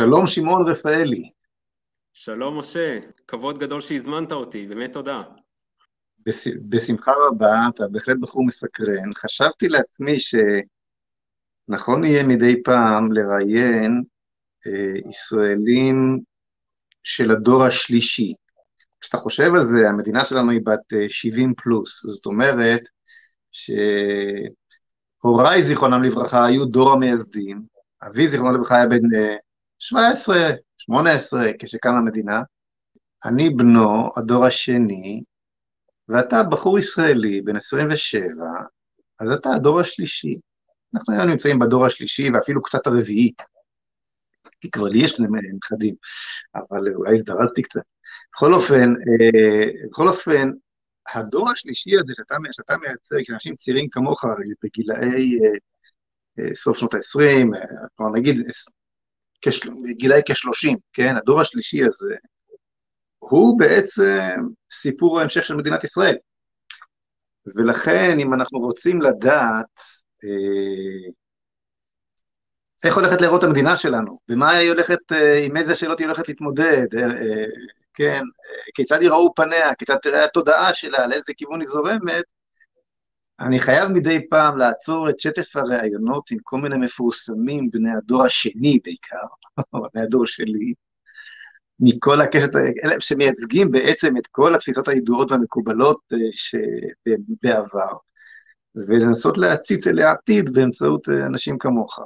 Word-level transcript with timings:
שלום 0.00 0.26
שמעון 0.26 0.68
רפאלי. 0.68 1.30
שלום 2.12 2.58
משה, 2.58 2.98
כבוד 3.28 3.58
גדול 3.58 3.80
שהזמנת 3.80 4.32
אותי, 4.32 4.66
באמת 4.66 4.92
תודה. 4.92 5.22
בש, 6.26 6.48
בשמחה 6.68 7.12
רבה, 7.28 7.60
אתה 7.74 7.88
בהחלט 7.88 8.16
בחור 8.20 8.46
מסקרן. 8.46 9.14
חשבתי 9.14 9.68
לעצמי 9.68 10.16
שנכון 10.20 12.04
יהיה 12.04 12.22
מדי 12.22 12.62
פעם 12.62 13.12
לראיין 13.12 14.02
אה, 14.66 14.98
ישראלים 15.10 16.20
של 17.02 17.30
הדור 17.30 17.64
השלישי. 17.64 18.34
כשאתה 19.00 19.16
חושב 19.16 19.54
על 19.54 19.64
זה, 19.64 19.88
המדינה 19.88 20.24
שלנו 20.24 20.50
היא 20.50 20.60
בת 20.64 21.08
70 21.08 21.48
אה, 21.48 21.54
פלוס, 21.62 22.06
זאת 22.06 22.26
אומרת 22.26 22.82
שהוריי, 25.22 25.62
זיכרונם 25.62 26.02
לברכה, 26.02 26.46
היו 26.46 26.64
דור 26.64 26.92
המייסדים, 26.92 27.62
אבי, 28.06 28.28
זיכרונו 28.28 28.54
לברכה, 28.54 28.76
היה 28.76 28.86
בן 28.86 29.00
17, 29.80 30.36
אה, 30.36 30.54
18, 30.78 31.50
כשקמה 31.58 31.98
המדינה, 31.98 32.40
אני 33.24 33.50
בנו, 33.50 34.10
הדור 34.16 34.44
השני, 34.44 35.22
ואתה 36.08 36.42
בחור 36.42 36.78
ישראלי, 36.78 37.42
בן 37.42 37.56
27, 37.56 38.26
אז 39.20 39.30
אתה 39.30 39.48
הדור 39.54 39.80
השלישי. 39.80 40.38
אנחנו 40.94 41.14
היום 41.14 41.30
נמצאים 41.30 41.58
בדור 41.58 41.86
השלישי 41.86 42.30
ואפילו 42.30 42.62
קצת 42.62 42.86
הרביעי, 42.86 43.32
כי 44.60 44.70
כבר 44.70 44.88
לי 44.88 45.04
יש 45.04 45.10
שני 45.10 45.26
נכדים, 45.54 45.94
אבל 46.54 46.94
אולי 46.94 47.16
הזדרזתי 47.16 47.62
קצת. 47.62 47.80
בכל 48.32 48.54
אופן, 48.54 48.90
אה, 48.90 49.70
בכל 49.90 50.08
אופן, 50.08 50.50
הדור 51.14 51.50
השלישי 51.50 51.90
הזה 51.98 52.12
שאתה, 52.16 52.34
שאתה 52.52 52.76
מייצג, 52.76 53.26
שאנשים 53.26 53.56
צעירים 53.56 53.88
כמוך, 53.90 54.24
בגילאי 54.64 55.38
אה, 55.40 55.48
אה, 56.38 56.54
סוף 56.54 56.78
שנות 56.78 56.94
ה-20, 56.94 57.46
כלומר 57.96 58.18
נגיד 58.18 58.36
גילאי 59.96 60.20
כ-30, 60.26 60.76
כן, 60.92 61.16
הדור 61.16 61.40
השלישי 61.40 61.84
הזה, 61.84 62.14
הוא 63.18 63.58
בעצם 63.58 64.36
סיפור 64.72 65.20
ההמשך 65.20 65.44
של 65.44 65.56
מדינת 65.56 65.84
ישראל. 65.84 66.16
ולכן, 67.56 68.18
אם 68.20 68.34
אנחנו 68.34 68.58
רוצים 68.58 69.02
לדעת 69.02 69.80
אה, 70.24 71.10
איך 72.84 72.96
הולכת 72.96 73.20
להיראות 73.20 73.44
המדינה 73.44 73.76
שלנו, 73.76 74.18
ומה 74.28 74.50
היא 74.50 74.70
הולכת, 74.70 75.12
אה, 75.12 75.44
עם 75.44 75.56
איזה 75.56 75.74
שאלות 75.74 75.98
היא 75.98 76.06
הולכת 76.06 76.28
להתמודד, 76.28 76.86
אה, 76.94 77.02
אה, 77.02 77.44
כן, 77.94 78.22
אה, 78.22 78.72
כיצד 78.74 79.02
ייראו 79.02 79.34
פניה, 79.34 79.74
כיצד 79.74 79.96
תראה 79.96 80.24
התודעה 80.24 80.74
שלה, 80.74 81.06
לאיזה 81.06 81.32
כיוון 81.36 81.60
היא 81.60 81.68
זורמת, 81.68 82.24
אני 83.40 83.60
חייב 83.60 83.88
מדי 83.88 84.28
פעם 84.28 84.58
לעצור 84.58 85.10
את 85.10 85.20
שטף 85.20 85.56
הראיונות 85.56 86.30
עם 86.30 86.38
כל 86.42 86.58
מיני 86.60 86.76
מפורסמים, 86.76 87.70
בני 87.70 87.90
הדור 87.96 88.24
השני 88.24 88.78
בעיקר, 88.84 89.26
בני 89.94 90.02
הדור 90.02 90.26
שלי, 90.26 90.74
מכל 91.80 92.20
הקשת, 92.20 92.50
אלה 92.84 93.00
שמייצגים 93.00 93.70
בעצם 93.70 94.16
את 94.16 94.26
כל 94.26 94.54
התפיסות 94.54 94.88
הידועות 94.88 95.30
והמקובלות 95.30 96.00
אה, 96.12 96.18
שבעבר, 96.32 97.92
ולנסות 98.74 99.38
להציץ 99.38 99.86
אל 99.86 99.98
העתיד 99.98 100.50
באמצעות 100.52 101.08
אה, 101.08 101.26
אנשים 101.26 101.58
כמוך. 101.58 102.00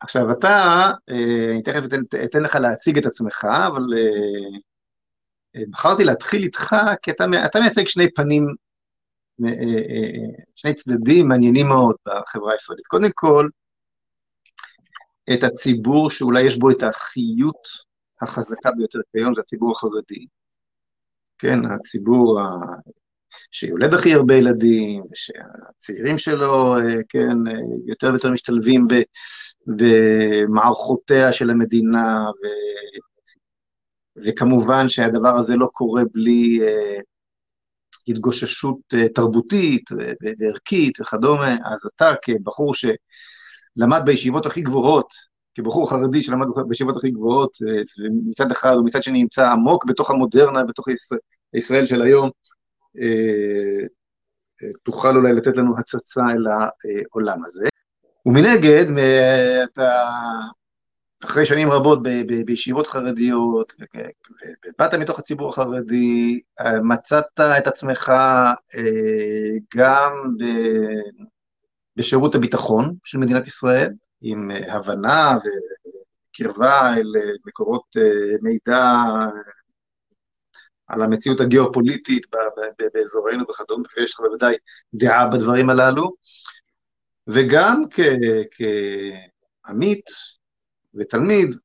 עכשיו 0.00 0.32
אתה, 0.32 0.90
אה, 1.10 1.50
אני 1.50 1.62
תכף 1.62 1.84
אתן, 1.84 2.00
אתן 2.24 2.42
לך 2.42 2.54
להציג 2.54 2.98
את 2.98 3.06
עצמך, 3.06 3.46
אבל 3.66 3.82
בחרתי 5.70 6.04
להתחיל 6.04 6.42
איתך, 6.42 6.76
כי 7.02 7.10
אתה, 7.10 7.24
אתה 7.46 7.60
מייצג 7.60 7.86
שני 7.86 8.10
פנים 8.14 8.46
שני 10.54 10.74
צדדים 10.74 11.28
מעניינים 11.28 11.66
מאוד 11.66 11.96
בחברה 12.06 12.52
הישראלית. 12.52 12.86
קודם 12.86 13.10
כל, 13.14 13.48
את 15.34 15.42
הציבור 15.44 16.10
שאולי 16.10 16.42
יש 16.42 16.58
בו 16.58 16.70
את 16.70 16.82
החיות 16.82 17.68
החזקה 18.20 18.70
ביותר 18.76 18.98
כיום, 19.12 19.34
זה 19.34 19.40
הציבור 19.40 19.72
החרדי. 19.72 20.26
כן, 21.38 21.58
הציבור 21.70 22.40
ה... 22.40 22.44
שיולד 23.50 23.94
הכי 23.94 24.14
הרבה 24.14 24.34
ילדים, 24.34 25.04
שהצעירים 25.14 26.18
שלו, 26.18 26.74
כן, 27.08 27.36
יותר 27.86 28.10
ויותר 28.10 28.30
משתלבים 28.30 28.86
ב... 28.88 28.94
במערכותיה 29.66 31.32
של 31.32 31.50
המדינה, 31.50 32.24
ו... 32.30 32.46
וכמובן 34.16 34.88
שהדבר 34.88 35.36
הזה 35.36 35.56
לא 35.56 35.66
קורה 35.72 36.02
בלי 36.12 36.60
התגוששות 38.08 38.78
אה, 38.94 39.08
תרבותית 39.08 39.90
וערכית 40.40 41.00
וכדומה, 41.00 41.56
אז 41.64 41.90
אתה 41.96 42.14
כבחור 42.22 42.74
שלמד 42.74 44.02
בישיבות 44.04 44.46
הכי 44.46 44.60
גבוהות, 44.60 45.08
כבחור 45.54 45.90
חרדי 45.90 46.22
שלמד 46.22 46.46
בישיבות 46.68 46.96
הכי 46.96 47.10
גבוהות, 47.10 47.50
אה, 47.68 48.04
ומצד 48.04 48.50
אחד 48.50 48.76
ומצד 48.76 49.02
שני 49.02 49.18
נמצא 49.18 49.50
עמוק 49.50 49.84
בתוך 49.84 50.10
המודרנה, 50.10 50.64
בתוך 50.64 50.88
ישראל, 50.88 51.20
ישראל 51.54 51.86
של 51.86 52.02
היום, 52.02 52.30
אה, 53.00 53.86
תוכל 54.82 55.16
אולי 55.16 55.32
לתת 55.32 55.56
לנו 55.56 55.78
הצצה 55.78 56.22
אל 56.22 56.46
העולם 56.46 57.44
הזה. 57.44 57.68
ומנגד, 58.26 58.84
אתה 59.64 60.04
אחרי 61.24 61.46
שנים 61.46 61.70
רבות 61.70 61.98
בישיבות 62.46 62.86
חרדיות, 62.86 63.74
ובאת 64.66 64.94
מתוך 64.94 65.18
הציבור 65.18 65.48
החרדי, 65.48 66.40
מצאת 66.82 67.40
את 67.58 67.66
עצמך 67.66 68.08
אה, 68.74 69.50
גם 69.76 70.12
בשירות 71.96 72.34
הביטחון 72.34 72.94
של 73.04 73.18
מדינת 73.18 73.46
ישראל, 73.46 73.92
עם 74.20 74.50
הבנה 74.68 75.38
וקרבה 75.38 76.94
אל 76.96 77.12
מקורות 77.46 77.96
אה, 77.96 78.36
מידע 78.42 79.02
על 80.86 81.02
המציאות 81.02 81.40
הגיאופוליטית 81.40 82.26
באזורנו 82.94 83.44
וכדומה, 83.50 83.84
ויש 83.96 84.14
לך 84.14 84.20
בוודאי 84.20 84.56
דעה 84.94 85.28
בדברים 85.28 85.70
הללו, 85.70 86.14
וגם 87.26 87.82
כעמית 88.50 90.04
ותלמיד 90.94 91.56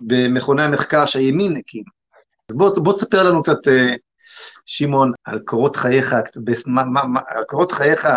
במכוני 0.00 0.62
המחקר 0.62 1.06
שהימין 1.06 1.56
הקים. 1.56 1.84
אז 2.50 2.56
בוא, 2.56 2.70
בוא 2.82 2.92
תספר 2.92 3.22
לנו 3.22 3.42
קצת, 3.42 3.68
אה, 3.68 3.94
שמעון, 4.66 5.12
על 5.24 5.38
קורות 5.38 5.76
חייך, 5.76 6.12
על 7.26 7.44
קורות 7.44 7.72
חייך 7.72 8.08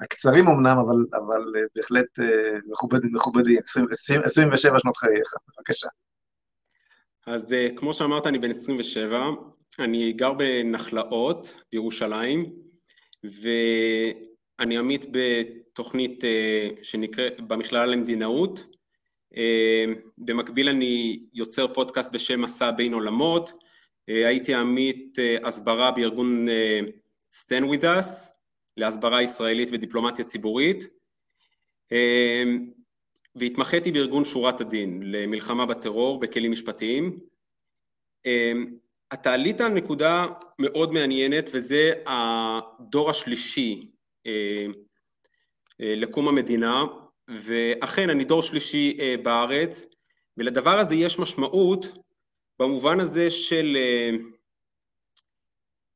הקצרים 0.00 0.48
אמנם, 0.48 0.78
אבל, 0.78 0.96
אבל 1.12 1.52
אה, 1.56 1.62
בהחלט 1.76 2.18
אה, 2.20 2.58
מכובדים, 2.66 3.10
מכובדים, 3.14 3.58
27 4.24 4.78
שנות 4.78 4.96
חייך, 4.96 5.34
בבקשה. 5.48 5.88
אז 7.26 7.54
כמו 7.76 7.94
שאמרת, 7.94 8.26
אני 8.26 8.38
בן 8.38 8.50
27, 8.50 9.18
אני 9.78 10.12
גר 10.12 10.32
בנחלאות 10.32 11.62
בירושלים, 11.72 12.52
ואני 13.24 14.78
עמית 14.78 15.06
תוכנית 15.78 16.24
אה, 16.24 16.68
שנקראת 16.82 17.40
במכללה 17.40 17.86
למדינאות. 17.86 18.66
אה, 19.36 19.84
במקביל 20.18 20.68
אני 20.68 21.20
יוצר 21.34 21.74
פודקאסט 21.74 22.12
בשם 22.12 22.40
מסע 22.40 22.70
בין 22.70 22.94
עולמות. 22.94 23.52
אה, 24.08 24.28
הייתי 24.28 24.54
עמית 24.54 25.18
הסברה 25.44 25.90
בארגון 25.90 26.48
Stand 27.34 27.64
With 27.64 27.82
Us 27.82 28.30
להסברה 28.76 29.22
ישראלית 29.22 29.68
ודיפלומטיה 29.72 30.24
ציבורית. 30.24 30.84
והתמחיתי 33.36 33.92
בארגון 33.92 34.24
שורת 34.24 34.60
הדין 34.60 35.02
למלחמה 35.04 35.66
בטרור 35.66 36.20
בכלים 36.20 36.52
משפטיים. 36.52 37.18
אתה 39.12 39.32
עלית 39.32 39.60
על 39.60 39.72
נקודה 39.72 40.26
מאוד 40.58 40.92
מעניינת 40.92 41.50
וזה 41.52 41.92
הדור 42.06 43.10
השלישי 43.10 43.90
לקום 45.80 46.28
המדינה, 46.28 46.84
ואכן 47.28 48.10
אני 48.10 48.24
דור 48.24 48.42
שלישי 48.42 48.96
אה, 49.00 49.14
בארץ, 49.22 49.86
ולדבר 50.36 50.78
הזה 50.78 50.94
יש 50.94 51.18
משמעות 51.18 51.98
במובן 52.58 53.00
הזה 53.00 53.30
של 53.30 53.76
אה, 53.76 54.10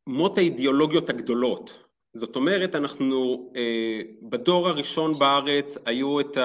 מות 0.06 0.38
האידיאולוגיות 0.38 1.10
הגדולות. 1.10 1.84
זאת 2.14 2.36
אומרת, 2.36 2.74
אנחנו 2.74 3.50
בדור 4.22 4.68
הראשון 4.68 5.18
בארץ 5.18 5.78
היו 5.84 6.20
את 6.20 6.36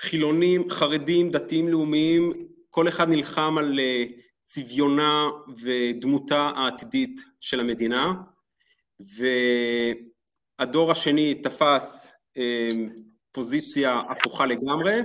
החילונים, 0.00 0.70
חרדים, 0.70 1.30
דתיים 1.30 1.68
לאומיים, 1.68 2.32
כל 2.70 2.88
אחד 2.88 3.08
נלחם 3.08 3.58
על 3.58 3.80
צביונה 4.44 5.28
ודמותה 5.58 6.50
העתידית 6.56 7.20
של 7.40 7.60
המדינה, 7.60 8.12
ו... 9.18 9.26
הדור 10.62 10.90
השני 10.90 11.34
תפס 11.34 12.12
אמ, 12.36 12.88
פוזיציה 13.32 14.00
הפוכה 14.08 14.46
לגמרי, 14.46 15.00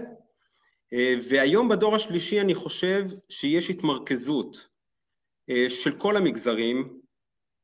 אה, 0.93 1.13
והיום 1.29 1.69
בדור 1.69 1.95
השלישי 1.95 2.41
אני 2.41 2.55
חושב 2.55 3.05
שיש 3.29 3.69
התמרכזות 3.69 4.69
אה, 5.49 5.69
של 5.69 5.91
כל 5.91 6.17
המגזרים, 6.17 6.99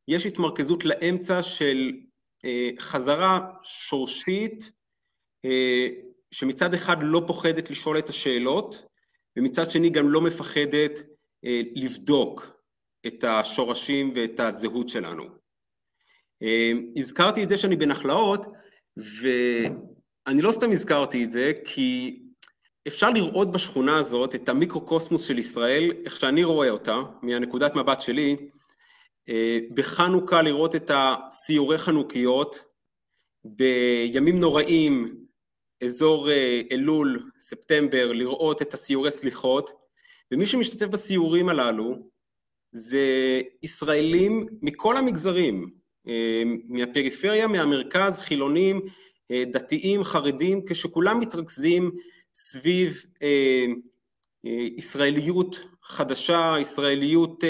יש 0.07 0.25
התמרכזות 0.25 0.85
לאמצע 0.85 1.43
של 1.43 1.91
אה, 2.45 2.69
חזרה 2.79 3.39
שורשית 3.63 4.71
שמצד 6.31 6.73
אחד 6.73 6.97
לא 7.01 7.21
פוחדת 7.27 7.69
לשאול 7.69 7.99
את 7.99 8.09
השאלות, 8.09 8.85
ומצד 9.37 9.71
שני 9.71 9.89
גם 9.89 10.09
לא 10.09 10.21
מפחדת 10.21 10.99
לבדוק 11.75 12.57
את 13.07 13.23
השורשים 13.23 14.13
ואת 14.15 14.39
הזהות 14.39 14.89
שלנו. 14.89 15.42
אה, 16.43 16.71
הזכרתי 16.97 17.43
את 17.43 17.49
זה 17.49 17.57
שאני 17.57 17.75
בנחלאות, 17.75 18.45
ואני 18.97 20.41
לא 20.41 20.51
סתם 20.51 20.71
הזכרתי 20.71 21.23
את 21.23 21.31
זה, 21.31 21.51
כי 21.65 22.19
אפשר 22.87 23.09
לראות 23.09 23.51
בשכונה 23.51 23.97
הזאת 23.97 24.35
את 24.35 24.49
המיקרוקוסמוס 24.49 25.27
של 25.27 25.39
ישראל, 25.39 25.91
איך 26.05 26.15
שאני 26.19 26.43
רואה 26.43 26.69
אותה, 26.69 26.99
מהנקודת 27.21 27.75
מבט 27.75 28.01
שלי, 28.01 28.35
אה, 29.29 29.59
בחנוכה 29.73 30.41
לראות 30.41 30.75
את 30.75 30.91
הסיורי 30.93 31.77
חנוכיות, 31.77 32.65
בימים 33.45 34.39
נוראים, 34.39 35.15
אזור 35.83 36.31
אה, 36.31 36.61
אלול, 36.71 37.29
ספטמבר, 37.39 38.13
לראות 38.13 38.61
את 38.61 38.73
הסיורי 38.73 39.11
סליחות, 39.11 39.69
ומי 40.31 40.45
שמשתתף 40.45 40.87
בסיורים 40.87 41.49
הללו 41.49 42.09
זה 42.71 43.41
ישראלים 43.63 44.47
מכל 44.61 44.97
המגזרים, 44.97 45.82
מהפריפריה, 46.69 47.47
מהמרכז, 47.47 48.19
חילונים, 48.19 48.81
דתיים, 49.31 50.03
חרדים, 50.03 50.61
כשכולם 50.65 51.19
מתרכזים 51.19 51.91
סביב 52.33 53.03
ישראליות 54.77 55.63
חדשה, 55.83 56.55
ישראליות 56.59 57.43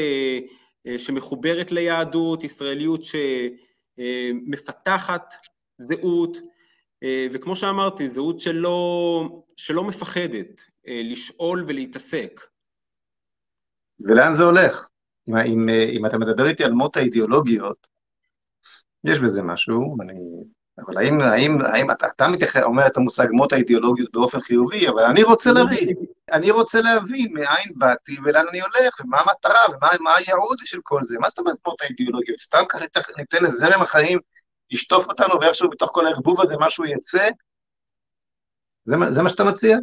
שמחוברת 0.97 1.71
ליהדות, 1.71 2.43
ישראליות 2.43 3.01
שמפתחת 3.97 5.33
זהות, 5.77 6.37
וכמו 7.31 7.55
שאמרתי, 7.55 8.09
זהות 8.09 8.39
שלא, 8.39 9.43
שלא 9.55 9.83
מפחדת 9.83 10.61
לשאול 10.85 11.63
ולהתעסק. 11.67 12.41
ולאן 13.99 14.35
זה 14.35 14.43
הולך? 14.43 14.87
אם, 15.27 15.35
אם, 15.37 15.69
אם 15.69 16.05
אתה 16.05 16.17
מדבר 16.17 16.47
איתי 16.47 16.63
על 16.63 16.71
מות 16.71 16.97
האידיאולוגיות, 16.97 17.92
יש 19.03 19.19
בזה 19.19 19.43
משהו, 19.43 19.97
אני 20.01 20.13
אבל 20.79 20.97
האם, 20.97 21.21
האם, 21.21 21.61
האם 21.61 21.91
אתה, 21.91 22.07
אתה 22.15 22.27
מתייחס, 22.27 22.61
אומר 22.61 22.87
את 22.87 22.97
המושג 22.97 23.27
מות 23.31 23.53
האידיאולוגיות 23.53 24.11
באופן 24.13 24.41
חיובי, 24.41 24.89
אבל 24.89 25.03
אני 25.03 25.23
רוצה 25.23 25.51
להבין, 25.51 25.95
אני 26.31 26.51
רוצה 26.51 26.81
להבין 26.81 27.33
מאין 27.33 27.71
באתי 27.75 28.17
ולאן 28.25 28.45
אני 28.49 28.61
הולך, 28.61 28.99
ומה 28.99 29.17
המטרה, 29.19 29.59
ומה 29.69 30.11
הייעוד 30.17 30.57
של 30.65 30.79
כל 30.83 31.03
זה, 31.03 31.17
מה 31.19 31.29
זאת 31.29 31.39
אומרת 31.39 31.55
מות 31.67 31.81
האידיאולוגיות? 31.81 32.39
סתם 32.39 32.63
ככה 32.69 32.85
ניתן 33.17 33.43
לזרם 33.43 33.81
החיים 33.81 34.19
לשטוף 34.71 35.07
אותנו, 35.07 35.39
ואיכשהו 35.41 35.69
בתוך 35.69 35.91
כל 35.93 36.05
הערבוב 36.05 36.41
הזה 36.41 36.55
משהו 36.59 36.85
יצא? 36.85 37.29
זה, 38.85 38.95
זה 39.11 39.21
מה 39.21 39.29
שאתה 39.29 39.43
מציע? 39.43 39.77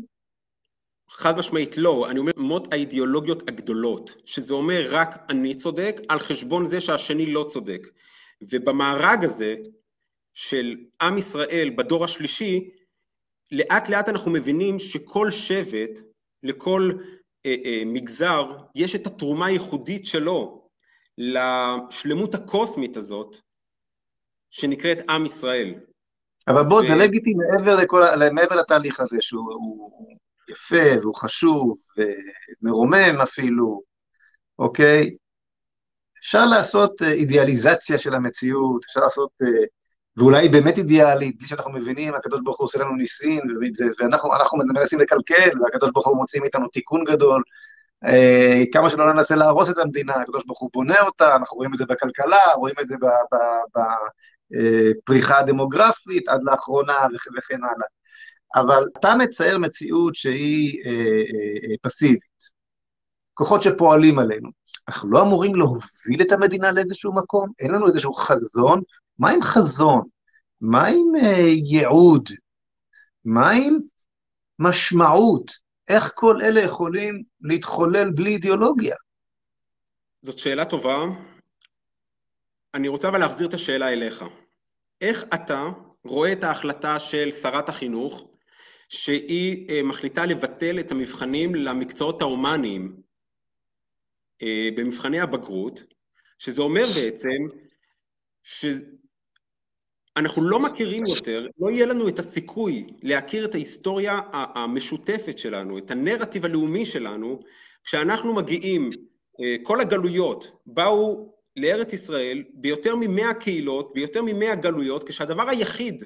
חד 1.10 1.36
משמעית 1.38 1.76
לא, 1.76 2.06
אני 2.10 2.18
אומר 2.18 2.32
מות 2.36 2.72
האידיאולוגיות 2.72 3.48
הגדולות, 3.48 4.14
שזה 4.24 4.54
אומר 4.54 4.84
רק 4.90 5.18
אני 5.28 5.54
צודק 5.54 6.00
על 6.08 6.18
חשבון 6.18 6.66
זה 6.66 6.80
שהשני 6.80 7.32
לא 7.32 7.46
צודק. 7.48 7.86
ובמארג 8.42 9.24
הזה, 9.24 9.54
של 10.34 10.76
עם 11.00 11.18
ישראל 11.18 11.70
בדור 11.76 12.04
השלישי, 12.04 12.70
לאט 13.52 13.88
לאט 13.88 14.08
אנחנו 14.08 14.30
מבינים 14.30 14.78
שכל 14.78 15.30
שבט, 15.30 16.00
לכל 16.42 16.90
אה, 17.46 17.54
אה, 17.64 17.82
מגזר, 17.86 18.56
יש 18.74 18.94
את 18.94 19.06
התרומה 19.06 19.46
הייחודית 19.46 20.04
שלו 20.04 20.68
לשלמות 21.18 22.34
הקוסמית 22.34 22.96
הזאת, 22.96 23.36
שנקראת 24.50 24.98
עם 25.08 25.26
ישראל. 25.26 25.74
אבל 26.48 26.62
בוא, 26.62 26.80
ו... 26.80 26.88
דלג 26.88 27.12
איתי 27.12 27.34
מעבר, 27.34 27.76
לכל, 27.76 28.02
מעבר 28.32 28.56
לתהליך 28.56 29.00
הזה, 29.00 29.16
שהוא 29.20 29.90
יפה 30.50 31.00
והוא 31.02 31.14
חשוב 31.14 31.78
ומרומם 32.62 33.20
אפילו, 33.22 33.82
אוקיי? 34.58 35.16
אפשר 36.20 36.46
לעשות 36.46 37.02
אה, 37.02 37.12
אידיאליזציה 37.12 37.98
של 37.98 38.14
המציאות, 38.14 38.84
אפשר 38.84 39.00
לעשות 39.00 39.30
אה, 39.42 39.64
ואולי 40.16 40.38
היא 40.38 40.50
באמת 40.50 40.78
אידיאלית, 40.78 41.38
בלי 41.38 41.48
שאנחנו 41.48 41.72
מבינים, 41.72 42.14
הקדוש 42.14 42.40
ברוך 42.44 42.58
הוא 42.58 42.64
עושה 42.64 42.78
לנו 42.78 42.96
ניסים, 42.96 43.40
ואנחנו 43.98 44.58
מנסים 44.58 45.00
לקלקל, 45.00 45.50
והקדוש 45.62 45.90
ברוך 45.94 46.06
הוא 46.06 46.16
מוציא 46.16 46.40
מאיתנו 46.40 46.68
תיקון 46.68 47.04
גדול. 47.04 47.42
אה, 48.04 48.62
כמה 48.72 48.90
שלא 48.90 49.12
ננסה 49.12 49.36
להרוס 49.36 49.70
את 49.70 49.78
המדינה, 49.78 50.14
הקדוש 50.14 50.44
ברוך 50.46 50.60
הוא 50.60 50.70
בונה 50.72 51.00
אותה, 51.00 51.36
אנחנו 51.36 51.56
רואים 51.56 51.72
את 51.72 51.78
זה 51.78 51.84
בכלכלה, 51.88 52.54
רואים 52.56 52.74
את 52.80 52.88
זה 52.88 52.94
בפריחה 54.96 55.38
הדמוגרפית 55.38 56.28
עד 56.28 56.40
לאחרונה 56.44 56.94
וכן 57.38 57.64
הלאה. 57.64 57.86
אבל 58.54 58.84
אתה 58.98 59.14
מצייר 59.14 59.58
מציאות 59.58 60.14
שהיא 60.14 60.82
פסיבית, 61.82 62.20
כוחות 63.34 63.62
שפועלים 63.62 64.18
עלינו. 64.18 64.59
אנחנו 64.90 65.10
לא 65.10 65.22
אמורים 65.22 65.54
להוביל 65.54 66.22
את 66.22 66.32
המדינה 66.32 66.72
לאיזשהו 66.72 67.14
מקום? 67.14 67.48
אין 67.58 67.70
לנו 67.70 67.86
איזשהו 67.86 68.12
חזון 68.12 68.82
מה 69.18 69.30
עם 69.30 69.42
חזון? 69.42 70.02
מה 70.60 70.86
עם 70.86 71.22
uh, 71.22 71.26
ייעוד? 71.72 72.28
מה 73.24 73.50
עם 73.50 73.78
משמעות? 74.58 75.50
איך 75.88 76.12
כל 76.14 76.42
אלה 76.42 76.60
יכולים 76.60 77.22
להתחולל 77.40 78.10
בלי 78.10 78.30
אידיאולוגיה? 78.30 78.96
זאת 80.22 80.38
שאלה 80.38 80.64
טובה. 80.64 80.96
אני 82.74 82.88
רוצה 82.88 83.08
אבל 83.08 83.18
להחזיר 83.18 83.48
את 83.48 83.54
השאלה 83.54 83.88
אליך. 83.88 84.24
איך 85.00 85.24
אתה 85.34 85.68
רואה 86.04 86.32
את 86.32 86.44
ההחלטה 86.44 86.98
של 86.98 87.30
שרת 87.30 87.68
החינוך 87.68 88.30
שהיא 88.88 89.68
uh, 89.68 89.86
מחליטה 89.86 90.26
לבטל 90.26 90.80
את 90.80 90.90
המבחנים 90.90 91.54
למקצועות 91.54 92.22
ההומניים 92.22 93.09
במבחני 94.76 95.20
הבגרות, 95.20 95.84
שזה 96.38 96.62
אומר 96.62 96.84
בעצם 96.94 97.46
ש... 98.42 98.64
אנחנו 100.16 100.42
לא 100.42 100.60
מכירים 100.60 101.04
יותר, 101.06 101.46
לא 101.58 101.70
יהיה 101.70 101.86
לנו 101.86 102.08
את 102.08 102.18
הסיכוי 102.18 102.86
להכיר 103.02 103.44
את 103.44 103.54
ההיסטוריה 103.54 104.20
המשותפת 104.32 105.38
שלנו, 105.38 105.78
את 105.78 105.90
הנרטיב 105.90 106.44
הלאומי 106.44 106.84
שלנו, 106.84 107.38
כשאנחנו 107.84 108.34
מגיעים, 108.34 108.90
אה, 109.40 109.56
כל 109.62 109.80
הגלויות 109.80 110.50
באו 110.66 111.34
לארץ 111.56 111.92
ישראל 111.92 112.44
ביותר 112.54 112.94
ממאה 112.96 113.34
קהילות, 113.34 113.92
ביותר 113.94 114.22
ממאה 114.22 114.54
גלויות, 114.54 115.08
כשהדבר 115.08 115.48
היחיד 115.48 116.04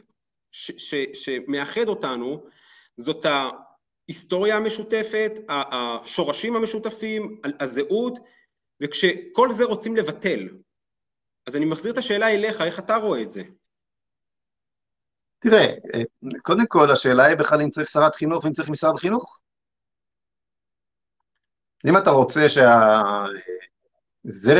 ש, 0.52 0.70
ש, 0.76 0.94
שמאחד 1.14 1.88
אותנו 1.88 2.44
זאת 2.96 3.26
ההיסטוריה 4.08 4.56
המשותפת, 4.56 5.32
השורשים 5.48 6.56
המשותפים, 6.56 7.40
הזהות, 7.60 8.18
וכשכל 8.82 9.50
זה 9.50 9.64
רוצים 9.64 9.96
לבטל. 9.96 10.48
אז 11.46 11.56
אני 11.56 11.64
מחזיר 11.64 11.92
את 11.92 11.98
השאלה 11.98 12.28
אליך, 12.28 12.60
איך 12.60 12.78
אתה 12.78 12.96
רואה 12.96 13.22
את 13.22 13.30
זה? 13.30 13.42
תראה, 15.38 15.64
אה, 15.94 16.02
קודם 16.42 16.66
כל 16.68 16.90
השאלה 16.90 17.24
היא 17.24 17.36
בכלל 17.36 17.60
אם 17.60 17.70
צריך 17.70 17.88
שרת 17.88 18.14
חינוך 18.14 18.44
ואם 18.44 18.52
צריך 18.52 18.70
משרד 18.70 18.96
חינוך. 18.96 19.40
אם 21.86 21.96
אתה 21.98 22.10
רוצה 22.10 22.40
שהזרם 22.48 22.68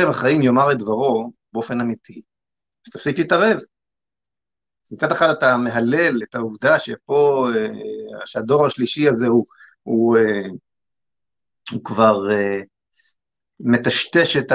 החיים 0.09 0.41
יאמר 0.41 0.71
את 0.71 0.77
דברו 0.77 1.31
באופן 1.53 1.81
אמיתי, 1.81 2.21
אז 2.87 2.91
תפסיק 2.93 3.17
להתערב. 3.19 3.59
מצד 4.91 5.11
אחד 5.11 5.29
אתה 5.29 5.57
מהלל 5.57 6.21
את 6.23 6.35
העובדה 6.35 6.79
שפה, 6.79 7.47
אה, 7.55 7.67
שהדור 8.25 8.65
השלישי 8.65 9.07
הזה 9.09 9.27
הוא, 9.27 9.45
הוא, 9.83 10.17
אה, 10.17 10.47
הוא 11.71 11.83
כבר 11.83 12.19
מטשטש 13.59 14.37
את 14.37 14.51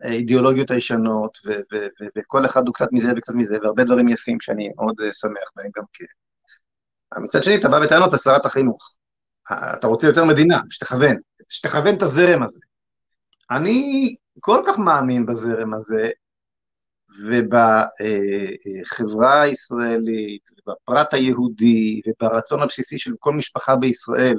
האידיאולוגיות 0.00 0.70
הישנות, 0.70 1.38
ו- 1.46 1.50
ו- 1.72 1.86
ו- 2.00 2.08
וכל 2.18 2.46
אחד 2.46 2.66
הוא 2.66 2.74
קצת 2.74 2.88
מזה 2.92 3.08
וקצת 3.16 3.34
מזה, 3.34 3.58
והרבה 3.62 3.84
דברים 3.84 4.08
יפים 4.08 4.40
שאני 4.40 4.70
מאוד 4.76 5.00
אה, 5.00 5.12
שמח 5.12 5.50
בהם 5.56 5.70
גם 5.76 5.84
כן. 5.92 6.04
מצד 7.22 7.42
שני, 7.42 7.56
אתה 7.56 7.68
בא 7.68 7.80
בטענות 7.80 8.12
לשרת 8.12 8.46
החינוך. 8.46 8.94
אתה 9.78 9.86
רוצה 9.86 10.06
יותר 10.06 10.24
מדינה, 10.24 10.60
שתכוון, 10.70 11.16
שתכוון 11.48 11.96
את 11.96 12.02
הזרם 12.02 12.42
הזה. 12.42 12.60
אני 13.50 14.14
כל 14.40 14.62
כך 14.66 14.78
מאמין 14.78 15.26
בזרם 15.26 15.74
הזה, 15.74 16.10
ובחברה 18.70 19.42
הישראלית, 19.42 20.50
ובפרט 20.52 21.14
היהודי, 21.14 22.00
וברצון 22.06 22.62
הבסיסי 22.62 22.98
של 22.98 23.12
כל 23.18 23.32
משפחה 23.34 23.76
בישראל, 23.76 24.36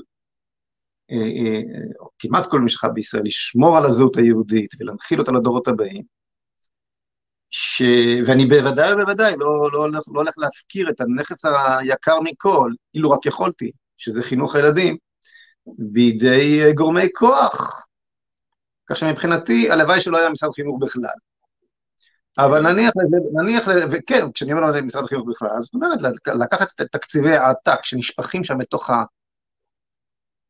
או 1.11 1.15
אה, 1.15 1.21
אה, 1.21 1.61
כמעט 2.19 2.47
כל 2.47 2.59
משפחה 2.59 2.87
בישראל, 2.87 3.23
לשמור 3.25 3.77
על 3.77 3.85
הזהות 3.85 4.17
היהודית 4.17 4.69
ולהנחיל 4.79 5.19
אותה 5.19 5.31
לדורות 5.31 5.67
הבאים, 5.67 6.03
ש... 7.49 7.81
ואני 8.25 8.45
בוודאי 8.45 8.93
ובוודאי 8.93 9.35
לא, 9.37 9.69
לא, 9.73 9.91
לא, 9.91 9.99
לא 10.13 10.19
הולך 10.19 10.33
להפקיר 10.37 10.89
את 10.89 11.01
הנכס 11.01 11.45
היקר 11.79 12.19
מכל, 12.21 12.71
אילו 12.93 13.11
רק 13.11 13.25
יכולתי, 13.25 13.71
שזה 13.97 14.23
חינוך 14.23 14.55
הילדים, 14.55 14.97
בידי 15.65 16.73
גורמי 16.73 17.07
כוח. 17.13 17.85
כך 18.87 18.95
שמבחינתי, 18.95 19.71
הלוואי 19.71 20.01
שלא 20.01 20.17
היה 20.17 20.29
משרד 20.29 20.53
חינוך 20.55 20.77
בכלל. 20.81 21.28
אבל 22.45 22.71
נניח 22.71 22.93
נניח 23.33 23.67
וכן, 23.91 24.31
כשאני 24.31 24.53
אומר 24.53 24.71
למשרד 24.71 25.03
החינוך 25.03 25.27
בכלל, 25.27 25.61
זאת 25.61 25.73
אומרת, 25.73 25.99
לקחת 26.39 26.81
את 26.81 26.87
תקציבי 26.91 27.35
העתק 27.35 27.79
שנשפכים 27.83 28.43
שם 28.43 28.57
בתוך 28.57 28.89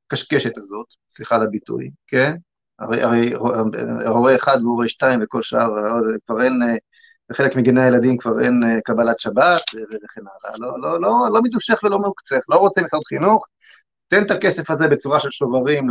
הקשקשת 0.08 0.58
הזאת, 0.58 0.88
סליחה 1.10 1.36
על 1.36 1.44
הביטוי, 1.44 1.92
כן? 2.08 2.36
הרי, 2.80 3.02
הרי 3.02 3.34
הורה 4.06 4.36
אחד 4.36 4.58
והורה 4.64 4.88
שתיים 4.88 5.20
וכל 5.24 5.42
שאר, 5.42 5.70
כבר 6.26 6.42
אין, 6.42 6.54
בחלק 7.30 7.56
מגני 7.56 7.82
הילדים 7.82 8.18
כבר 8.18 8.42
אין 8.42 8.62
קבלת 8.86 9.20
שבת 9.20 9.62
וכן 9.76 10.22
הלאה, 10.22 10.58
לא, 10.58 10.82
לא, 10.82 11.02
לא, 11.02 11.28
לא 11.34 11.42
מדושך 11.42 11.80
ולא 11.84 12.00
מעוקצך, 12.00 12.40
לא 12.50 12.56
רוצה 12.56 12.82
משרד 12.82 13.02
חינוך, 13.08 13.46
תן 14.10 14.24
את 14.24 14.32
הכסף 14.32 14.72
הזה 14.72 14.88
בצורה 14.88 15.20
של 15.20 15.32
שוברים 15.32 15.88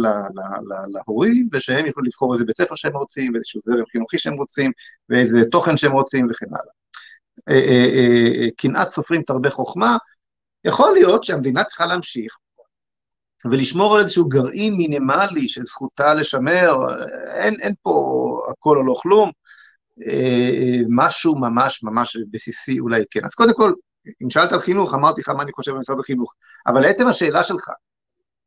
להורים, 0.92 1.48
ושהם 1.52 1.86
יוכלו 1.86 2.04
לבחור 2.04 2.34
איזה 2.34 2.44
בית 2.44 2.56
ספר 2.56 2.74
שהם 2.74 2.96
רוצים, 2.96 3.32
ואיזשהו 3.34 3.60
זרם 3.64 3.84
חינוכי 3.92 4.18
שהם 4.18 4.34
רוצים, 4.34 4.70
ואיזה 5.08 5.38
תוכן 5.50 5.76
שהם 5.76 5.92
רוצים 5.92 6.26
וכן 6.30 6.46
הלאה. 6.46 6.72
אה, 7.48 7.54
אה, 7.54 8.42
אה, 8.42 8.48
קנאת 8.56 8.90
סופרים 8.90 9.22
תרבה 9.22 9.50
חוכמה, 9.50 9.96
יכול 10.64 10.92
להיות 10.92 11.24
שהמדינה 11.24 11.64
צריכה 11.64 11.86
להמשיך 11.86 12.36
ולשמור 13.50 13.94
על 13.94 14.00
איזשהו 14.00 14.28
גרעין 14.28 14.74
מינימלי 14.74 15.48
של 15.48 15.64
זכותה 15.64 16.14
לשמר, 16.14 16.76
אין, 17.26 17.56
אין 17.60 17.74
פה 17.82 17.92
הכל 18.50 18.76
או 18.76 18.82
לא 18.82 18.94
כלום, 19.02 19.30
משהו 20.88 21.38
ממש 21.38 21.82
ממש 21.82 22.16
בסיסי 22.30 22.80
אולי 22.80 23.02
כן. 23.10 23.24
אז 23.24 23.34
קודם 23.34 23.54
כל, 23.54 23.72
אם 24.22 24.30
שאלת 24.30 24.52
על 24.52 24.60
חינוך, 24.60 24.94
אמרתי 24.94 25.20
לך 25.20 25.28
מה 25.28 25.42
אני 25.42 25.52
חושב 25.52 25.72
במשרד 25.72 26.00
החינוך, 26.00 26.34
אבל 26.66 26.80
לעצם 26.80 27.08
השאלה 27.08 27.44
שלך, 27.44 27.68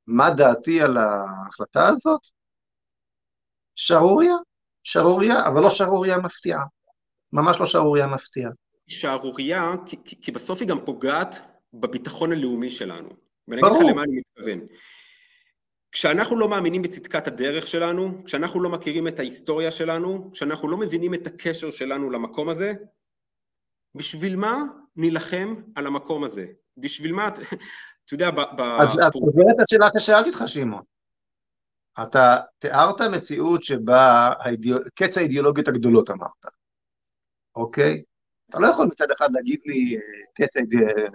מה 0.08 0.29
דעתי 0.29 0.81
על 0.81 0.98
ההחלטה 0.98 1.88
הזאת? 1.88 2.22
שערוריה, 3.75 4.36
שערוריה, 4.84 5.48
אבל 5.48 5.62
לא 5.62 5.70
שערוריה 5.70 6.17
מפתיעה. 6.17 6.63
ממש 7.34 7.60
לא 7.60 7.65
שערוריה 7.65 8.08
מפתיעה. 8.08 8.51
שערוריה, 8.88 9.74
כי, 9.86 9.98
כי, 10.05 10.22
כי 10.22 10.31
בסוף 10.31 10.62
היא 10.62 10.67
גם 10.67 10.86
פוגעת 10.86 11.36
בביטחון 11.74 12.31
הלאומי 12.31 12.70
שלנו. 12.70 13.10
ואני 13.48 13.62
אגיד 13.62 13.74
לך 13.77 13.89
למה 13.89 14.03
אני 14.03 14.15
מתכוון. 14.15 14.67
כשאנחנו 15.91 16.38
לא 16.38 16.50
מאמינים 16.50 16.81
בצדקת 16.81 17.27
הדרך 17.27 17.67
שלנו, 17.67 18.24
כשאנחנו 18.25 18.63
לא 18.63 18.70
מכירים 18.70 19.08
את 19.08 19.20
ההיסטוריה 19.20 19.72
שלנו, 19.72 20.31
כשאנחנו 20.34 20.67
לא 20.67 20.77
מבינים 20.77 21.13
את 21.13 21.27
הקשר 21.27 21.72
שלנו 21.72 22.10
למקום 22.10 22.50
הזה, 22.50 22.74
בשביל 23.96 24.36
מה 24.36 24.63
נילחם 24.96 25.55
על 25.75 25.88
המקום 25.88 26.24
הזה? 26.24 26.46
בשביל 26.77 27.13
מה, 27.13 27.29
אתה 28.05 28.13
יודע, 28.13 28.31
ב... 28.31 28.62
אז 28.62 28.89
תסביר 28.89 29.46
את 29.55 29.60
השאלה 29.60 29.88
ששאלתי 30.00 30.29
אותך, 30.29 30.43
שמעון. 30.46 30.84
אתה 32.03 32.38
תיארת 32.60 33.01
מציאות 33.01 33.63
שבה 33.63 34.29
קץ 34.96 35.17
האידיאולוגיות 35.17 35.67
הגדולות 35.67 36.10
אמרת, 36.10 36.46
אוקיי? 37.55 38.03
אתה 38.50 38.60
לא 38.60 38.67
יכול 38.67 38.88
מצד 38.88 39.12
אחד 39.17 39.29
להגיד 39.31 39.60
לי 39.65 39.96
אה, 39.96 40.01
קץ 40.34 40.58
האידיאולוגיות, 40.58 41.13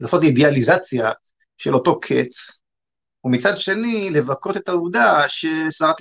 לעשות 0.00 0.22
אידיאליזציה 0.22 1.12
של 1.58 1.74
אותו 1.74 2.00
קץ, 2.00 2.60
ומצד 3.24 3.58
שני 3.58 4.10
לבכות 4.10 4.56
את 4.56 4.68
העובדה 4.68 5.24
ששרת, 5.28 5.96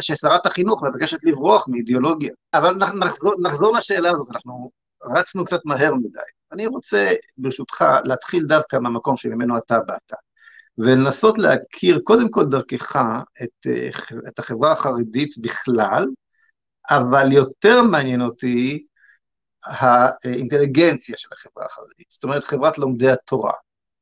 ששרת 0.00 0.46
החינוך 0.46 0.82
מבקשת 0.82 1.18
לברוח 1.22 1.68
מאידיאולוגיה. 1.68 2.32
אבל 2.54 2.74
נחזור, 2.74 3.34
נחזור 3.42 3.76
לשאלה 3.76 4.10
הזאת, 4.10 4.28
אנחנו 4.30 4.70
רצנו 5.16 5.44
קצת 5.44 5.60
מהר 5.64 5.94
מדי. 5.94 6.18
אני 6.52 6.66
רוצה, 6.66 7.12
ברשותך, 7.36 7.84
להתחיל 8.04 8.46
דווקא 8.46 8.76
מהמקום 8.76 9.16
שממנו 9.16 9.58
אתה 9.58 9.78
באת, 9.86 10.12
ולנסות 10.78 11.38
להכיר 11.38 12.00
קודם 12.04 12.30
כל 12.30 12.44
דרכך 12.44 12.96
את, 13.42 13.66
את 14.28 14.38
החברה 14.38 14.72
החרדית 14.72 15.38
בכלל, 15.38 16.06
אבל 16.90 17.32
יותר 17.32 17.82
מעניין 17.82 18.22
אותי 18.22 18.86
האינטליגנציה 19.66 21.14
של 21.18 21.28
החברה 21.32 21.66
החרדית, 21.66 22.10
זאת 22.10 22.24
אומרת 22.24 22.44
חברת 22.44 22.78
לומדי 22.78 23.10
התורה, 23.10 23.52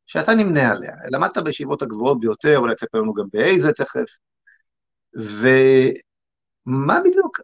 שאתה 0.07 0.35
נמנה 0.35 0.71
עליה, 0.71 0.95
למדת 1.11 1.38
בישיבות 1.38 1.83
הגבוהות 1.83 2.21
ביותר, 2.21 2.59
אולי 2.59 2.75
תספר 2.75 2.99
לנו 2.99 3.14
גם 3.14 3.25
באיזה 3.33 3.73
תכף, 3.73 4.19
ומה 5.14 7.00
בדיוק, 7.04 7.40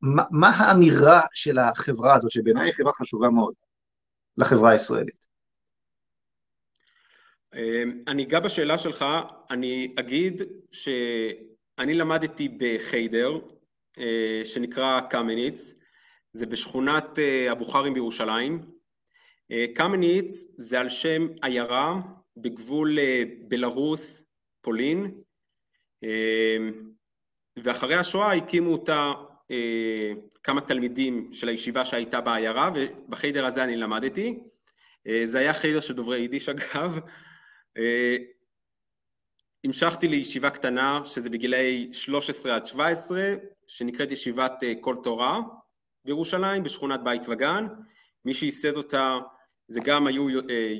מה, 0.00 0.24
מה 0.30 0.48
האמירה 0.48 1.20
של 1.32 1.58
החברה 1.58 2.14
הזאת, 2.14 2.30
שבעיניי 2.30 2.64
היא 2.66 2.74
חברה 2.74 2.92
חשובה 2.92 3.28
מאוד, 3.28 3.54
לחברה 4.36 4.70
הישראלית? 4.70 5.26
אמ, 7.54 8.02
אני 8.08 8.22
אגע 8.22 8.40
בשאלה 8.40 8.78
שלך, 8.78 9.04
אני 9.50 9.94
אגיד 9.98 10.42
שאני 10.72 11.94
למדתי 11.94 12.48
בחיידר, 12.56 13.38
אה, 13.98 14.40
שנקרא 14.44 15.00
קמניץ, 15.00 15.74
זה 16.32 16.46
בשכונת 16.46 17.18
אה, 17.18 17.52
הבוכרים 17.52 17.94
בירושלים. 17.94 18.60
אה, 19.50 19.64
קמניץ 19.74 20.44
זה 20.56 20.80
על 20.80 20.88
שם 20.88 21.26
עיירה 21.42 22.00
בגבול 22.36 22.98
בלרוס, 23.48 24.22
פולין, 24.60 25.20
ואחרי 27.62 27.94
השואה 27.94 28.32
הקימו 28.32 28.72
אותה 28.72 29.12
כמה 30.42 30.60
תלמידים 30.60 31.28
של 31.32 31.48
הישיבה 31.48 31.84
שהייתה 31.84 32.20
בעיירה, 32.20 32.70
ובחיידר 32.74 33.46
הזה 33.46 33.64
אני 33.64 33.76
למדתי. 33.76 34.38
זה 35.24 35.38
היה 35.38 35.54
חיידר 35.54 35.80
של 35.80 35.94
דוברי 35.94 36.18
יידיש 36.18 36.48
אגב. 36.48 36.98
המשכתי 39.64 40.08
לישיבה 40.08 40.50
קטנה, 40.50 41.00
שזה 41.04 41.30
בגילאי 41.30 41.88
13 41.92 42.56
עד 42.56 42.66
17, 42.66 43.34
שנקראת 43.66 44.12
ישיבת 44.12 44.52
כל 44.80 44.96
תורה 45.02 45.40
בירושלים, 46.04 46.62
בשכונת 46.62 47.00
בית 47.04 47.22
וגן. 47.28 47.66
מי 48.24 48.34
שייסד 48.34 48.76
אותה 48.76 49.18
זה 49.68 49.80
גם 49.84 50.06
היו 50.06 50.30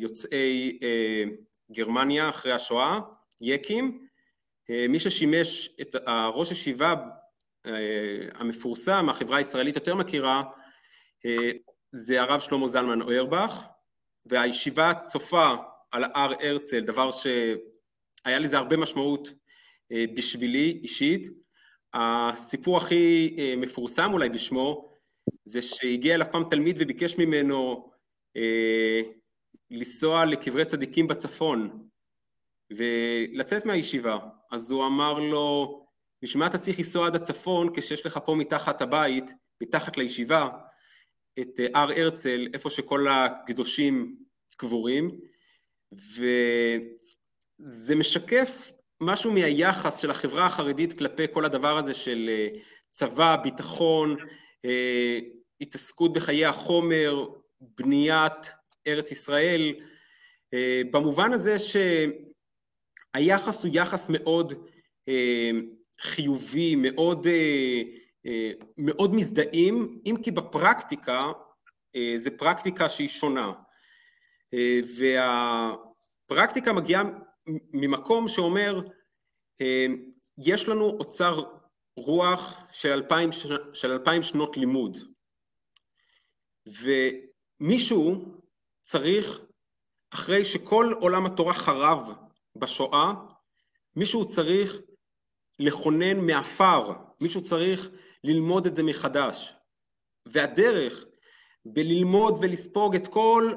יוצאי 0.00 0.78
גרמניה 1.73 2.28
אחרי 2.28 2.52
השואה, 2.52 2.99
יקים. 3.40 4.07
מי 4.88 4.99
ששימש 4.99 5.71
את 5.81 5.97
ראש 6.35 6.52
ישיבה 6.52 6.88
אה, 6.90 6.97
המפורסם, 8.35 9.09
החברה 9.09 9.37
הישראלית 9.37 9.76
יותר 9.76 9.95
מכירה, 9.95 10.42
אה, 11.26 11.50
זה 11.92 12.23
הרב 12.23 12.40
שלמה 12.40 12.69
זלמן 12.69 13.02
אוירבך, 13.02 13.62
והישיבה 14.26 14.92
צופה 15.04 15.54
על 15.90 16.04
הר 16.04 16.33
הרצל, 16.40 16.81
דבר 16.81 17.11
שהיה 17.11 18.38
לזה 18.38 18.59
הרבה 18.59 18.76
משמעות 18.76 19.28
אה, 19.92 20.04
בשבילי 20.16 20.81
אישית. 20.83 21.26
הסיפור 21.95 22.76
הכי 22.76 23.37
מפורסם 23.57 24.12
אולי 24.12 24.28
בשמו, 24.28 24.92
זה 25.45 25.62
שהגיע 25.62 26.14
אליו 26.14 26.26
פעם 26.33 26.45
תלמיד 26.50 26.76
וביקש 26.78 27.19
ממנו 27.19 27.90
לנסוע 29.71 30.25
לקברי 30.25 30.64
צדיקים 30.64 31.07
בצפון 31.07 31.88
ולצאת 32.76 33.66
מהישיבה. 33.66 34.19
אז 34.50 34.71
הוא 34.71 34.87
אמר 34.87 35.21
לו, 35.21 35.82
בשביל 36.23 36.41
מה 36.41 36.47
אתה 36.47 36.59
צריך 36.59 36.79
לנסוע 36.79 37.07
עד 37.07 37.17
הצפון 37.17 37.69
כשיש 37.75 38.07
לך 38.07 38.19
פה 38.25 38.35
מתחת 38.35 38.83
הבית, 38.83 39.31
מתחת 39.62 39.97
לישיבה, 39.97 40.49
את 41.41 41.61
אה, 41.61 41.67
הר 41.75 41.93
הרצל, 41.93 42.49
איפה 42.55 42.71
שכל 42.71 43.07
הקדושים 43.11 44.17
קבורים, 44.57 45.21
וזה 45.93 47.97
משקף 47.97 48.73
משהו 49.00 49.33
מהיחס 49.33 49.99
של 49.99 50.11
החברה 50.11 50.47
החרדית 50.47 50.99
כלפי 50.99 51.26
כל 51.33 51.45
הדבר 51.45 51.79
הזה 51.79 51.95
של 51.95 52.31
אה, 52.33 52.49
צבא, 52.91 53.37
ביטחון, 53.37 54.17
אה, 54.64 55.19
התעסקות 55.61 56.12
בחיי 56.12 56.47
החומר, 56.47 57.26
בניית 57.61 58.52
ארץ 58.87 59.12
ישראל, 59.12 59.75
במובן 60.91 61.33
הזה 61.33 61.57
שהיחס 63.14 63.64
הוא 63.64 63.71
יחס 63.75 64.09
מאוד 64.09 64.52
חיובי, 66.02 66.75
מאוד, 66.76 67.26
אה, 67.26 67.82
אה, 68.26 68.50
מאוד 68.78 69.14
מזדהים, 69.14 70.00
אם 70.06 70.14
כי 70.23 70.30
בפרקטיקה 70.30 71.32
אה, 71.97 72.12
זה 72.16 72.30
פרקטיקה 72.30 72.88
שהיא 72.88 73.09
שונה. 73.09 73.52
והפרקטיקה 74.97 76.73
מגיעה 76.73 77.02
ממקום 77.73 78.28
שאומר, 78.28 78.80
יש 80.38 80.68
לנו 80.68 80.85
אוצר 80.85 81.42
רוח 81.97 82.56
של 82.73 82.88
אלפיים, 82.92 83.32
של 83.73 83.90
אלפיים 83.92 84.23
שנות 84.23 84.56
לימוד, 84.56 84.97
ומישהו 87.61 88.25
צריך, 88.82 89.40
אחרי 90.14 90.44
שכל 90.44 90.92
עולם 91.00 91.26
התורה 91.26 91.54
חרב 91.54 92.11
בשואה, 92.56 93.12
מישהו 93.97 94.28
צריך 94.28 94.76
לכונן 95.62 96.16
מעפר, 96.26 96.92
מישהו 97.21 97.42
צריך 97.42 97.90
ללמוד 98.25 98.66
את 98.66 98.75
זה 98.75 98.83
מחדש. 98.83 99.54
והדרך 100.26 101.04
בללמוד 101.64 102.38
ולספוג 102.40 102.95
את 102.95 103.09
כל 103.09 103.52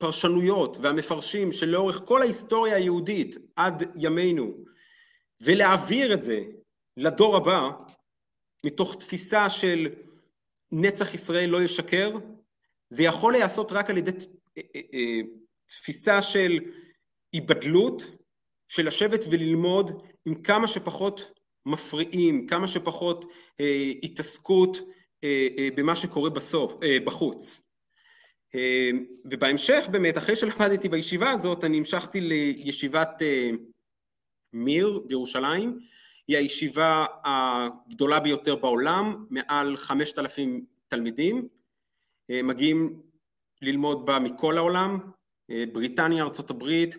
הפרשנויות 0.00 0.76
והמפרשים 0.80 1.52
שלאורך 1.52 2.02
כל 2.04 2.22
ההיסטוריה 2.22 2.76
היהודית 2.76 3.36
עד 3.56 3.82
ימינו, 3.96 4.54
ולהעביר 5.40 6.14
את 6.14 6.22
זה 6.22 6.40
לדור 6.96 7.36
הבא, 7.36 7.70
מתוך 8.66 8.96
תפיסה 8.96 9.50
של 9.50 9.88
נצח 10.72 11.14
ישראל 11.14 11.50
לא 11.50 11.62
ישקר, 11.62 12.10
זה 12.88 13.02
יכול 13.02 13.32
להיעשות 13.32 13.72
רק 13.72 13.90
על 13.90 13.98
ידי 13.98 14.10
אה, 14.58 14.62
אה, 14.94 15.20
תפיסה 15.66 16.22
של 16.22 16.58
היבדלות, 17.32 18.02
של 18.68 18.86
לשבת 18.86 19.24
וללמוד 19.30 20.02
עם 20.24 20.34
כמה 20.34 20.68
שפחות 20.68 21.32
מפריעים, 21.66 22.46
כמה 22.46 22.68
שפחות 22.68 23.24
אה, 23.60 23.92
התעסקות 24.02 24.78
אה, 25.24 25.48
אה, 25.58 25.68
במה 25.76 25.96
שקורה 25.96 26.30
בסוף, 26.30 26.76
אה, 26.82 26.96
בחוץ. 27.04 27.62
אה, 28.54 28.90
ובהמשך 29.24 29.88
באמת, 29.90 30.18
אחרי 30.18 30.36
שלמדתי 30.36 30.88
בישיבה 30.88 31.30
הזאת, 31.30 31.64
אני 31.64 31.78
המשכתי 31.78 32.20
לישיבת 32.20 33.22
אה, 33.22 33.50
מיר 34.52 35.00
בירושלים, 35.06 35.78
היא 36.28 36.36
הישיבה 36.36 37.06
הגדולה 37.24 38.20
ביותר 38.20 38.56
בעולם, 38.56 39.26
מעל 39.30 39.76
חמשת 39.76 40.18
אלפים 40.18 40.64
תלמידים, 40.88 41.48
אה, 42.30 42.42
מגיעים 42.42 43.02
ללמוד 43.62 44.06
בה 44.06 44.18
מכל 44.18 44.58
העולם, 44.58 44.98
אה, 45.50 45.64
בריטניה, 45.72 46.24
ארצות 46.24 46.50
הברית 46.50 46.94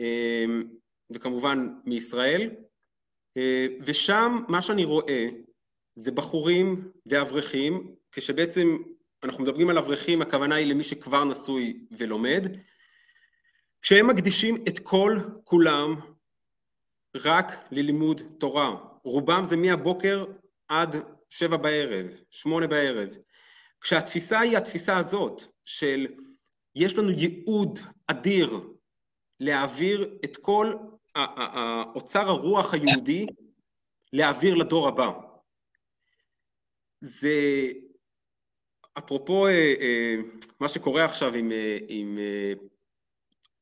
אה, 0.00 0.44
וכמובן 1.10 1.68
מישראל, 1.84 2.50
ושם 3.80 4.42
מה 4.48 4.62
שאני 4.62 4.84
רואה 4.84 5.28
זה 5.94 6.10
בחורים 6.12 6.90
ואברכים, 7.06 7.94
כשבעצם 8.12 8.76
אנחנו 9.22 9.44
מדברים 9.44 9.70
על 9.70 9.78
אברכים, 9.78 10.22
הכוונה 10.22 10.54
היא 10.54 10.66
למי 10.66 10.84
שכבר 10.84 11.24
נשוי 11.24 11.86
ולומד, 11.90 12.46
כשהם 13.82 14.06
מקדישים 14.06 14.64
את 14.68 14.78
כל 14.78 15.16
כולם 15.44 15.94
רק 17.16 17.46
ללימוד 17.70 18.22
תורה. 18.38 18.76
רובם 19.04 19.44
זה 19.44 19.56
מהבוקר 19.56 20.24
עד 20.68 20.96
שבע 21.28 21.56
בערב, 21.56 22.06
שמונה 22.30 22.66
בערב. 22.66 23.08
כשהתפיסה 23.80 24.40
היא 24.40 24.56
התפיסה 24.56 24.96
הזאת 24.96 25.42
של 25.64 26.06
יש 26.74 26.94
לנו 26.98 27.10
ייעוד 27.10 27.78
אדיר 28.06 28.60
להעביר 29.40 30.18
את 30.24 30.36
כל 30.36 30.74
אוצר 31.94 32.28
הרוח 32.28 32.74
היהודי 32.74 33.26
להעביר 34.12 34.54
לדור 34.54 34.88
הבא. 34.88 35.10
זה 37.00 37.68
אפרופו 38.98 39.46
אה, 39.46 39.74
אה, 39.80 40.14
מה 40.60 40.68
שקורה 40.68 41.04
עכשיו 41.04 41.34
עם, 41.34 41.52
אה, 41.52 41.78
עם 41.88 42.18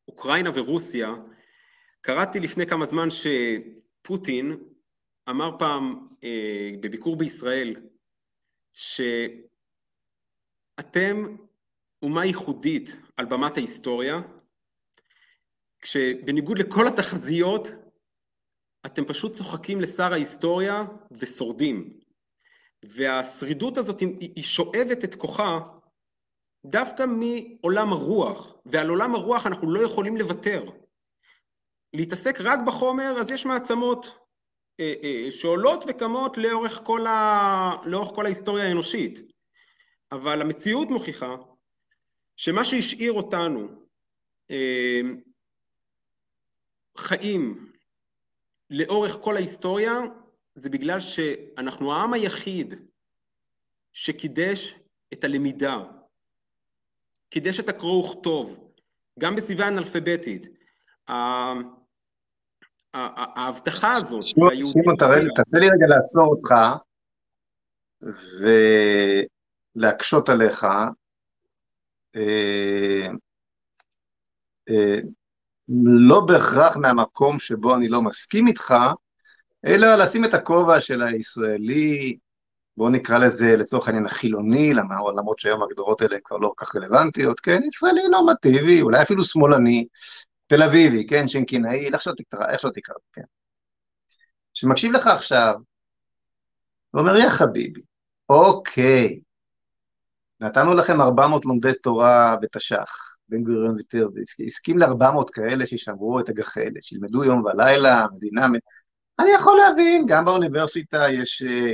אוקראינה 0.09 0.51
ורוסיה, 0.55 1.15
קראתי 2.01 2.41
לפני 2.41 2.67
כמה 2.67 2.87
זמן 2.87 3.09
שפוטין 3.11 4.57
אמר 5.29 5.59
פעם 5.59 6.09
בביקור 6.81 7.17
בישראל 7.17 7.77
שאתם 8.73 9.17
אומה 12.03 12.25
ייחודית 12.25 12.97
על 13.17 13.27
במת 13.27 13.57
ההיסטוריה, 13.57 14.21
כשבניגוד 15.85 16.59
לכל 16.59 16.87
התחזיות 16.89 17.69
אתם 18.87 19.05
פשוט 19.05 19.33
צוחקים 19.33 19.81
לשר 19.81 20.13
ההיסטוריה 20.13 20.85
ושורדים. 21.11 22.01
והשרידות 22.85 23.77
הזאת 23.77 24.01
היא 24.21 24.43
שואבת 24.43 25.05
את 25.05 25.15
כוחה 25.15 25.61
דווקא 26.65 27.05
מעולם 27.07 27.93
הרוח, 27.93 28.55
ועל 28.67 28.89
עולם 28.89 29.15
הרוח 29.15 29.47
אנחנו 29.47 29.71
לא 29.71 29.81
יכולים 29.81 30.17
לוותר. 30.17 30.65
להתעסק 31.93 32.41
רק 32.41 32.59
בחומר, 32.67 33.15
אז 33.21 33.31
יש 33.31 33.47
מעצמות 33.47 34.19
אה, 34.81 34.95
אה, 35.03 35.31
שעולות 35.31 35.85
וקמות 35.89 36.37
לאורך 36.37 36.81
כל, 36.85 37.07
ה... 37.07 37.77
לאורך 37.85 38.15
כל 38.15 38.27
ההיסטוריה 38.27 38.65
האנושית. 38.65 39.19
אבל 40.13 40.41
המציאות 40.41 40.89
מוכיחה 40.89 41.37
שמה 42.37 42.65
שהשאיר 42.65 43.13
אותנו 43.13 43.69
אה, 44.51 45.01
חיים 46.97 47.73
לאורך 48.71 49.19
כל 49.21 49.37
ההיסטוריה 49.37 49.93
זה 50.55 50.71
בגלל 50.71 51.01
שאנחנו 51.01 51.93
העם 51.93 52.13
היחיד 52.13 52.75
שקידש 53.93 54.75
את 55.13 55.25
הלמידה, 55.25 55.77
קידש 57.29 57.61
את 57.61 57.69
הקרוא 57.69 58.09
וכתוב, 58.09 58.71
גם 59.19 59.37
בסביבה 59.37 59.69
אנאלפביתית. 59.69 60.47
ההבטחה 62.95 63.93
הזאת, 63.93 64.23
שמעון, 64.23 64.53
תראה 64.99 65.21
לי 65.61 65.67
רגע 65.67 65.87
לעצור 65.89 66.25
אותך 66.25 66.55
ולהקשות 69.77 70.29
עליך. 70.29 70.67
לא 75.69 76.21
בהכרח 76.21 76.77
מהמקום 76.77 77.39
שבו 77.39 77.75
אני 77.75 77.89
לא 77.89 78.03
מסכים 78.03 78.47
איתך, 78.47 78.75
אלא 79.67 79.95
לשים 79.95 80.25
את 80.25 80.35
הכובע 80.35 80.81
של 80.81 81.03
הישראלי, 81.03 82.19
בואו 82.77 82.89
נקרא 82.89 83.19
לזה 83.19 83.57
לצורך 83.57 83.87
העניין 83.87 84.07
החילוני, 84.07 84.75
למרות 84.75 85.39
שהיום 85.39 85.63
הגדרות 85.63 86.03
האלה 86.03 86.17
כבר 86.25 86.37
לא 86.37 86.53
כל 86.57 86.65
כך 86.65 86.77
רלוונטיות, 86.77 87.41
כן, 87.41 87.61
ישראלי 87.63 88.09
נורמטיבי, 88.09 88.83
אולי 88.83 89.03
אפילו 89.03 89.25
שמאלני, 89.25 89.87
תל 90.47 90.63
אביבי, 90.63 91.07
כן, 91.07 91.29
שינקינאי, 91.29 91.89
איך 91.93 92.01
שלא 92.01 92.13
תקרא, 92.75 92.95
כן. 93.13 93.23
שמקשיב 94.55 94.93
לך 94.93 95.07
עכשיו, 95.07 95.55
ואומר, 96.95 97.17
יא 97.17 97.29
חביבי, 97.29 97.81
אוקיי, 98.29 99.21
נתנו 100.41 100.75
לכם 100.75 101.01
400 101.01 101.45
לומדי 101.45 101.75
תורה 101.83 102.37
בתש"ח, 102.43 103.14
בן 103.29 103.43
גוריון 103.43 103.75
ויתר, 103.75 104.09
והסכים 104.39 104.79
ל-400 104.79 105.33
כאלה 105.33 105.67
שישמרו 105.67 106.21
את 106.21 106.29
הגחלת, 106.29 106.83
שילמדו 106.83 107.25
יום 107.25 107.45
ולילה, 107.45 108.07
מדינה, 108.17 108.47
אני 109.19 109.31
יכול 109.31 109.57
להבין, 109.57 110.07
גם 110.09 110.25
באוניברסיטה 110.25 111.11
יש 111.11 111.43
אה, 111.43 111.73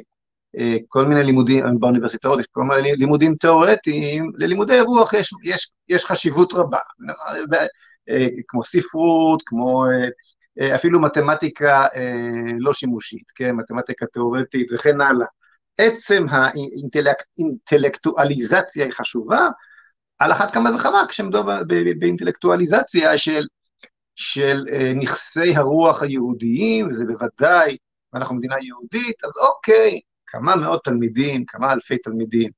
אה, 0.58 0.76
כל 0.88 1.04
מיני 1.04 1.22
לימודים, 1.22 1.64
באוניברסיטאות 1.80 2.40
יש 2.40 2.46
כל 2.46 2.62
מיני 2.62 2.96
לימודים 2.96 3.34
תיאורטיים, 3.34 4.32
ללימודי 4.34 4.80
רוח 4.80 5.12
יש, 5.12 5.30
יש, 5.44 5.72
יש 5.88 6.04
חשיבות 6.04 6.52
רבה, 6.52 6.78
אה, 8.08 8.26
כמו 8.48 8.64
ספרות, 8.64 9.42
כמו 9.46 9.84
אפילו 10.74 11.00
מתמטיקה 11.00 11.86
לא 12.58 12.74
שימושית, 12.74 13.30
כן, 13.34 13.56
מתמטיקה 13.56 14.06
תיאורטית 14.06 14.72
וכן 14.72 15.00
הלאה. 15.00 15.26
עצם 15.78 16.26
האינטלקטואליזציה 16.30 18.84
היא 18.84 18.92
חשובה, 18.92 19.48
על 20.20 20.32
אחת 20.32 20.50
כמה 20.50 20.70
וכמה 20.74 21.04
כשמדובר 21.08 21.62
באינטלקטואליזציה 21.98 23.18
של 23.18 23.46
של 24.14 24.64
אה, 24.72 24.92
נכסי 24.94 25.56
הרוח 25.56 26.02
היהודיים, 26.02 26.88
וזה 26.88 27.04
בוודאי, 27.04 27.76
ואנחנו 28.12 28.34
מדינה 28.36 28.54
יהודית, 28.62 29.24
אז 29.24 29.30
אוקיי, 29.48 30.00
כמה 30.26 30.56
מאות 30.56 30.84
תלמידים, 30.84 31.44
כמה 31.44 31.72
אלפי 31.72 31.98
תלמידים, 31.98 32.50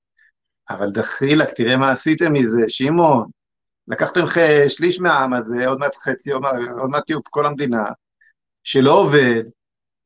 אבל 0.71 0.91
דחילק, 0.91 1.51
תראה 1.51 1.77
מה 1.77 1.91
עשיתם 1.91 2.33
מזה, 2.33 2.65
שמעון, 2.69 3.27
לקחתם 3.89 4.21
שליש 4.69 5.01
מהעם 5.01 5.33
הזה, 5.33 5.67
עוד 5.67 5.79
מעט 5.79 5.97
חצי, 5.97 6.31
עוד 6.31 6.91
מעט 6.91 7.07
תהיו 7.07 7.19
כל 7.31 7.47
המדינה, 7.47 7.85
שלא 8.63 8.93
עובד 9.01 9.43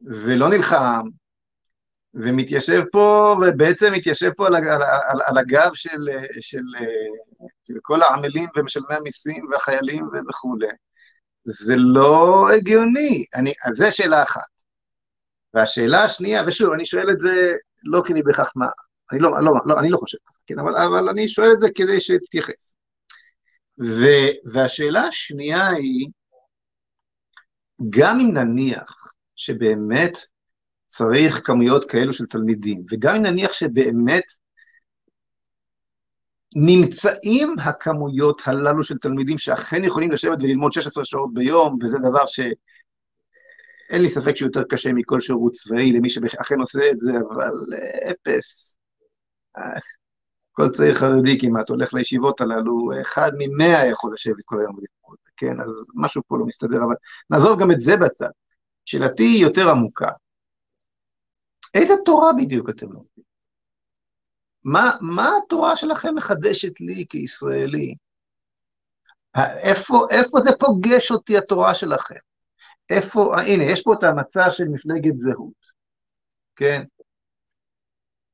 ולא 0.00 0.48
נלחם, 0.48 1.02
ומתיישב 2.16 2.82
פה, 2.92 3.36
ובעצם 3.42 3.92
מתיישב 3.92 4.30
פה 4.36 4.46
על, 4.46 4.54
על, 4.54 4.82
על, 4.82 5.20
על 5.26 5.38
הגב 5.38 5.70
של, 5.74 6.08
של, 6.40 6.62
של 7.64 7.74
כל 7.82 8.02
העמלים 8.02 8.48
ומשלמי 8.56 8.94
המיסים 8.94 9.46
והחיילים 9.50 10.08
וכולי. 10.28 10.66
זה 11.44 11.74
לא 11.76 12.46
הגיוני. 12.56 13.24
אני, 13.34 13.52
אז 13.64 13.76
זו 13.76 13.84
שאלה 13.90 14.22
אחת. 14.22 14.56
והשאלה 15.54 16.04
השנייה, 16.04 16.42
ושוב, 16.46 16.72
אני 16.72 16.86
שואל 16.86 17.10
את 17.10 17.18
זה 17.18 17.52
לא 17.82 18.02
כי 18.06 18.12
אני 18.12 18.22
בהכרח 18.22 18.52
מה, 18.56 18.66
אני 19.12 19.20
לא, 19.20 19.30
לא, 19.42 19.52
לא, 19.66 19.78
אני 19.78 19.90
לא 19.90 19.96
חושב 19.96 20.18
כן, 20.46 20.58
אבל, 20.58 20.76
אבל 20.76 21.08
אני 21.08 21.28
שואל 21.28 21.52
את 21.52 21.60
זה 21.60 21.68
כדי 21.74 22.00
שתתייחס. 22.00 22.74
ו, 23.80 24.04
והשאלה 24.52 25.02
השנייה 25.02 25.68
היא, 25.68 26.08
גם 27.90 28.20
אם 28.20 28.32
נניח 28.32 29.12
שבאמת 29.36 30.18
צריך 30.96 31.46
כמויות 31.46 31.90
כאלו 31.90 32.12
של 32.12 32.26
תלמידים, 32.26 32.84
וגם 32.90 33.16
אם 33.16 33.22
נניח 33.22 33.52
שבאמת 33.52 34.24
נמצאים 36.56 37.54
הכמויות 37.64 38.42
הללו 38.44 38.82
של 38.82 38.98
תלמידים 38.98 39.38
שאכן 39.38 39.84
יכולים 39.84 40.12
לשבת 40.12 40.38
וללמוד 40.42 40.72
16 40.72 41.04
שעות 41.04 41.34
ביום, 41.34 41.78
וזה 41.82 41.96
דבר 41.98 42.26
שאין 42.26 44.02
לי 44.02 44.08
ספק 44.08 44.36
שהוא 44.36 44.46
יותר 44.46 44.62
קשה 44.68 44.92
מכל 44.92 45.20
שירות 45.20 45.52
צבאי 45.52 45.92
למי 45.92 46.08
שאכן 46.10 46.60
עושה 46.60 46.90
את 46.90 46.98
זה, 46.98 47.12
אבל 47.30 47.52
אפס. 48.10 48.76
כל 50.52 50.68
צעיר 50.68 50.94
חרדי 50.94 51.40
כמעט 51.40 51.70
הולך 51.70 51.94
לישיבות 51.94 52.40
הללו, 52.40 52.90
אחד 53.00 53.32
ממאה 53.38 53.86
יכול 53.86 54.14
לשבת 54.14 54.44
כל 54.44 54.60
היום 54.60 54.74
וללמוד, 54.74 55.16
כן? 55.36 55.60
אז 55.60 55.86
משהו 55.94 56.22
פה 56.26 56.38
לא 56.38 56.46
מסתדר, 56.46 56.78
אבל 56.84 56.94
נעזוב 57.30 57.60
גם 57.60 57.70
את 57.70 57.80
זה 57.80 57.96
בצד. 57.96 58.30
שאלתי 58.84 59.22
היא 59.22 59.42
יותר 59.42 59.70
עמוקה. 59.70 60.08
איזה 61.76 61.94
תורה 62.04 62.32
בדיוק 62.32 62.70
אתם 62.70 62.86
לומדים? 62.86 63.24
מה, 64.64 64.90
מה 65.00 65.30
התורה 65.44 65.76
שלכם 65.76 66.14
מחדשת 66.14 66.80
לי 66.80 67.06
כישראלי? 67.08 67.94
איפה, 69.62 70.06
איפה 70.10 70.40
זה 70.40 70.50
פוגש 70.60 71.10
אותי, 71.10 71.38
התורה 71.38 71.74
שלכם? 71.74 72.14
איפה, 72.90 73.40
הנה, 73.40 73.64
יש 73.64 73.82
פה 73.82 73.94
את 73.94 74.02
המצע 74.02 74.50
של 74.50 74.64
מפלגת 74.64 75.16
זהות, 75.16 75.66
כן? 76.56 76.82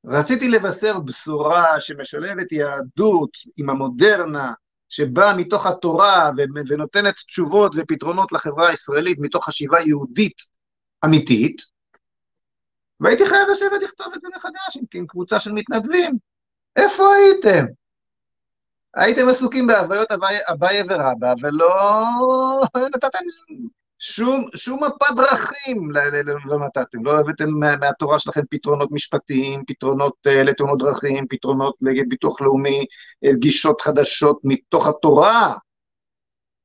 רציתי 0.05 0.49
לבשר 0.49 0.99
בשורה 0.99 1.79
שמשלבת 1.79 2.51
יהדות 2.51 3.29
עם 3.57 3.69
המודרנה, 3.69 4.53
שבאה 4.89 5.37
מתוך 5.37 5.65
התורה 5.65 6.31
ונותנת 6.69 7.15
תשובות 7.15 7.71
ופתרונות 7.75 8.31
לחברה 8.31 8.69
הישראלית 8.69 9.17
מתוך 9.21 9.45
חשיבה 9.45 9.81
יהודית 9.81 10.37
אמיתית, 11.05 11.72
והייתי 13.03 13.25
חייב 13.25 13.49
לשבת 13.51 13.83
לכתוב 13.83 14.13
את 14.15 14.21
זה 14.21 14.27
מחדש 14.35 14.77
עם, 14.77 14.83
עם 14.93 15.07
קבוצה 15.07 15.39
של 15.39 15.51
מתנדבים. 15.51 16.17
איפה 16.75 17.03
הייתם? 17.13 17.65
הייתם 18.95 19.29
עסוקים 19.29 19.67
בהוויות 19.67 20.07
אביי 20.51 20.81
ורבא, 20.89 21.33
ולא 21.41 22.03
נתתם 22.95 23.19
שום, 23.99 24.45
שום 24.55 24.83
מפת 24.83 25.15
דרכים 25.15 25.91
לא, 25.91 26.01
לא 26.45 26.65
נתתם, 26.65 27.05
לא 27.05 27.19
הבאתם 27.19 27.49
מה, 27.49 27.77
מהתורה 27.77 28.19
שלכם 28.19 28.41
פתרונות 28.49 28.91
משפטיים, 28.91 29.63
פתרונות 29.67 30.13
uh, 30.27 30.31
לתאונות 30.31 30.79
דרכים, 30.79 31.27
פתרונות 31.29 31.75
נגד 31.81 32.09
ביטוח 32.09 32.41
לאומי, 32.41 32.85
גישות 33.33 33.81
חדשות 33.81 34.39
מתוך 34.43 34.87
התורה 34.87 35.53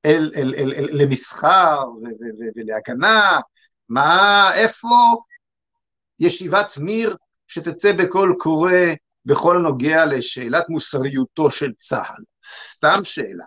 אל, 0.05 0.33
אל, 0.37 0.55
אל, 0.57 0.72
אל, 0.77 0.88
למסחר 0.92 1.85
ולהגנה, 2.57 3.40
מה, 3.88 4.51
איפה 4.55 4.88
ישיבת 6.20 6.72
מיר 6.78 7.16
שתצא 7.46 7.92
בקול 7.92 8.37
קורא 8.38 8.72
בכל 9.24 9.57
הנוגע 9.57 10.07
לשאלת 10.07 10.68
מוסריותו 10.68 11.50
של 11.50 11.72
צה"ל? 11.72 12.24
סתם 12.70 13.04
שאלה. 13.04 13.44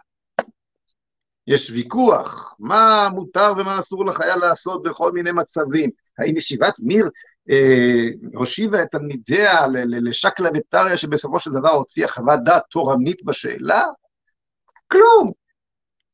יש 1.47 1.69
ויכוח, 1.69 2.55
מה 2.59 3.09
מותר 3.09 3.53
ומה 3.57 3.79
אסור 3.79 4.05
לחייל 4.05 4.35
לעשות 4.35 4.83
בכל 4.83 5.11
מיני 5.11 5.31
מצבים. 5.31 5.89
האם 6.19 6.37
ישיבת 6.37 6.73
מיר 6.79 7.09
אה, 7.51 8.07
הושיבה 8.33 8.83
את 8.83 8.87
תלמידיה 8.91 9.67
לשקלא 9.85 10.49
וטריא 10.55 10.95
שבסופו 10.95 11.39
של 11.39 11.51
דבר 11.51 11.69
הוציאה 11.69 12.07
חוות 12.07 12.39
דעת 12.43 12.63
תורנית 12.69 13.23
בשאלה? 13.23 13.85
כלום. 14.87 15.31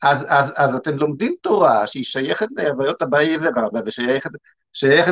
אז, 0.03 0.25
אז, 0.27 0.53
אז 0.55 0.75
אתם 0.75 0.97
לומדים 0.97 1.35
תורה 1.41 1.87
שהיא 1.87 2.03
שייכת 2.03 2.47
להוויות 2.57 3.01
אביי 3.01 3.37
ורבא 3.37 3.79
ושייכת 3.85 4.29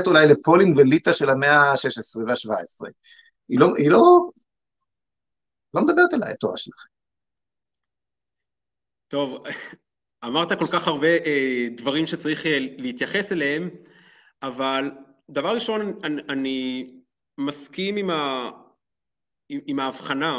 אולי 0.07 0.27
לפולין 0.27 0.73
וליטא 0.77 1.13
של 1.13 1.29
המאה 1.29 1.71
ה-16 1.71 2.19
וה-17. 2.27 2.89
היא 3.49 3.59
לא, 3.59 3.67
היא 3.77 3.91
לא, 3.91 4.29
לא 5.73 5.81
מדברת 5.81 6.13
אליי, 6.13 6.31
התורה 6.31 6.57
שלכם. 6.57 6.87
טוב, 9.07 9.43
אמרת 10.25 10.59
כל 10.59 10.67
כך 10.73 10.87
הרבה 10.87 11.07
אה, 11.07 11.67
דברים 11.77 12.05
שצריך 12.05 12.45
אה, 12.45 12.57
להתייחס 12.59 13.31
אליהם, 13.31 13.69
אבל 14.41 14.91
דבר 15.29 15.53
ראשון, 15.53 15.99
אני, 16.03 16.21
אני 16.29 16.89
מסכים 17.37 17.97
עם, 17.97 18.09
ה, 18.09 18.49
עם, 19.49 19.59
עם 19.65 19.79
ההבחנה 19.79 20.35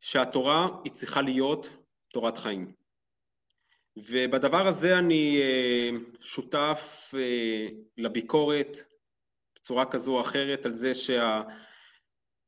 שהתורה 0.00 0.68
היא 0.84 0.92
צריכה 0.92 1.22
להיות 1.22 1.68
תורת 2.12 2.36
חיים. 2.36 2.81
ובדבר 3.96 4.66
הזה 4.66 4.98
אני 4.98 5.40
אה, 5.42 5.90
שותף 6.20 7.12
אה, 7.14 7.66
לביקורת 7.98 8.76
בצורה 9.56 9.84
כזו 9.84 10.16
או 10.16 10.20
אחרת 10.20 10.66
על 10.66 10.72
זה 10.72 10.94
שה... 10.94 11.42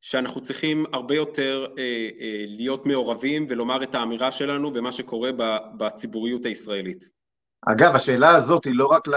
שאנחנו 0.00 0.40
צריכים 0.40 0.84
הרבה 0.92 1.14
יותר 1.14 1.66
אה, 1.78 2.44
להיות 2.46 2.86
מעורבים 2.86 3.46
ולומר 3.48 3.82
את 3.82 3.94
האמירה 3.94 4.30
שלנו 4.30 4.72
במה 4.72 4.92
שקורה 4.92 5.30
בציבוריות 5.76 6.44
הישראלית. 6.44 7.04
אגב, 7.66 7.94
השאלה 7.94 8.36
הזאת 8.36 8.64
היא 8.64 8.74
לא 8.74 8.86
רק, 8.86 9.08
ל... 9.08 9.14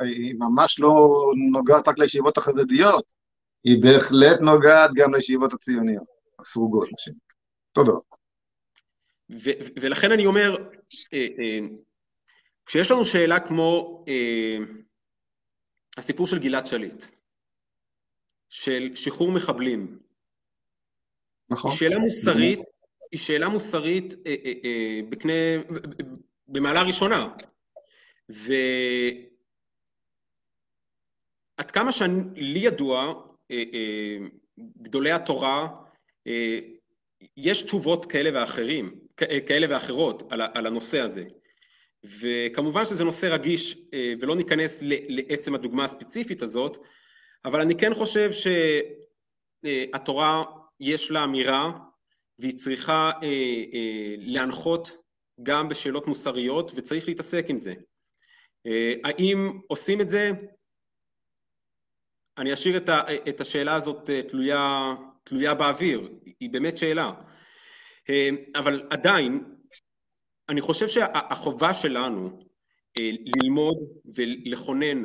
היא 0.00 0.34
ממש 0.38 0.80
לא 0.80 1.20
נוגעת 1.52 1.88
רק 1.88 1.98
לישיבות 1.98 2.38
החרדיות, 2.38 3.12
היא 3.64 3.82
בהחלט 3.82 4.40
נוגעת 4.40 4.90
גם 4.94 5.14
לישיבות 5.14 5.52
הציוניות, 5.52 6.04
הסרוגות, 6.40 6.88
מה 6.92 6.98
שנקרא. 6.98 8.00
תודה. 9.30 9.52
ולכן 9.80 10.12
אני 10.12 10.26
אומר, 10.26 10.56
אה, 11.12 11.26
אה, 11.38 11.58
כשיש 12.66 12.90
לנו 12.90 13.04
שאלה 13.04 13.40
כמו 13.40 14.04
אה, 14.08 14.56
הסיפור 15.96 16.26
של 16.26 16.38
גלעד 16.38 16.66
שליט, 16.66 17.04
של 18.48 18.94
שחרור 18.94 19.32
מחבלים. 19.32 19.98
נכון. 21.50 21.70
היא 21.70 21.78
שאלה 21.78 21.98
מוסרית, 21.98 22.60
היא 23.12 23.20
שאלה 23.20 23.48
מוסרית 23.48 24.14
אה, 24.26 24.34
אה, 24.44 24.52
אה, 24.64 25.00
בקנה, 25.08 25.32
במעלה 26.48 26.82
ראשונה. 26.82 27.28
ועד 28.28 28.50
כמה 31.72 31.92
שלי 31.92 32.58
ידוע, 32.58 33.14
גדולי 34.58 35.12
התורה, 35.12 35.68
יש 37.36 37.62
תשובות 37.62 38.06
כאלה 38.06 38.40
ואחרים, 38.40 38.98
אה, 39.22 39.40
כאלה 39.40 39.66
ואחרות 39.70 40.32
על, 40.32 40.40
על 40.54 40.66
הנושא 40.66 41.00
הזה. 41.00 41.24
וכמובן 42.20 42.84
שזה 42.84 43.04
נושא 43.04 43.26
רגיש 43.26 43.78
אה, 43.94 44.14
ולא 44.20 44.36
ניכנס 44.36 44.78
לעצם 44.82 45.54
הדוגמה 45.54 45.84
הספציפית 45.84 46.42
הזאת, 46.42 46.78
אבל 47.44 47.60
אני 47.60 47.74
כן 47.76 47.94
חושב 47.94 48.30
שהתורה 49.62 50.44
יש 50.80 51.10
לה 51.10 51.24
אמירה 51.24 51.72
והיא 52.38 52.56
צריכה 52.56 53.10
אה, 53.22 53.28
אה, 53.74 54.14
להנחות 54.18 54.96
גם 55.42 55.68
בשאלות 55.68 56.06
מוסריות 56.06 56.72
וצריך 56.74 57.08
להתעסק 57.08 57.44
עם 57.48 57.58
זה. 57.58 57.74
אה, 58.66 58.92
האם 59.04 59.60
עושים 59.66 60.00
את 60.00 60.10
זה? 60.10 60.30
אני 62.38 62.52
אשאיר 62.52 62.76
את 63.28 63.40
השאלה 63.40 63.74
הזאת 63.74 64.10
תלויה, 64.28 64.94
תלויה 65.26 65.54
באוויר, 65.54 66.08
היא 66.40 66.50
באמת 66.50 66.76
שאלה. 66.76 67.12
אבל 68.54 68.86
עדיין, 68.90 69.44
אני 70.48 70.60
חושב 70.60 70.88
שהחובה 70.88 71.74
שלנו 71.74 72.38
ללמוד 73.42 73.76
ולכונן 74.14 75.04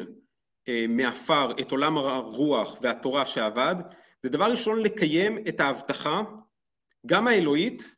אה, 0.68 0.86
מעפר 0.90 1.52
את 1.62 1.72
עולם 1.72 1.98
הרוח 1.98 2.78
והתורה 2.82 3.26
שעבד, 3.26 3.76
זה 4.24 4.30
דבר 4.30 4.52
ראשון 4.52 4.80
לקיים 4.80 5.38
את 5.48 5.60
ההבטחה, 5.60 6.22
גם 7.06 7.28
האלוהית, 7.28 7.96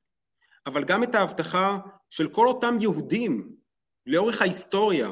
אבל 0.65 0.83
גם 0.83 1.03
את 1.03 1.15
ההבטחה 1.15 1.77
של 2.09 2.29
כל 2.29 2.47
אותם 2.47 2.77
יהודים 2.81 3.55
לאורך 4.05 4.41
ההיסטוריה, 4.41 5.09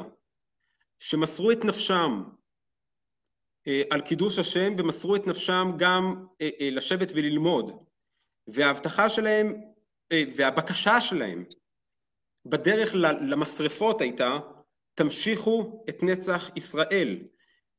שמסרו 0.98 1.52
את 1.52 1.64
נפשם 1.64 2.22
אה, 2.26 2.32
על 3.90 4.00
קידוש 4.00 4.38
השם 4.38 4.72
ומסרו 4.78 5.16
את 5.16 5.26
נפשם 5.26 5.72
גם 5.76 6.26
אה, 6.40 6.48
לשבת 6.60 7.12
וללמוד. 7.14 7.70
וההבטחה 8.46 9.10
שלהם 9.10 9.60
והבקשה 10.36 11.00
שלהם 11.00 11.44
בדרך 12.46 12.94
למשרפות 13.20 14.00
הייתה, 14.00 14.38
תמשיכו 14.94 15.84
את 15.88 16.02
נצח 16.02 16.50
ישראל. 16.56 17.18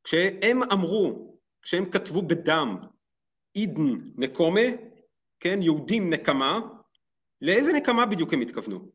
כשהם 0.04 0.64
אמרו, 0.64 1.38
כשהם 1.62 1.90
כתבו 1.92 2.22
בדם, 2.22 2.78
עידן 3.54 3.84
נקומה, 4.16 4.62
כן, 5.40 5.62
יהודים 5.62 6.14
נקמה, 6.14 6.60
לאיזה 7.42 7.74
נקמה 7.74 8.06
בדיוק 8.06 8.34
הם 8.34 8.42
התכוונו? 8.42 8.92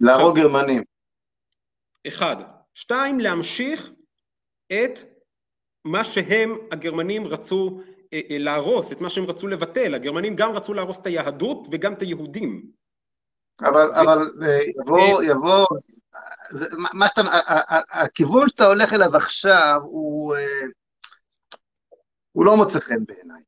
להרוג 0.00 0.38
גרמנים. 0.38 0.82
אחד. 2.08 2.36
שתיים, 2.74 3.20
להמשיך 3.20 3.90
את 4.66 4.98
מה 5.84 6.04
שהם, 6.04 6.58
הגרמנים, 6.70 7.26
רצו 7.26 7.80
אה, 8.12 8.20
אה, 8.30 8.38
להרוס, 8.38 8.92
את 8.92 9.00
מה 9.00 9.10
שהם 9.10 9.24
רצו 9.24 9.46
לבטל. 9.46 9.94
הגרמנים 9.94 10.36
גם 10.36 10.52
רצו 10.52 10.74
להרוס 10.74 10.98
את 10.98 11.06
היהדות 11.06 11.68
וגם 11.70 11.92
את 11.92 12.02
היהודים. 12.02 12.62
אבל, 13.60 13.90
ו... 13.90 14.00
אבל 14.00 14.30
אה, 14.42 14.58
יבוא, 14.80 15.22
יבוא 15.22 15.66
זה, 16.50 16.66
מה 16.92 17.08
שאתה, 17.08 17.22
הכיוון 17.90 18.48
שאתה 18.48 18.66
הולך 18.66 18.92
אליו 18.92 19.16
עכשיו 19.16 19.80
הוא, 19.82 20.36
הוא 22.32 22.44
לא 22.44 22.56
מוצא 22.56 22.80
חן 22.80 23.04
בעיניי. 23.04 23.42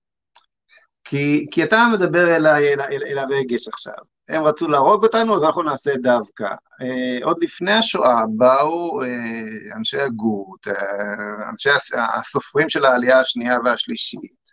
כי, 1.05 1.47
כי 1.51 1.65
אתה 1.65 1.89
מדבר 1.93 2.37
אל, 2.37 2.47
אל, 2.47 2.81
אל, 2.81 3.03
אל 3.07 3.19
הרגש 3.19 3.69
עכשיו. 3.69 4.16
הם 4.29 4.43
רצו 4.45 4.69
להרוג 4.69 5.05
אותנו, 5.05 5.37
אז 5.37 5.43
אנחנו 5.43 5.63
נעשה 5.63 5.97
דווקא. 5.97 6.49
אה, 6.83 7.19
עוד 7.23 7.37
לפני 7.41 7.73
השואה 7.73 8.21
באו 8.37 9.03
אה, 9.03 9.77
אנשי 9.77 10.01
הגות, 10.01 10.69
אה, 10.69 11.49
אנשי 11.51 11.71
הסופרים 11.95 12.69
של 12.69 12.85
העלייה 12.85 13.21
השנייה 13.21 13.59
והשלישית, 13.65 14.47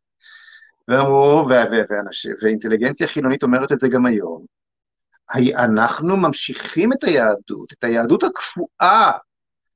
ואמרו, 0.88 1.48
ואינטליגנציה 2.42 3.08
חילונית 3.08 3.44
אומרת 3.44 3.72
את 3.72 3.80
זה 3.80 3.88
גם 3.88 4.06
היום, 4.06 4.46
אנחנו 5.56 6.18
ממשיכים 6.18 6.94
את 6.94 7.04
היהדות, 7.04 7.74
את 7.74 7.84
היהדות 7.84 8.24
הקפואה 8.24 9.12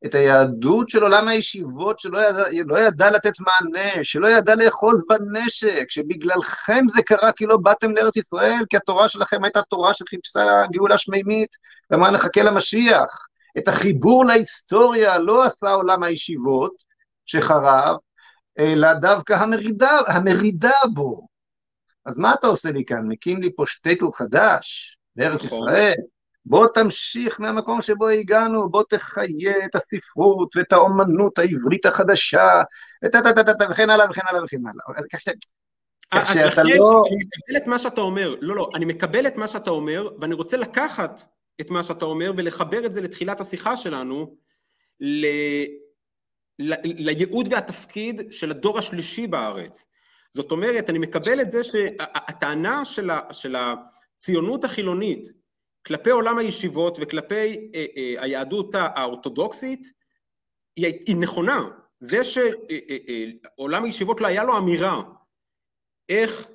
את 0.05 0.15
היהדות 0.15 0.89
של 0.89 1.03
עולם 1.03 1.27
הישיבות 1.27 1.99
שלא 1.99 2.17
ידע, 2.17 2.43
לא 2.65 2.77
ידע 2.77 3.11
לתת 3.11 3.33
מענה, 3.39 4.03
שלא 4.03 4.27
ידע 4.27 4.55
לאחוז 4.55 5.03
בנשק, 5.09 5.85
שבגללכם 5.89 6.85
זה 6.95 7.01
קרה 7.01 7.31
כי 7.31 7.45
לא 7.45 7.57
באתם 7.57 7.91
לארץ 7.91 8.17
ישראל, 8.17 8.65
כי 8.69 8.77
התורה 8.77 9.09
שלכם 9.09 9.43
הייתה 9.43 9.61
תורה 9.61 9.93
שחיפשה 9.93 10.63
גאולה 10.71 10.97
שמימית, 10.97 11.49
ואמרה 11.91 12.11
נחכה 12.11 12.43
למשיח. 12.43 13.27
את 13.57 13.67
החיבור 13.67 14.25
להיסטוריה 14.25 15.17
לא 15.17 15.43
עשה 15.43 15.69
עולם 15.69 16.03
הישיבות 16.03 16.73
שחרב, 17.25 17.95
אלא 18.59 18.93
דווקא 18.93 19.33
המרידה, 19.33 19.99
המרידה 20.07 20.71
בו. 20.93 21.27
אז 22.05 22.17
מה 22.17 22.33
אתה 22.33 22.47
עושה 22.47 22.71
לי 22.71 22.85
כאן? 22.85 23.07
מקים 23.07 23.41
לי 23.41 23.55
פה 23.55 23.65
שטייטל 23.65 24.05
חדש 24.13 24.97
בארץ 25.15 25.45
נכון. 25.45 25.59
ישראל? 25.59 25.95
בוא 26.49 26.67
תמשיך 26.73 27.39
מהמקום 27.39 27.81
שבו 27.81 28.07
הגענו, 28.07 28.69
בוא 28.69 28.83
תחיה 28.89 29.65
את 29.65 29.75
הספרות 29.75 30.55
ואת 30.55 30.73
האומנות 30.73 31.39
העברית 31.39 31.85
החדשה, 31.85 32.63
וכן 33.05 33.89
הלאה 33.89 34.05
וכן 34.09 34.27
הלאה 34.27 34.43
וכן 34.43 34.61
הלאה. 34.67 35.07
כך 35.13 35.21
שאתה 35.21 36.63
לא... 36.63 37.03
אני 37.07 37.17
מקבל 37.25 37.57
את 37.57 37.67
מה 37.67 37.79
שאתה 37.79 38.01
אומר, 38.01 38.35
לא, 38.41 38.55
לא, 38.55 38.69
אני 38.75 38.85
מקבל 38.85 39.27
את 39.27 39.35
מה 39.35 39.47
שאתה 39.47 39.69
אומר, 39.69 40.09
ואני 40.19 40.33
רוצה 40.33 40.57
לקחת 40.57 41.21
את 41.61 41.69
מה 41.69 41.83
שאתה 41.83 42.05
אומר 42.05 42.31
ולחבר 42.37 42.85
את 42.85 42.91
זה 42.91 43.01
לתחילת 43.01 43.41
השיחה 43.41 43.77
שלנו, 43.77 44.35
ל... 44.99 45.25
ל... 46.59 46.73
לייעוד 46.83 47.47
והתפקיד 47.51 48.21
של 48.31 48.51
הדור 48.51 48.79
השלישי 48.79 49.27
בארץ. 49.27 49.85
זאת 50.31 50.51
אומרת, 50.51 50.89
אני 50.89 50.99
מקבל 50.99 51.41
את 51.41 51.51
זה 51.51 51.63
שהטענה 51.63 52.85
של, 52.85 53.09
ה... 53.09 53.19
של 53.31 53.55
הציונות 53.55 54.63
החילונית 54.63 55.36
כלפי 55.87 56.09
עולם 56.09 56.37
הישיבות 56.37 56.97
וכלפי 57.01 57.69
אה, 57.75 57.85
אה, 57.97 58.13
היהדות 58.23 58.75
האורתודוקסית 58.75 59.91
היא, 60.75 60.85
היא 61.07 61.15
נכונה. 61.15 61.69
זה 61.99 62.21
שעולם 62.23 63.83
הישיבות 63.83 64.21
לא 64.21 64.27
היה 64.27 64.43
לו 64.43 64.57
אמירה 64.57 65.01
איך 66.09 66.47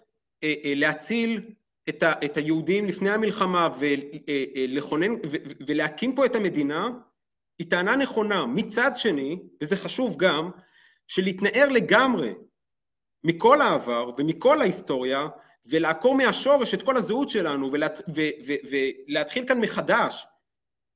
אה, 0.43 0.55
אה, 0.65 0.73
להציל 0.77 1.41
את, 1.89 2.03
ה, 2.03 2.13
את 2.25 2.37
היהודים 2.37 2.87
לפני 2.87 3.11
המלחמה 3.11 3.69
ולכונן 3.79 5.15
ולהקים 5.67 6.15
פה 6.15 6.27
את 6.27 6.37
המדינה 6.37 6.89
היא 7.59 7.71
טענה 7.71 7.97
נכונה. 7.97 8.47
מצד 8.47 8.91
שני, 8.95 9.39
וזה 9.63 9.77
חשוב 9.77 10.17
גם, 10.19 10.51
שלהתנער 11.07 11.69
לגמרי 11.69 12.33
מכל 13.25 13.61
העבר 13.61 14.11
ומכל 14.19 14.61
ההיסטוריה 14.61 15.29
ולעקור 15.67 16.15
מהשורש 16.15 16.75
את 16.75 16.83
כל 16.83 16.97
הזהות 16.97 17.29
שלנו 17.29 17.73
ולה, 17.73 17.87
ו, 18.15 18.21
ו, 18.47 18.53
ולהתחיל 18.71 19.49
כאן 19.49 19.61
מחדש, 19.61 20.27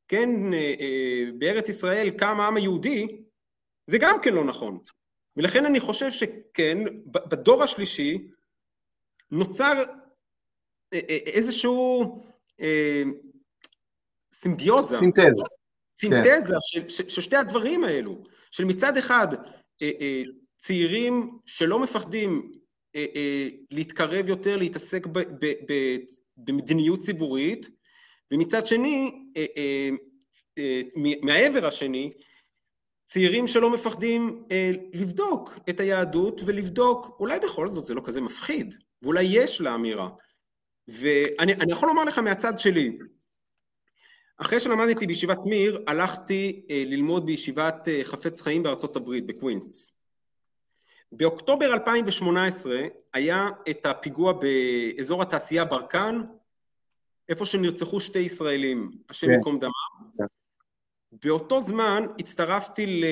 כן, 0.08 0.54
אה, 0.54 0.74
אה, 0.80 1.24
בארץ 1.38 1.68
ישראל 1.68 2.10
קם 2.10 2.40
העם 2.40 2.56
היהודי, 2.56 3.06
זה 3.86 3.98
גם 4.00 4.16
כן 4.22 4.34
לא 4.34 4.44
נכון. 4.44 4.78
ולכן 5.36 5.66
אני 5.66 5.80
חושב 5.80 6.10
שכן, 6.10 6.78
בדור 7.06 7.62
השלישי 7.62 8.28
נוצר 9.30 9.82
אה, 10.92 10.98
איזשהו 11.08 12.18
סימביוזה. 14.32 14.98
סינתזה. 14.98 15.42
סינתזה 15.98 16.52
כן. 16.52 16.58
של, 16.60 16.88
של, 16.88 17.08
של 17.08 17.20
שתי 17.20 17.36
הדברים 17.36 17.84
האלו, 17.84 18.24
של 18.50 18.64
מצד 18.64 18.96
אחד 18.96 19.28
צעירים 20.58 21.38
שלא 21.46 21.78
מפחדים 21.78 22.30
אה, 22.30 22.48
אה, 22.48 22.65
להתקרב 23.70 24.28
יותר, 24.28 24.56
להתעסק 24.56 25.06
ב, 25.06 25.18
ב, 25.18 25.46
ב, 25.68 25.96
במדיניות 26.36 27.00
ציבורית, 27.00 27.70
ומצד 28.30 28.66
שני, 28.66 29.28
אה, 29.36 29.90
מהעבר 31.22 31.66
השני, 31.66 32.10
צעירים 33.06 33.46
שלא 33.46 33.70
מפחדים 33.70 34.44
לבדוק 34.92 35.58
את 35.68 35.80
היהדות 35.80 36.40
ולבדוק, 36.46 37.16
אולי 37.20 37.38
בכל 37.40 37.68
זאת 37.68 37.84
זה 37.84 37.94
לא 37.94 38.02
כזה 38.04 38.20
מפחיד, 38.20 38.74
ואולי 39.02 39.22
יש 39.22 39.60
לה 39.60 39.74
אמירה. 39.74 40.08
ואני 40.88 41.72
יכול 41.72 41.88
לומר 41.88 42.04
לך 42.04 42.18
מהצד 42.18 42.58
שלי, 42.58 42.98
אחרי 44.38 44.60
שלמדתי 44.60 45.06
בישיבת 45.06 45.38
מיר, 45.44 45.84
הלכתי 45.86 46.66
ללמוד 46.70 47.26
בישיבת 47.26 47.88
חפץ 48.04 48.40
חיים 48.40 48.62
בארצות 48.62 48.96
הברית, 48.96 49.26
בקווינס. 49.26 49.95
באוקטובר 51.12 51.72
2018 51.72 52.80
היה 53.12 53.48
את 53.70 53.86
הפיגוע 53.86 54.32
באזור 54.32 55.22
התעשייה 55.22 55.64
ברקן, 55.64 56.22
איפה 57.28 57.46
שנרצחו 57.46 58.00
שתי 58.00 58.18
ישראלים, 58.18 58.90
השם 59.10 59.26
כן. 59.26 59.32
ייקום 59.32 59.58
דמם. 59.58 59.70
כן. 60.18 60.24
באותו 61.12 61.60
זמן 61.60 62.06
הצטרפתי 62.18 63.02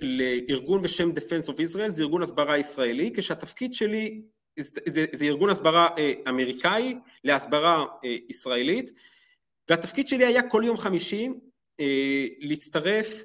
לארגון 0.00 0.82
בשם 0.82 1.10
Defense 1.10 1.48
of 1.48 1.56
Israel, 1.56 1.88
זה 1.88 2.02
ארגון 2.02 2.22
הסברה 2.22 2.58
ישראלי, 2.58 3.12
כשהתפקיד 3.16 3.72
שלי, 3.72 4.22
זה, 4.58 5.04
זה 5.12 5.24
ארגון 5.24 5.50
הסברה 5.50 5.88
אה, 5.98 6.12
אמריקאי 6.28 6.94
להסברה 7.24 7.84
אה, 8.04 8.16
ישראלית, 8.28 8.90
והתפקיד 9.70 10.08
שלי 10.08 10.24
היה 10.24 10.48
כל 10.48 10.62
יום 10.66 10.76
חמישי 10.76 11.28
אה, 11.80 12.24
להצטרף 12.38 13.22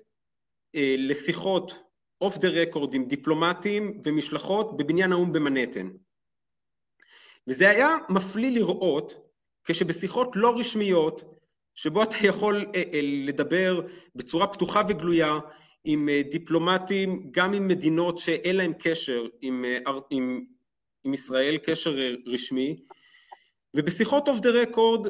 לשיחות 0.97 1.83
אוף 2.21 2.37
דה 2.37 2.49
רקורד 2.49 2.93
עם 2.93 3.05
דיפלומטים 3.05 4.01
ומשלחות 4.05 4.77
בבניין 4.77 5.11
האו"ם 5.11 5.33
במנהטן. 5.33 5.89
וזה 7.47 7.69
היה 7.69 7.97
מפליא 8.09 8.51
לראות 8.51 9.29
כשבשיחות 9.63 10.35
לא 10.35 10.59
רשמיות 10.59 11.39
שבו 11.75 12.03
אתה 12.03 12.15
יכול 12.23 12.65
אה, 12.75 12.83
אה, 12.93 12.99
לדבר 13.03 13.81
בצורה 14.15 14.47
פתוחה 14.47 14.81
וגלויה 14.87 15.39
עם 15.83 16.09
אה, 16.09 16.21
דיפלומטים, 16.31 17.27
גם 17.31 17.53
עם 17.53 17.67
מדינות 17.67 18.17
שאין 18.17 18.55
להם 18.55 18.73
קשר 18.79 19.25
עם, 19.41 19.65
עם, 20.09 20.45
עם 21.03 21.13
ישראל, 21.13 21.57
קשר 21.57 21.95
רשמי, 22.25 22.75
ובשיחות 23.73 24.27
אוף 24.27 24.39
דה 24.39 24.49
רקורד, 24.49 25.07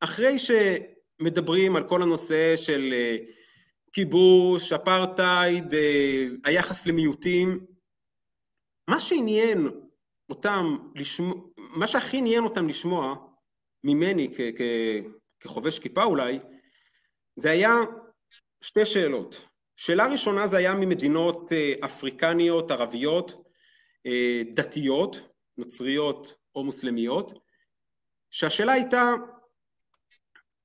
אחרי 0.00 0.36
שמדברים 0.38 1.76
על 1.76 1.88
כל 1.88 2.02
הנושא 2.02 2.56
של 2.56 2.94
כיבוש, 3.92 4.72
אפרטהייד, 4.72 5.74
אה, 5.74 6.26
היחס 6.44 6.86
למיעוטים. 6.86 7.66
מה 8.88 9.00
שעניין 9.00 9.68
אותם, 10.30 10.76
לשמוע, 10.94 11.34
מה 11.58 11.86
שהכי 11.86 12.16
עניין 12.16 12.44
אותם 12.44 12.68
לשמוע 12.68 13.14
ממני 13.84 14.28
כ- 14.34 14.56
כ- 14.58 15.08
כחובש 15.40 15.78
כיפה 15.78 16.04
אולי, 16.04 16.38
זה 17.36 17.50
היה 17.50 17.74
שתי 18.60 18.86
שאלות. 18.86 19.44
שאלה 19.76 20.06
ראשונה 20.06 20.46
זה 20.46 20.56
היה 20.56 20.74
ממדינות 20.74 21.52
אה, 21.52 21.72
אפריקניות, 21.84 22.70
ערביות, 22.70 23.32
אה, 24.06 24.42
דתיות, 24.54 25.20
נוצריות 25.58 26.34
או 26.54 26.64
מוסלמיות, 26.64 27.32
שהשאלה 28.30 28.72
הייתה, 28.72 29.14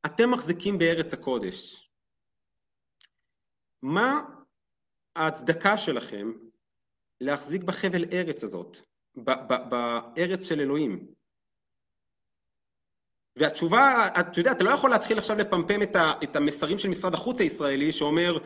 אתם 0.05 0.31
מחזיקים 0.31 0.77
בארץ 0.77 1.13
הקודש, 1.13 1.82
מה 3.83 4.21
ההצדקה 5.15 5.77
שלכם 5.77 6.31
להחזיק 7.21 7.63
בחבל 7.63 8.05
ארץ 8.11 8.43
הזאת, 8.43 8.77
בארץ 9.69 10.43
של 10.49 10.59
אלוהים? 10.59 11.07
והתשובה, 13.39 14.07
אתה 14.19 14.39
יודע, 14.39 14.51
אתה 14.51 14.63
לא 14.63 14.69
יכול 14.69 14.89
להתחיל 14.89 15.17
עכשיו 15.17 15.37
לפמפם 15.37 15.79
את 16.23 16.35
המסרים 16.35 16.77
של 16.77 16.89
משרד 16.89 17.13
החוץ 17.13 17.41
הישראלי 17.41 17.91
שאומר 17.91 18.37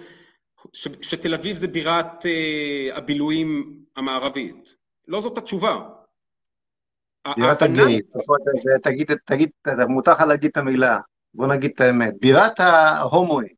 ש, 0.74 0.88
שתל 1.02 1.34
אביב 1.34 1.58
זה 1.58 1.68
בירת 1.68 2.24
uh, 2.24 2.98
הבילויים 2.98 3.80
המערבית. 3.96 4.76
לא 5.08 5.22
זאת 5.22 5.38
התשובה. 5.38 5.90
בירת 7.36 7.62
הגיא, 7.62 8.02
תגיד, 8.84 9.12
תגיד, 9.26 9.50
מותר 9.90 10.12
לך 10.12 10.22
להגיד 10.22 10.50
את 10.52 10.58
המילה, 10.58 11.00
בוא 11.34 11.48
נגיד 11.48 11.72
את 11.76 11.82
האמת. 11.82 12.14
בירת 12.22 12.60
ההומואים. 12.60 13.57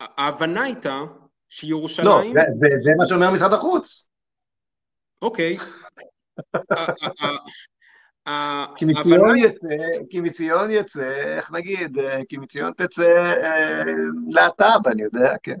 ההבנה 0.00 0.62
הייתה 0.62 1.00
שירושלים... 1.48 2.36
לא, 2.36 2.42
וזה 2.42 2.90
מה 2.98 3.06
שאומר 3.06 3.30
משרד 3.30 3.52
החוץ. 3.52 4.08
אוקיי. 5.22 5.56
כי 8.76 8.84
מציון 8.84 9.36
יצא, 9.36 9.76
כי 10.10 10.20
מציון 10.20 10.70
יצא, 10.70 11.36
איך 11.36 11.52
נגיד, 11.52 11.98
כי 12.28 12.36
מציון 12.36 12.72
תצא 12.72 13.34
אה, 13.44 13.82
להט"ב, 14.28 14.88
אני 14.88 15.02
יודע, 15.02 15.34
כן. 15.42 15.56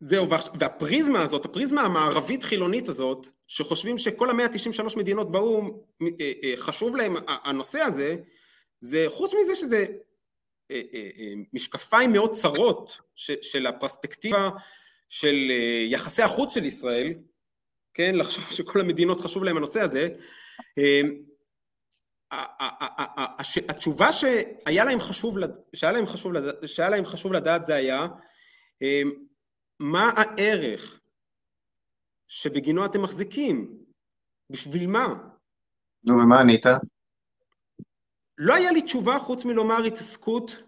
זהו, 0.00 0.28
והפריזמה 0.58 1.22
הזאת, 1.22 1.44
הפריזמה 1.44 1.80
המערבית 1.80 2.42
חילונית 2.42 2.88
הזאת, 2.88 3.28
שחושבים 3.46 3.98
שכל 3.98 4.30
המאה 4.30 4.46
ה-93 4.46 4.98
מדינות 4.98 5.32
באו"ם, 5.32 5.70
אה, 6.02 6.32
אה, 6.44 6.52
חשוב 6.56 6.96
להם 6.96 7.16
הנושא 7.26 7.78
הזה, 7.78 8.16
זה 8.80 9.04
חוץ 9.08 9.32
מזה 9.40 9.54
שזה 9.54 9.86
משקפיים 11.52 12.12
מאוד 12.12 12.34
צרות 12.34 13.00
של 13.42 13.66
הפרספקטיבה 13.66 14.50
של 15.08 15.36
יחסי 15.88 16.22
החוץ 16.22 16.54
של 16.54 16.64
ישראל, 16.64 17.14
כן, 17.94 18.14
לחשוב 18.14 18.44
שכל 18.44 18.80
המדינות 18.80 19.20
חשוב 19.20 19.44
להם 19.44 19.56
הנושא 19.56 19.80
הזה, 19.80 20.08
התשובה 23.68 24.12
שהיה 24.12 24.84
להם 24.84 25.00
חשוב, 25.00 25.36
שהיה 25.74 25.92
להם 25.92 26.06
חשוב, 26.06 26.32
שהיה 26.66 26.90
להם 26.90 27.04
חשוב 27.04 27.32
לדעת 27.32 27.64
זה 27.64 27.74
היה 27.74 28.06
אמ, 28.82 29.10
מה 29.80 30.12
הערך 30.16 31.00
שבגינו 32.28 32.86
אתם 32.86 33.02
מחזיקים? 33.02 33.78
בשביל 34.50 34.86
מה? 34.86 35.06
נו, 36.04 36.14
ומה 36.14 36.40
ענית? 36.40 36.66
לא 38.38 38.54
היה 38.54 38.72
לי 38.72 38.82
תשובה 38.82 39.18
חוץ 39.18 39.44
מלומר 39.44 39.84
התעסקות, 39.84 40.62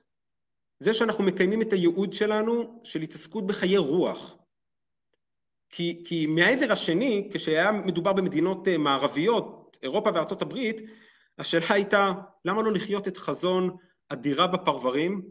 זה 0.81 0.94
שאנחנו 0.94 1.24
מקיימים 1.24 1.62
את 1.62 1.72
הייעוד 1.72 2.12
שלנו 2.12 2.81
של 2.85 3.00
התעסקות 3.00 3.46
בחיי 3.46 3.76
רוח. 3.76 4.37
כי, 5.70 6.02
כי 6.04 6.26
מהעבר 6.26 6.72
השני, 6.72 7.28
כשהיה 7.33 7.72
מדובר 7.72 8.12
במדינות 8.12 8.68
אה, 8.68 8.78
מערביות, 8.78 9.78
אירופה 9.83 10.11
וארצות 10.14 10.42
הברית, 10.42 10.81
השאלה 11.38 11.66
הייתה, 11.70 12.12
למה 12.44 12.62
לא 12.62 12.72
לחיות 12.72 13.09
את 13.09 13.16
חזון 13.16 13.76
הדירה 14.11 14.46
בפרברים, 14.46 15.22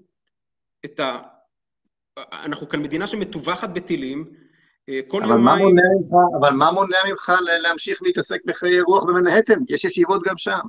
את 0.86 1.00
ה... 1.00 1.20
אנחנו 2.32 2.70
כאן 2.70 2.82
מדינה 2.82 3.08
שמטווחת 3.08 3.70
בטילים, 3.70 4.34
אה, 4.90 5.00
כל 5.08 5.24
אבל 5.24 5.32
יומיים... 5.32 5.76
מה 5.76 5.82
ממך, 5.82 6.12
אבל 6.40 6.56
מה 6.56 6.72
מונע 6.72 6.98
ממך 7.10 7.32
להמשיך 7.62 8.04
להתעסק 8.04 8.46
בחיי 8.46 8.82
רוח 8.82 9.04
במנהטן? 9.04 9.60
יש 9.70 9.86
ישיבות 9.86 10.24
גם 10.24 10.38
שם. 10.38 10.60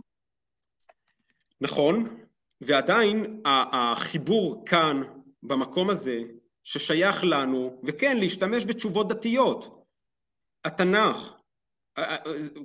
נכון, 1.60 2.18
ועדיין 2.60 3.42
החיבור 3.44 4.62
כאן, 4.66 5.02
במקום 5.42 5.90
הזה, 5.90 6.20
ששייך 6.64 7.24
לנו, 7.24 7.80
וכן, 7.84 8.18
להשתמש 8.18 8.64
בתשובות 8.64 9.08
דתיות. 9.08 9.84
התנ"ך, 10.64 11.34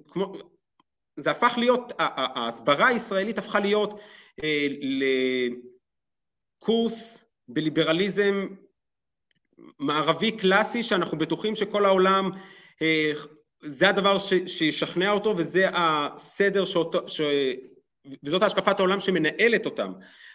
כמו, 0.08 0.34
זה 1.16 1.32
הפך 1.32 1.54
להיות, 1.58 1.94
ההסברה 2.00 2.88
הישראלית 2.88 3.38
הפכה 3.38 3.60
להיות 3.60 4.00
אה, 4.44 4.68
לקורס 6.62 7.26
בליברליזם 7.48 8.48
מערבי 9.80 10.32
קלאסי 10.32 10.84
שאנחנו 10.84 11.18
בטוחים 11.18 11.56
שכל 11.56 11.86
העולם 11.86 12.30
אה, 12.82 13.12
זה 13.62 13.90
הדבר 13.90 14.20
ש, 14.20 14.34
שישכנע 14.46 15.12
אותו 15.12 15.34
וזה 15.38 15.66
הסדר 15.74 16.66
שאותו, 16.66 17.08
וזאת 18.24 18.44
השקפת 18.44 18.80
העולם 18.80 19.00
שמנהלת 19.00 19.66
אותם. 19.66 19.94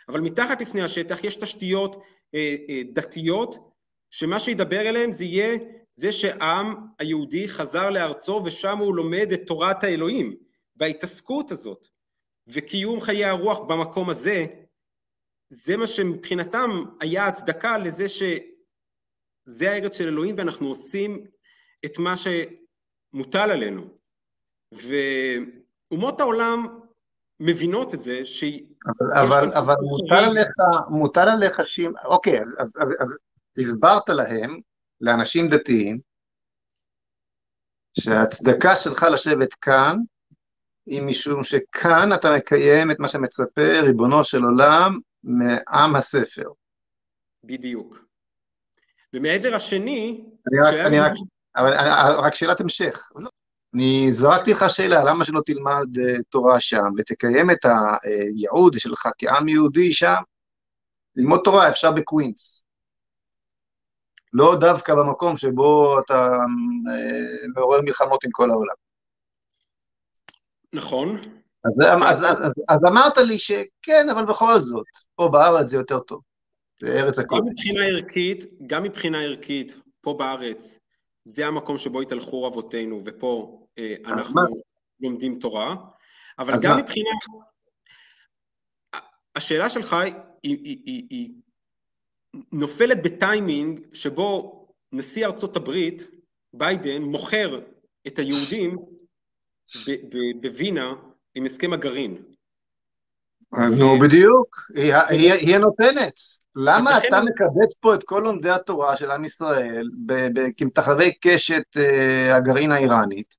אבל 0.09 0.21
מתחת 0.21 0.61
לפני 0.61 0.83
השטח 0.83 1.25
יש 1.25 1.37
תשתיות 1.37 1.97
אה, 2.35 2.57
אה, 2.69 2.83
דתיות 2.93 3.57
שמה 4.11 4.41
שידבר 4.41 4.81
אליהם 4.81 5.13
זה 5.13 5.25
יהיה 5.25 5.59
זה 5.93 6.13
שהעם 6.13 6.75
היהודי 6.99 7.49
חזר 7.49 7.91
לארצו 7.91 8.43
ושם 8.45 8.79
הוא 8.79 8.95
לומד 8.95 9.33
את 9.33 9.41
תורת 9.47 9.85
האלוהים 9.85 10.37
וההתעסקות 10.77 11.51
הזאת 11.51 11.87
וקיום 12.47 13.01
חיי 13.01 13.25
הרוח 13.25 13.59
במקום 13.59 14.11
הזה 14.11 14.45
זה 15.49 15.77
מה 15.77 15.87
שמבחינתם 15.87 16.71
היה 17.01 17.27
הצדקה 17.27 17.79
לזה 17.79 18.09
שזה 18.09 19.71
הארץ 19.71 19.99
של 19.99 20.09
אלוהים 20.09 20.35
ואנחנו 20.39 20.69
עושים 20.69 21.25
את 21.85 21.99
מה 21.99 22.15
שמוטל 22.17 23.51
עלינו. 23.51 23.83
ואומות 24.73 26.21
העולם 26.21 26.81
מבינות 27.41 27.95
את 27.95 28.03
זה 28.03 28.25
ש... 28.25 28.45
אבל, 28.87 29.13
אבל, 29.27 29.49
אבל 29.59 29.75
מוטל 29.83 30.15
עליך, 30.15 30.51
מוטל 30.89 31.29
עליך 31.29 31.67
שאם, 31.67 31.93
אוקיי, 32.05 32.41
אז, 32.41 32.69
אז, 32.77 32.89
אז 33.01 33.09
הסברת 33.59 34.09
להם, 34.09 34.61
לאנשים 35.01 35.49
דתיים, 35.49 35.99
שההצדקה 38.01 38.77
שלך 38.77 39.07
לשבת 39.13 39.55
כאן 39.55 39.97
היא 40.87 41.03
משום 41.03 41.43
שכאן 41.43 42.13
אתה 42.15 42.37
מקיים 42.37 42.91
את 42.91 42.99
מה 42.99 43.09
שמצפה 43.09 43.81
ריבונו 43.83 44.25
של 44.25 44.43
עולם 44.43 44.99
מעם 45.25 45.97
הספר. 45.97 46.51
בדיוק. 47.45 48.05
ומעבר 49.15 49.55
השני... 49.55 50.25
אני 50.53 50.61
רק, 50.61 50.75
אני 50.87 51.01
רק, 51.01 51.13
אבל, 51.57 51.73
רק 52.25 52.35
שאלת 52.35 52.61
המשך. 52.61 53.11
אני 53.75 54.13
זרקתי 54.13 54.53
לך 54.53 54.65
שאלה, 54.69 55.05
למה 55.05 55.25
שלא 55.25 55.41
תלמד 55.47 55.87
uh, 55.97 56.23
תורה 56.29 56.61
שם 56.61 56.85
ותקיים 56.99 57.51
את 57.51 57.65
הייעוד 57.65 58.75
שלך 58.79 59.09
כעם 59.19 59.49
יהודי 59.49 59.93
שם? 59.93 60.23
ללמוד 61.17 61.41
תורה 61.45 61.69
אפשר 61.69 61.93
בקווינס. 61.93 62.65
לא 64.33 64.57
דווקא 64.61 64.95
במקום 64.95 65.37
שבו 65.37 66.01
אתה 66.01 66.29
uh, 66.29 67.49
מעורר 67.55 67.81
מלחמות 67.83 68.25
עם 68.25 68.31
כל 68.31 68.51
העולם. 68.51 68.75
נכון. 70.73 71.17
אז, 71.65 71.81
אז, 71.81 72.25
אז, 72.25 72.25
אז, 72.25 72.53
אז 72.69 72.79
אמרת 72.89 73.17
לי 73.19 73.39
שכן, 73.39 74.09
אבל 74.13 74.25
בכל 74.25 74.59
זאת, 74.59 74.87
פה 75.15 75.29
בארץ 75.33 75.69
זה 75.69 75.77
יותר 75.77 75.99
טוב. 75.99 76.21
זה 76.81 76.87
ארץ 76.87 77.19
הקודש. 77.19 77.43
גם 77.43 77.53
מבחינה 77.53 77.85
ערכית, 77.85 78.45
גם 78.67 78.83
מבחינה 78.83 79.21
ערכית, 79.23 79.77
פה 80.01 80.15
בארץ, 80.19 80.79
זה 81.29 81.47
המקום 81.47 81.79
שבו 81.79 82.01
התהלכו 82.01 82.43
רבותינו, 82.43 83.03
ופה 83.05 83.61
אה, 83.79 83.95
אנחנו 84.07 84.35
מה? 84.35 84.43
לומדים 85.01 85.39
תורה, 85.39 85.77
אבל 86.39 86.55
גם 86.63 86.77
מה? 86.77 86.83
מבחינה... 86.83 87.11
השאלה 89.37 89.71
שלך 89.71 89.93
היא, 89.93 90.13
היא, 90.43 90.83
היא, 90.85 91.07
היא 91.11 91.31
נופלת 92.53 93.03
בטיימינג 93.03 93.95
שבו 93.95 94.67
נשיא 94.93 95.27
ארצות 95.27 95.57
הברית, 95.57 96.09
ביידן, 96.53 97.03
מוכר 97.03 97.61
את 98.07 98.19
היהודים 98.19 98.79
בווינה 100.41 100.95
עם 101.35 101.45
הסכם 101.45 101.73
הגרעין. 101.73 102.23
נו, 103.53 103.99
בדיוק, 103.99 104.71
היא 105.11 105.57
הנותנת. 105.57 106.21
למה 106.61 106.99
אתה 106.99 107.21
מקבץ 107.21 107.77
פה 107.81 107.95
את 107.95 108.05
כל 108.05 108.21
לומדי 108.25 108.51
התורה 108.51 108.97
של 108.97 109.11
עם 109.11 109.25
ישראל 109.25 109.89
כמתחרי 110.57 111.15
קשת 111.21 111.77
אה, 111.77 112.37
הגרעין 112.37 112.73
האיראנית? 112.73 113.37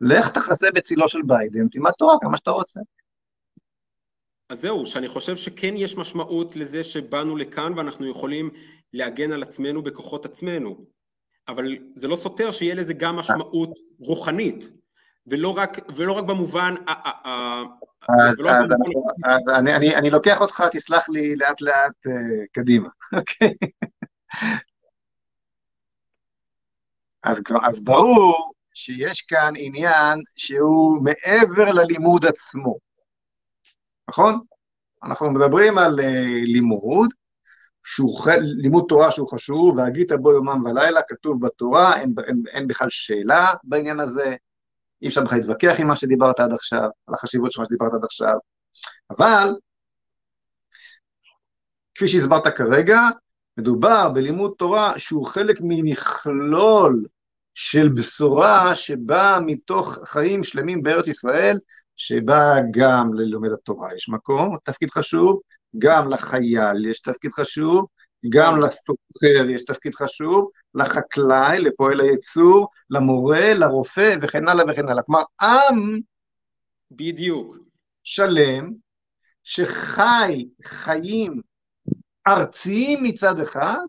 לך 0.00 0.28
תחסה 0.28 0.66
בצילו 0.74 1.08
של 1.08 1.18
ביידן, 1.26 1.68
תלמד 1.68 1.90
תורה 1.90 2.16
כמה 2.20 2.38
שאתה 2.38 2.50
רוצה. 2.50 2.80
אז 4.48 4.60
זהו, 4.60 4.86
שאני 4.86 5.08
חושב 5.08 5.36
שכן 5.36 5.74
יש 5.76 5.96
משמעות 5.96 6.56
לזה 6.56 6.84
שבאנו 6.84 7.36
לכאן 7.36 7.72
ואנחנו 7.76 8.10
יכולים 8.10 8.50
להגן 8.92 9.32
על 9.32 9.42
עצמנו 9.42 9.82
בכוחות 9.82 10.24
עצמנו. 10.24 10.86
אבל 11.48 11.76
זה 11.94 12.08
לא 12.08 12.16
סותר 12.16 12.50
שיהיה 12.50 12.74
לזה 12.74 12.94
גם 12.94 13.16
משמעות 13.16 13.70
רוחנית. 13.98 14.79
ולא 15.26 15.58
רק, 15.58 15.78
ולא 15.96 16.12
רק 16.12 16.24
במובן... 16.24 16.74
אז, 18.08 18.40
אז, 18.40 18.72
אני, 18.72 18.94
אז 19.24 19.48
אני, 19.58 19.76
אני, 19.76 19.96
אני 19.96 20.10
לוקח 20.10 20.40
אותך, 20.40 20.64
תסלח 20.72 21.08
לי 21.08 21.36
לאט 21.36 21.60
לאט 21.60 22.06
uh, 22.06 22.46
קדימה, 22.52 22.88
אוקיי? 23.18 23.54
אז, 27.22 27.40
אז 27.62 27.84
ברור 27.84 28.52
שיש 28.74 29.22
כאן 29.22 29.52
עניין 29.56 30.22
שהוא 30.36 31.02
מעבר 31.02 31.72
ללימוד 31.72 32.26
עצמו, 32.26 32.76
נכון? 34.08 34.40
אנחנו 35.04 35.30
מדברים 35.30 35.78
על 35.78 36.00
uh, 36.00 36.04
לימוד, 36.44 37.10
שהוא 37.84 38.30
לימוד 38.40 38.84
תורה 38.88 39.10
שהוא 39.10 39.28
חשוב, 39.28 39.78
והגית 39.78 40.12
בו 40.12 40.32
יומם 40.32 40.64
ולילה, 40.64 41.00
כתוב 41.08 41.46
בתורה, 41.46 42.00
אין, 42.00 42.14
אין, 42.26 42.42
אין 42.52 42.66
בכלל 42.66 42.88
שאלה 42.90 43.46
בעניין 43.64 44.00
הזה, 44.00 44.36
אי 45.02 45.08
אפשר 45.08 45.24
בכלל 45.24 45.38
להתווכח 45.38 45.74
עם 45.78 45.86
מה 45.86 45.96
שדיברת 45.96 46.40
עד 46.40 46.52
עכשיו, 46.52 46.88
על 47.06 47.14
החשיבות 47.14 47.52
של 47.52 47.60
מה 47.60 47.66
שדיברת 47.66 47.92
עד 47.94 48.04
עכשיו, 48.04 48.36
אבל, 49.10 49.48
כפי 51.94 52.08
שהסברת 52.08 52.56
כרגע, 52.56 53.00
מדובר 53.56 54.08
בלימוד 54.08 54.52
תורה 54.58 54.98
שהוא 54.98 55.26
חלק 55.26 55.56
ממכלול 55.62 57.04
של 57.54 57.88
בשורה 57.88 58.74
שבאה 58.74 59.40
מתוך 59.40 59.98
חיים 60.04 60.42
שלמים 60.44 60.82
בארץ 60.82 61.08
ישראל, 61.08 61.58
שבה 61.96 62.54
גם 62.70 63.14
ללומד 63.14 63.52
התורה 63.52 63.94
יש 63.94 64.08
מקום, 64.08 64.56
תפקיד 64.64 64.90
חשוב, 64.90 65.40
גם 65.78 66.10
לחייל 66.10 66.86
יש 66.86 67.00
תפקיד 67.00 67.32
חשוב, 67.32 67.86
גם 68.28 68.60
לסוחר 68.60 69.50
יש 69.50 69.64
תפקיד 69.64 69.94
חשוב, 69.94 70.50
לחקלאי, 70.74 71.58
לפועל 71.58 72.00
הייצור, 72.00 72.68
למורה, 72.90 73.54
לרופא 73.54 74.16
וכן 74.22 74.48
הלאה 74.48 74.64
וכן 74.68 74.88
הלאה. 74.88 75.02
כלומר, 75.02 75.22
עם... 75.40 76.00
בדיוק. 76.90 77.56
שלם, 78.04 78.72
שחי 79.42 80.48
חיים 80.64 81.40
ארציים 82.26 83.02
מצד 83.02 83.40
אחד, 83.40 83.84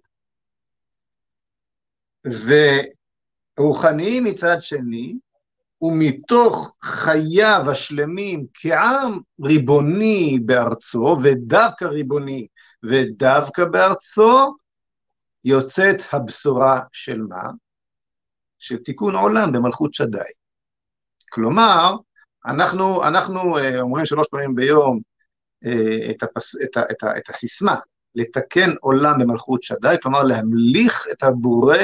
ורוחניים 3.57 4.23
מצד 4.23 4.57
שני, 4.59 5.15
ומתוך 5.81 6.75
חייו 6.81 7.63
השלמים 7.71 8.45
כעם 8.53 9.19
ריבוני 9.45 10.39
בארצו, 10.45 11.17
ודווקא 11.23 11.85
ריבוני 11.85 12.47
ודווקא 12.83 13.65
בארצו, 13.65 14.55
יוצאת 15.45 15.97
הבשורה 16.11 16.81
של 16.91 17.21
מה? 17.21 17.43
של 18.59 18.77
תיקון 18.77 19.15
עולם 19.15 19.51
במלכות 19.51 19.93
שדי. 19.93 20.31
כלומר, 21.29 21.95
אנחנו, 22.45 23.03
אנחנו 23.03 23.57
אומרים 23.79 24.05
שלוש 24.05 24.27
פעמים 24.31 24.55
ביום 24.55 24.99
את, 26.11 26.23
הפס, 26.23 26.55
את, 26.63 26.77
ה, 26.77 26.81
את, 26.91 27.03
ה, 27.03 27.17
את 27.17 27.29
הסיסמה, 27.29 27.75
לתקן 28.15 28.71
עולם 28.79 29.19
במלכות 29.19 29.63
שדי, 29.63 29.95
כלומר 30.01 30.23
להמליך 30.23 31.07
את 31.11 31.23
הבורא 31.23 31.77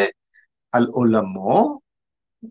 על 0.71 0.85
עולמו, 0.85 1.79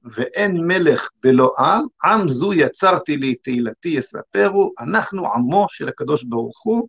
ואין 0.05 0.57
מלך 0.67 1.09
בלא 1.23 1.51
עם, 1.59 1.87
עם 2.05 2.29
זו 2.29 2.53
יצרתי 2.53 3.17
לי 3.17 3.35
תהילתי 3.35 3.89
יספרו, 3.89 4.73
אנחנו 4.81 5.33
עמו 5.33 5.67
של 5.69 5.89
הקדוש 5.89 6.25
ברוך 6.25 6.65
הוא, 6.65 6.89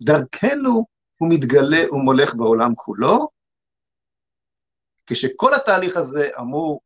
ודרכנו 0.00 0.86
הוא 1.20 1.28
מתגלה 1.32 1.92
ומולך 1.92 2.34
בעולם 2.34 2.74
כולו, 2.74 3.28
כשכל 5.06 5.54
התהליך 5.54 5.96
הזה 5.96 6.28
אמור 6.40 6.80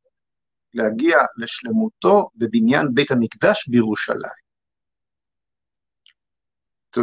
להגיע 0.74 1.18
לשלמותו 1.36 2.30
בבניין 2.36 2.86
בית 2.94 3.10
המקדש 3.10 3.68
בירושלים. 3.68 4.44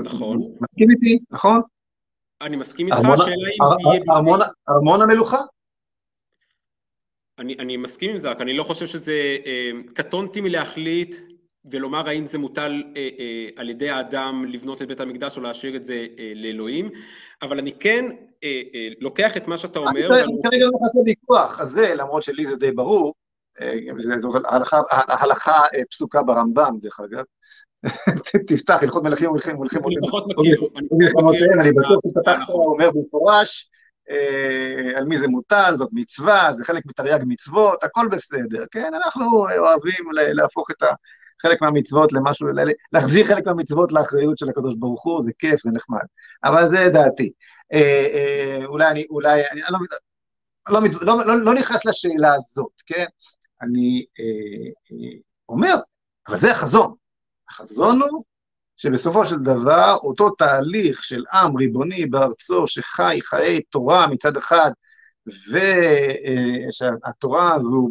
נכון. 0.03 0.37
מסכים 0.61 0.89
איתי, 0.91 1.19
נכון? 1.29 1.61
אני 2.41 2.57
מסכים 2.57 2.87
איתך, 2.87 2.97
השאלה 2.97 3.35
אם 3.35 4.03
תהיה... 4.07 4.49
ארמון 4.69 5.01
המלוכה? 5.01 5.41
אני, 7.37 7.55
אני 7.59 7.77
מסכים 7.77 8.11
עם 8.11 8.17
זה, 8.17 8.29
רק 8.29 8.41
אני 8.41 8.57
לא 8.57 8.63
חושב 8.63 8.87
שזה... 8.87 9.37
אה, 9.45 9.71
קטונתי 9.95 10.41
מלהחליט 10.41 11.15
ולומר 11.65 12.09
האם 12.09 12.25
זה 12.25 12.37
מוטל 12.37 12.83
אה, 12.97 13.09
אה, 13.19 13.47
על 13.55 13.69
ידי 13.69 13.89
האדם 13.89 14.45
לבנות 14.45 14.81
את 14.81 14.87
בית 14.87 14.99
המקדש 14.99 15.37
או 15.37 15.41
להשאיר 15.41 15.75
את 15.75 15.85
זה 15.85 16.05
אה, 16.19 16.31
לאלוהים, 16.35 16.89
אבל 17.41 17.59
אני 17.59 17.71
כן 17.79 18.05
אה, 18.43 18.61
אה, 18.73 18.87
לוקח 18.99 19.37
את 19.37 19.47
מה 19.47 19.57
שאתה 19.57 19.79
אומר. 19.79 20.07
אני 20.07 20.33
כרגע 20.43 20.65
לא 20.65 20.71
נכנס 20.75 20.95
לוויכוח 20.95 21.59
הזה, 21.59 21.95
למרות 21.95 22.23
שלי 22.23 22.45
זה 22.45 22.55
די 22.55 22.71
ברור, 22.71 23.13
אה, 23.61 23.73
הלכה, 25.07 25.59
אה, 25.75 25.81
פסוקה 25.91 26.21
ברמב"ם 26.21 26.77
דרך 26.81 26.99
אגב, 26.99 27.23
תפתח 28.47 28.77
הלכות 28.81 29.03
מלכים 29.03 29.29
ומלכים 29.29 29.55
ומלכים 29.55 29.81
ומלחמותיהם, 30.91 31.59
אני 31.59 31.71
בטוח 31.71 31.99
שפתחת 32.07 32.49
אומר 32.49 32.91
במפורש 32.91 33.69
אה, 34.09 34.97
על 34.97 35.05
מי 35.05 35.17
זה 35.17 35.27
מוטל, 35.27 35.73
זאת 35.75 35.89
מצווה, 35.91 36.53
זה 36.53 36.65
חלק 36.65 36.85
מתרי"ג 36.85 37.19
מצוות, 37.27 37.83
הכל 37.83 38.07
בסדר, 38.11 38.65
כן? 38.71 38.91
אנחנו 38.93 39.25
אוהבים 39.39 40.05
להפוך 40.13 40.71
את 40.71 40.83
חלק 41.41 41.61
מהמצוות 41.61 42.13
למשהו, 42.13 42.47
להחזיר 42.93 43.25
חלק 43.25 43.47
מהמצוות 43.47 43.91
לאחריות 43.91 44.37
של 44.37 44.49
הקדוש 44.49 44.75
ברוך 44.75 45.05
הוא, 45.05 45.23
זה 45.23 45.31
כיף, 45.39 45.61
זה 45.61 45.69
נחמד, 45.73 46.05
אבל 46.43 46.69
זה 46.69 46.89
דעתי. 46.93 47.31
אה, 47.73 48.07
אה, 48.13 48.65
אולי 48.65 48.87
אני, 48.87 49.05
אולי, 49.09 49.41
אני 49.51 49.61
לא, 49.69 49.79
לא, 51.01 51.25
לא, 51.25 51.41
לא 51.41 51.53
נכנס 51.53 51.85
לשאלה 51.85 52.35
הזאת, 52.35 52.81
כן? 52.85 53.05
אני 53.61 54.05
אומר, 55.49 55.75
אבל 56.27 56.37
זה 56.37 56.51
החזון. 56.51 56.93
החזון 57.49 58.01
הוא 58.01 58.23
שבסופו 58.77 59.25
של 59.25 59.39
דבר 59.39 59.97
אותו 60.03 60.29
תהליך 60.29 61.03
של 61.03 61.23
עם 61.33 61.57
ריבוני 61.57 62.05
בארצו 62.05 62.67
שחי 62.67 63.19
חיי 63.23 63.61
תורה 63.61 64.07
מצד 64.07 64.37
אחד, 64.37 64.71
ושהתורה 66.67 67.55
הזו 67.55 67.89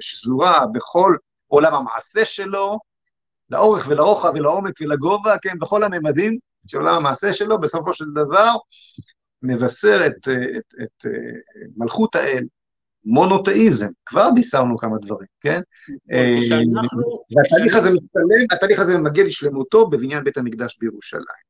שזורה 0.00 0.66
בכל 0.72 1.16
עולם 1.46 1.74
המעשה 1.74 2.24
שלו, 2.24 2.78
לאורך 3.50 3.86
ולרוחב 3.88 4.32
ולעומק 4.34 4.80
ולגובה, 4.80 5.38
כן, 5.42 5.58
בכל 5.58 5.82
הממדים 5.82 6.38
של 6.66 6.78
עולם 6.78 6.94
המעשה 6.94 7.32
שלו, 7.32 7.60
בסופו 7.60 7.92
של 7.92 8.04
דבר 8.14 8.54
מבשר 9.42 10.06
את, 10.06 10.28
את, 10.28 10.74
את 10.82 11.06
מלכות 11.76 12.14
האל, 12.14 12.44
מונותאיזם, 13.06 13.88
כבר 14.06 14.30
בישרנו 14.34 14.76
כמה 14.76 14.98
דברים, 14.98 15.26
כן? 15.40 15.60
אה, 16.12 16.36
והתהליך 17.36 17.74
הזה 17.74 17.90
מצטלם, 17.90 18.46
התהליך 18.52 18.80
הזה 18.80 18.98
מגיע 18.98 19.24
לשלמותו 19.24 19.86
בבניין 19.86 20.24
בית 20.24 20.36
המקדש 20.36 20.78
בירושלים. 20.80 21.46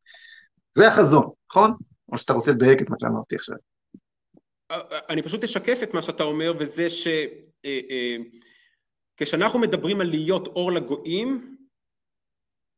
זה 0.75 0.89
החזון, 0.89 1.31
נכון? 1.51 1.73
או 2.13 2.19
שאתה 2.19 2.33
רוצה 2.33 2.51
לדייק 2.51 2.83
את 2.83 2.91
מה 2.91 2.97
שאמרתי 3.01 3.35
עכשיו. 3.37 3.57
אה, 4.71 4.81
אה, 4.93 4.99
אני 5.09 5.23
פשוט 5.23 5.45
אשקף 5.45 5.81
את 5.83 5.95
מה 5.95 6.03
שאתה 6.03 6.23
אומר, 6.23 6.53
וזה 6.59 6.87
שכשאנחנו 9.17 9.59
מדברים 9.59 10.01
על 10.01 10.07
להיות 10.07 10.47
אור 10.47 10.73
לגויים, 10.73 11.57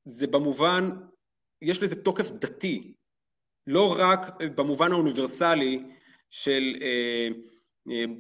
זה 0.05 0.27
במובן, 0.27 0.91
יש 1.63 1.83
לזה 1.83 2.03
תוקף 2.03 2.31
דתי, 2.31 2.95
לא 3.67 3.95
רק 3.99 4.43
במובן 4.55 4.93
האוניברסלי 4.93 5.83
של 6.31 6.77
אה, 6.83 7.29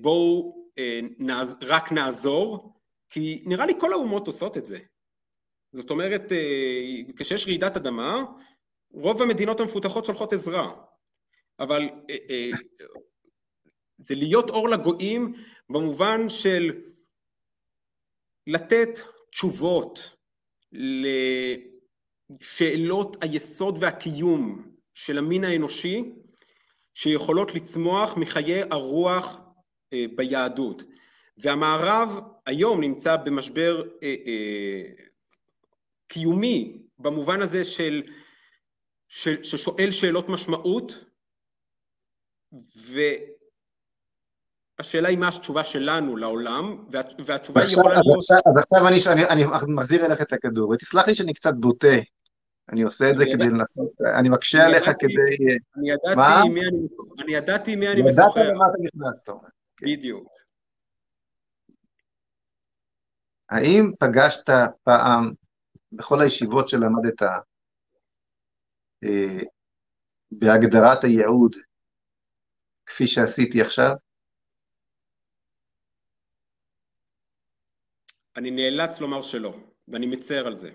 בואו 0.00 0.56
אה, 0.78 1.00
רק 1.62 1.92
נעזור, 1.92 2.72
כי 3.08 3.42
נראה 3.46 3.66
לי 3.66 3.72
כל 3.80 3.92
האומות 3.92 4.26
עושות 4.26 4.56
את 4.56 4.64
זה. 4.64 4.78
זאת 5.72 5.90
אומרת, 5.90 6.32
אה, 6.32 7.12
כשיש 7.16 7.46
רעידת 7.46 7.76
אדמה, 7.76 8.24
רוב 8.92 9.22
המדינות 9.22 9.60
המפותחות 9.60 10.04
שולחות 10.04 10.32
עזרה. 10.32 10.72
אבל 11.60 11.88
זה 13.96 14.14
להיות 14.14 14.50
אור 14.50 14.68
לגויים 14.68 15.34
במובן 15.70 16.28
של 16.28 16.82
לתת 18.48 18.98
תשובות 19.30 20.16
לשאלות 22.40 23.16
היסוד 23.22 23.78
והקיום 23.80 24.70
של 24.94 25.18
המין 25.18 25.44
האנושי 25.44 26.12
שיכולות 26.94 27.54
לצמוח 27.54 28.16
מחיי 28.16 28.62
הרוח 28.70 29.38
אה, 29.92 30.04
ביהדות. 30.16 30.82
והמערב 31.36 32.18
היום 32.46 32.80
נמצא 32.80 33.16
במשבר 33.16 33.82
אה, 34.02 34.14
אה, 34.26 34.82
קיומי 36.08 36.82
במובן 36.98 37.42
הזה 37.42 37.64
של, 37.64 38.02
של 39.08 39.42
ששואל 39.42 39.90
שאלות 39.90 40.28
משמעות 40.28 41.04
והשאלה 44.78 45.08
היא 45.08 45.18
מה 45.18 45.28
התשובה 45.28 45.64
שלנו 45.64 46.16
לעולם 46.16 46.84
וה, 46.90 47.00
והתשובה 47.26 47.60
ועכשיו, 47.60 47.80
יכולה 47.80 47.98
אז. 47.98 48.04
עכשיו, 48.16 48.38
אז 48.46 48.56
עכשיו 48.56 48.88
אני, 48.88 48.98
אני, 49.12 49.24
אני 49.24 49.44
מחזיר 49.74 50.06
אליך 50.06 50.22
את 50.22 50.32
הכדור 50.32 50.70
ותסלח 50.70 51.08
לי 51.08 51.14
שאני 51.14 51.34
קצת 51.34 51.54
בוטה 51.54 51.96
אני 52.72 52.82
עושה 52.82 53.10
את 53.10 53.16
זה 53.16 53.24
כדי 53.24 53.44
לנסות, 53.44 53.92
אני 54.18 54.28
מקשה 54.28 54.66
עליך 54.66 54.84
כדי... 54.98 55.12
אני 55.76 55.90
ידעתי 55.90 56.48
אני 57.22 57.32
ידעתי 57.32 57.76
מי 57.76 57.88
אני 57.88 58.02
משוחח. 58.02 58.36
ידעת 58.36 58.36
למה 58.36 58.64
אתה 58.66 58.78
נכנס, 58.82 59.22
אתה 59.22 59.32
אומר. 59.32 59.48
כן. 59.76 59.86
בדיוק. 59.86 60.28
האם 63.50 63.92
פגשת 63.98 64.50
פעם, 64.82 65.32
בכל 65.92 66.20
הישיבות 66.20 66.68
שלמדת, 66.68 67.22
אה, 69.04 69.42
בהגדרת 70.30 71.04
הייעוד, 71.04 71.56
כפי 72.86 73.06
שעשיתי 73.06 73.60
עכשיו? 73.60 73.92
אני 78.38 78.50
נאלץ 78.50 79.00
לומר 79.00 79.22
שלא, 79.22 79.56
ואני 79.88 80.06
מצר 80.06 80.46
על 80.46 80.56
זה. 80.56 80.70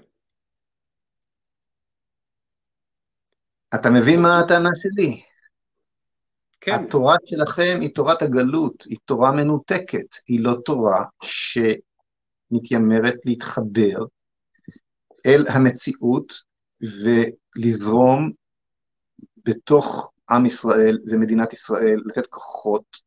אתה 3.76 3.89
מבין 3.89 4.22
מה 4.22 4.39
הטענה 4.39 4.70
שלי? 4.76 5.22
כן. 6.61 6.72
התורה 6.72 7.16
שלכם 7.26 7.78
היא 7.82 7.95
תורת 7.95 8.22
הגלות, 8.22 8.84
היא 8.89 8.97
תורה 9.05 9.32
מנותקת, 9.32 10.16
היא 10.28 10.39
לא 10.39 10.55
תורה 10.66 11.05
שמתיימרת 12.51 13.26
להתחבר 13.26 14.05
אל 15.26 15.45
המציאות 15.47 16.34
ולזרום 16.82 18.32
בתוך 19.45 20.11
עם 20.30 20.45
ישראל 20.45 20.99
ומדינת 21.07 21.53
ישראל, 21.53 22.01
לתת 22.05 22.28
כוחות 22.28 22.97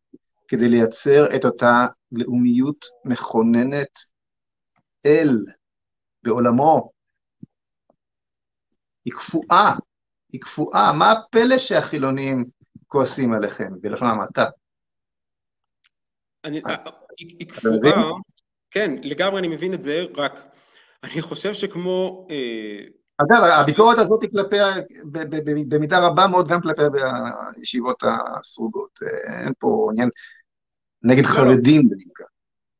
כדי 0.49 0.69
לייצר 0.69 1.37
את 1.37 1.45
אותה 1.45 1.87
לאומיות 2.13 2.87
מכוננת 3.05 4.16
אל 5.07 5.29
בעולמו. 6.23 6.91
היא 9.05 9.13
קפואה, 9.13 9.75
היא 10.33 10.41
קפואה. 10.41 10.93
מה 10.93 11.13
הפלא 11.13 11.59
שהחילונים 11.59 12.45
כועסים 12.87 13.33
עליכם, 13.33 13.73
בלשון 13.81 14.09
המעטה. 14.09 14.45
אני, 16.45 16.63
אה, 16.69 16.77
היא 17.19 17.49
כפורה, 17.49 18.13
כן, 18.71 18.95
לגמרי 19.03 19.39
אני 19.39 19.49
מבין 19.49 19.75
את 19.75 19.83
זה, 19.83 20.05
רק 20.17 20.57
אני 21.03 21.23
חושב 21.23 21.53
שכמו... 21.53 22.27
אה, 22.31 22.87
אגב, 23.19 23.43
הביקורת 23.61 23.99
הזאת 23.99 24.23
היא 24.23 24.31
כלפי, 24.31 24.57
במידה 25.69 26.07
רבה 26.07 26.27
מאוד 26.27 26.49
גם 26.49 26.61
כלפי 26.61 26.83
הישיבות 27.57 28.03
הסרוגות. 28.39 28.99
אה, 29.03 29.45
אין 29.45 29.53
פה 29.59 29.89
עניין 29.93 30.09
נגד 31.03 31.25
לא, 31.25 31.31
לא. 31.31 31.35
חרדים. 31.35 31.89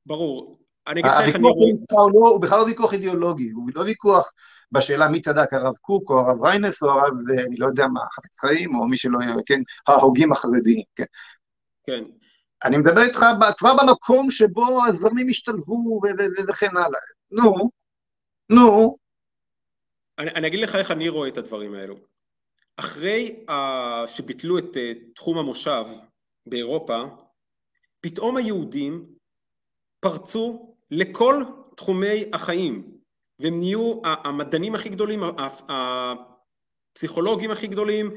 ברור. 0.07 0.66
אני 0.87 1.01
אגיד 1.01 1.11
לך 1.13 1.21
איך 1.21 1.37
אני 1.37 1.49
רואה... 1.49 1.73
לא, 2.15 2.29
הוא 2.29 2.43
בכלל 2.43 2.59
לא 2.59 2.65
ויכוח 2.65 2.93
אידיאולוגי, 2.93 3.51
הוא 3.51 3.71
לא 3.75 3.81
ויכוח 3.81 4.33
בשאלה 4.73 5.09
מי 5.09 5.23
צדק, 5.23 5.53
הרב 5.53 5.77
קוק 5.81 6.11
או 6.11 6.21
הרב 6.21 6.43
ריינס 6.43 6.83
או 6.83 6.91
הרב, 6.91 7.13
אני 7.47 7.57
לא 7.57 7.67
יודע 7.67 7.87
מה, 7.87 8.01
חפץ 8.13 8.39
חיים 8.41 8.75
או 8.75 8.89
מי 8.89 8.97
שלא 8.97 9.19
יהיה, 9.23 9.35
כן, 9.47 9.61
ההוגים 9.87 10.33
החרדיים, 10.33 10.85
כן. 10.97 11.05
כן. 11.87 12.05
אני 12.65 12.79
מדבר 12.79 13.03
איתך 13.03 13.25
כבר 13.59 13.75
במקום 13.83 14.31
שבו 14.31 14.85
הזרמים 14.89 15.29
השתלבו 15.31 16.01
וכן 16.49 16.77
הלאה. 16.77 17.01
נו, 17.31 17.71
נו. 18.51 18.97
אני, 20.19 20.31
אני 20.31 20.47
אגיד 20.47 20.61
לך 20.61 20.75
איך 20.75 20.91
אני 20.91 21.09
רואה 21.09 21.29
את 21.29 21.37
הדברים 21.37 21.75
האלו. 21.75 21.97
אחרי 22.77 23.45
uh, 23.49 24.07
שביטלו 24.07 24.59
את 24.59 24.77
uh, 24.77 25.15
תחום 25.15 25.39
המושב 25.39 25.85
באירופה, 26.47 27.03
פתאום 28.01 28.37
היהודים 28.37 29.07
פרצו 30.01 30.76
לכל 30.91 31.43
תחומי 31.77 32.25
החיים, 32.33 32.97
והם 33.39 33.59
נהיו 33.59 34.01
המדענים 34.05 34.75
הכי 34.75 34.89
גדולים, 34.89 35.23
הפסיכולוגים 36.95 37.51
הכי 37.51 37.67
גדולים, 37.67 38.11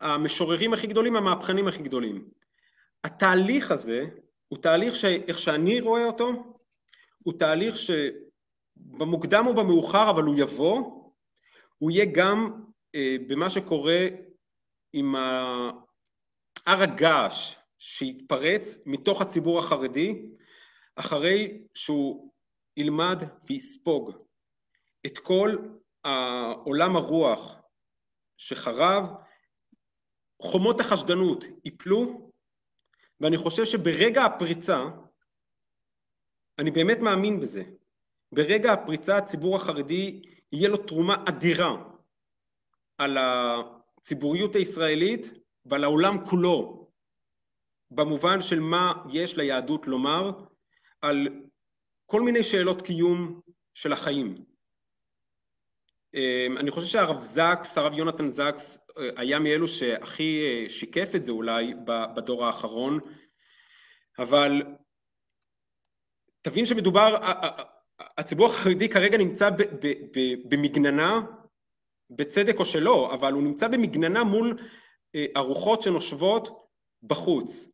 המשוררים 0.00 0.72
הכי 0.72 0.86
גדולים, 0.86 1.16
המהפכנים 1.16 1.68
הכי 1.68 1.82
גדולים. 1.82 2.28
התהליך 3.04 3.70
הזה 3.70 4.06
הוא 4.48 4.58
תהליך 4.58 4.94
שאיך 4.94 5.38
שאני 5.38 5.80
רואה 5.80 6.04
אותו, 6.04 6.54
הוא 7.18 7.34
תהליך 7.38 7.74
שבמוקדם 7.76 9.46
או 9.46 9.54
במאוחר 9.54 10.10
אבל 10.10 10.22
הוא 10.22 10.34
יבוא, 10.38 11.02
הוא 11.78 11.90
יהיה 11.90 12.04
גם 12.04 12.62
אה, 12.94 13.16
במה 13.26 13.50
שקורה 13.50 14.06
עם 14.92 15.14
הר 16.66 16.82
הגעש 16.82 17.56
שהתפרץ 17.78 18.78
מתוך 18.86 19.20
הציבור 19.22 19.58
החרדי 19.58 20.26
אחרי 20.96 21.66
שהוא 21.74 22.32
ילמד 22.76 23.22
ויספוג 23.44 24.10
את 25.06 25.18
כל 25.18 25.56
עולם 26.64 26.96
הרוח 26.96 27.62
שחרב, 28.36 29.04
חומות 30.42 30.80
החשדנות 30.80 31.44
ייפלו, 31.64 32.30
ואני 33.20 33.36
חושב 33.36 33.64
שברגע 33.64 34.24
הפריצה, 34.24 34.84
אני 36.58 36.70
באמת 36.70 36.98
מאמין 36.98 37.40
בזה, 37.40 37.62
ברגע 38.32 38.72
הפריצה 38.72 39.16
הציבור 39.16 39.56
החרדי 39.56 40.22
יהיה 40.52 40.68
לו 40.68 40.76
תרומה 40.76 41.24
אדירה 41.28 41.84
על 42.98 43.18
הציבוריות 43.18 44.54
הישראלית 44.54 45.30
ועל 45.64 45.84
העולם 45.84 46.24
כולו, 46.30 46.88
במובן 47.90 48.40
של 48.40 48.60
מה 48.60 48.92
יש 49.12 49.36
ליהדות 49.36 49.86
לומר 49.86 50.44
על 51.02 51.28
כל 52.06 52.20
מיני 52.20 52.42
שאלות 52.42 52.82
קיום 52.82 53.40
של 53.74 53.92
החיים. 53.92 54.44
אמ, 56.14 56.58
אני 56.58 56.70
חושב 56.70 56.86
שהרב 56.86 57.20
זקס, 57.20 57.78
הרב 57.78 57.94
יונתן 57.94 58.28
זקס, 58.28 58.78
אה, 58.98 59.08
היה 59.16 59.38
מאלו 59.38 59.68
שהכי 59.68 60.42
אה, 60.42 60.70
שיקף 60.70 61.14
את 61.16 61.24
זה 61.24 61.32
אולי 61.32 61.74
בדור 62.16 62.44
האחרון, 62.44 62.98
אבל 64.18 64.62
תבין 66.42 66.66
שמדובר, 66.66 67.16
הציבור 67.98 68.46
החרדי 68.46 68.88
כרגע 68.88 69.18
נמצא 69.18 69.50
במגננה, 70.48 71.20
בצדק 72.10 72.58
או 72.58 72.64
שלא, 72.64 73.14
אבל 73.14 73.32
הוא 73.32 73.42
נמצא 73.42 73.68
במגננה 73.68 74.24
מול 74.24 74.58
אה, 75.14 75.26
ארוחות 75.36 75.82
שנושבות 75.82 76.66
בחוץ. 77.02 77.68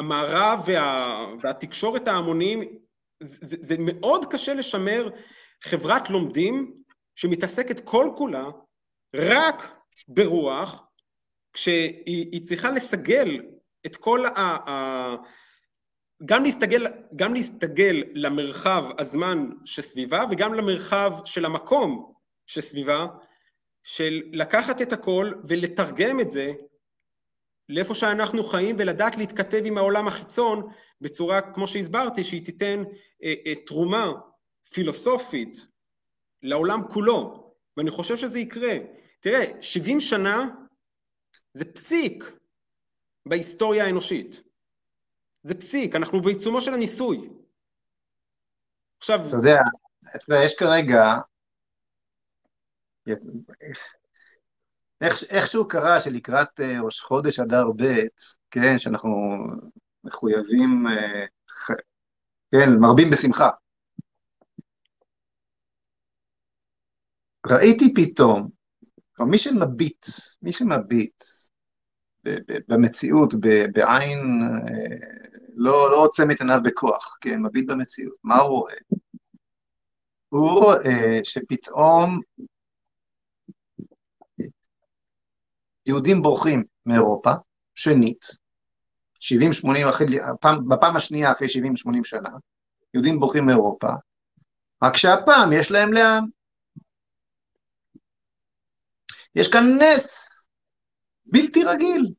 המערב 0.00 0.60
וה, 0.66 1.26
והתקשורת 1.40 2.08
ההמונים, 2.08 2.62
זה, 3.22 3.56
זה 3.60 3.76
מאוד 3.78 4.32
קשה 4.32 4.54
לשמר 4.54 5.10
חברת 5.62 6.10
לומדים 6.10 6.74
שמתעסקת 7.14 7.80
כל 7.80 8.10
כולה 8.16 8.44
רק 9.14 9.72
ברוח, 10.08 10.82
כשהיא 11.52 12.46
צריכה 12.46 12.70
לסגל 12.70 13.40
את 13.86 13.96
כל 13.96 14.26
ה... 14.26 14.30
ה 14.70 15.16
גם 16.24 16.42
להסתגל, 16.42 16.86
גם 17.16 17.34
להסתגל 17.34 18.02
למרחב 18.14 18.84
הזמן 18.98 19.48
שסביבה 19.64 20.24
וגם 20.30 20.54
למרחב 20.54 21.12
של 21.24 21.44
המקום 21.44 22.12
שסביבה, 22.46 23.06
של 23.82 24.22
לקחת 24.32 24.82
את 24.82 24.92
הכל 24.92 25.32
ולתרגם 25.48 26.20
את 26.20 26.30
זה 26.30 26.52
לאיפה 27.70 27.94
שאנחנו 27.94 28.42
חיים 28.42 28.76
ולדעת 28.78 29.16
להתכתב 29.16 29.60
עם 29.64 29.78
העולם 29.78 30.08
החיצון 30.08 30.72
בצורה, 31.00 31.52
כמו 31.54 31.66
שהסברתי, 31.66 32.24
שהיא 32.24 32.44
תיתן 32.46 32.82
אה, 33.22 33.34
אה, 33.46 33.54
תרומה 33.66 34.12
פילוסופית 34.72 35.66
לעולם 36.42 36.80
כולו, 36.92 37.52
ואני 37.76 37.90
חושב 37.90 38.16
שזה 38.16 38.38
יקרה. 38.38 38.72
תראה, 39.20 39.62
70 39.62 40.00
שנה 40.00 40.46
זה 41.52 41.64
פסיק 41.64 42.24
בהיסטוריה 43.26 43.84
האנושית. 43.84 44.42
זה 45.42 45.54
פסיק, 45.54 45.94
אנחנו 45.94 46.22
בעיצומו 46.22 46.60
של 46.60 46.74
הניסוי. 46.74 47.30
עכשיו... 48.98 49.20
אתה 49.28 49.36
יודע, 49.36 49.56
אתה 50.16 50.24
יודע, 50.28 50.44
יש 50.44 50.56
כרגע... 50.58 51.02
איך, 55.00 55.22
איכשהו 55.30 55.68
קרה 55.68 56.00
שלקראת 56.00 56.60
אה, 56.60 56.80
ראש 56.80 57.00
חודש 57.00 57.40
אדר 57.40 57.64
ב', 57.76 58.06
כן, 58.50 58.78
שאנחנו 58.78 59.10
מחויבים, 60.04 60.86
אה, 60.88 61.24
כן, 62.52 62.70
מרבים 62.80 63.10
בשמחה. 63.10 63.50
ראיתי 67.46 67.94
פתאום, 67.94 68.48
מי 69.20 69.38
שמביט, 69.38 70.06
מי 70.42 70.52
שמביט 70.52 71.22
במציאות, 72.68 73.34
בעין, 73.72 74.18
אה, 74.68 74.96
לא, 75.54 75.90
לא 75.90 75.96
עוצם 75.96 76.30
את 76.30 76.40
עיניו 76.40 76.58
בכוח, 76.64 77.16
כן, 77.20 77.42
מביט 77.42 77.70
במציאות, 77.70 78.18
מה 78.24 78.38
הוא 78.38 78.58
רואה? 78.58 78.74
הוא 80.28 80.50
רואה 80.50 81.18
שפתאום 81.24 82.20
יהודים 85.90 86.22
בורחים 86.22 86.64
מאירופה, 86.86 87.30
שנית, 87.74 88.24
70-80, 89.14 89.90
אחרי, 89.90 90.06
בפעם 90.68 90.96
השנייה 90.96 91.32
אחרי 91.32 91.46
70-80 91.46 91.50
שנה, 92.04 92.30
יהודים 92.94 93.20
בורחים 93.20 93.46
מאירופה, 93.46 93.88
רק 94.82 94.96
שהפעם 94.96 95.52
יש 95.52 95.70
להם 95.70 95.92
לאן. 95.92 96.24
יש 99.34 99.52
כאן 99.52 99.78
נס 99.82 100.28
בלתי 101.26 101.64
רגיל. 101.64 102.12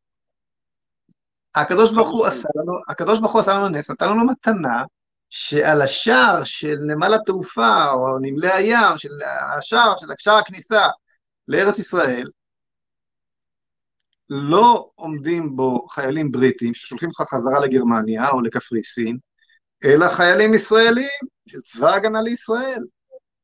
הקדוש 1.56 1.92
ברוך 1.92 2.10
הוא 2.10 2.28
עשה 2.28 2.50
לנו, 2.56 2.74
הקדוש 2.88 3.20
ברוך 3.20 3.34
הוא 3.34 3.42
עשה 3.42 3.54
לנו 3.54 3.70
נס, 3.70 3.92
נתן 3.92 4.10
לנו 4.10 4.26
מתנה 4.26 4.84
שעל 5.30 5.82
השער 5.82 6.44
של 6.44 6.76
נמל 6.88 7.14
התעופה, 7.14 7.90
או 7.92 8.20
נמלי 8.22 8.52
הים, 8.52 8.98
של 8.98 9.10
השער, 9.58 9.98
של 9.98 10.08
שער 10.18 10.38
הכניסה 10.38 10.82
לארץ 11.48 11.80
ישראל, 11.80 12.28
לא 14.34 14.90
עומדים 14.96 15.56
בו 15.56 15.88
חיילים 15.88 16.32
בריטים 16.32 16.74
ששולחים 16.74 17.10
אותך 17.10 17.34
חזרה 17.34 17.60
לגרמניה 17.60 18.30
או 18.30 18.42
לקפריסין, 18.42 19.18
אלא 19.86 20.10
חיילים 20.10 20.54
ישראלים 20.54 21.22
של 21.48 21.62
צבא 21.62 21.90
ההגנה 21.90 22.22
לישראל. 22.22 22.84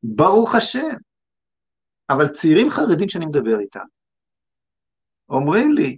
ברוך 0.03 0.55
השם. 0.55 0.95
אבל 2.09 2.27
צעירים 2.27 2.69
חרדים 2.69 3.09
שאני 3.09 3.25
מדבר 3.25 3.59
איתם, 3.59 3.85
אומרים 5.29 5.71
לי, 5.71 5.97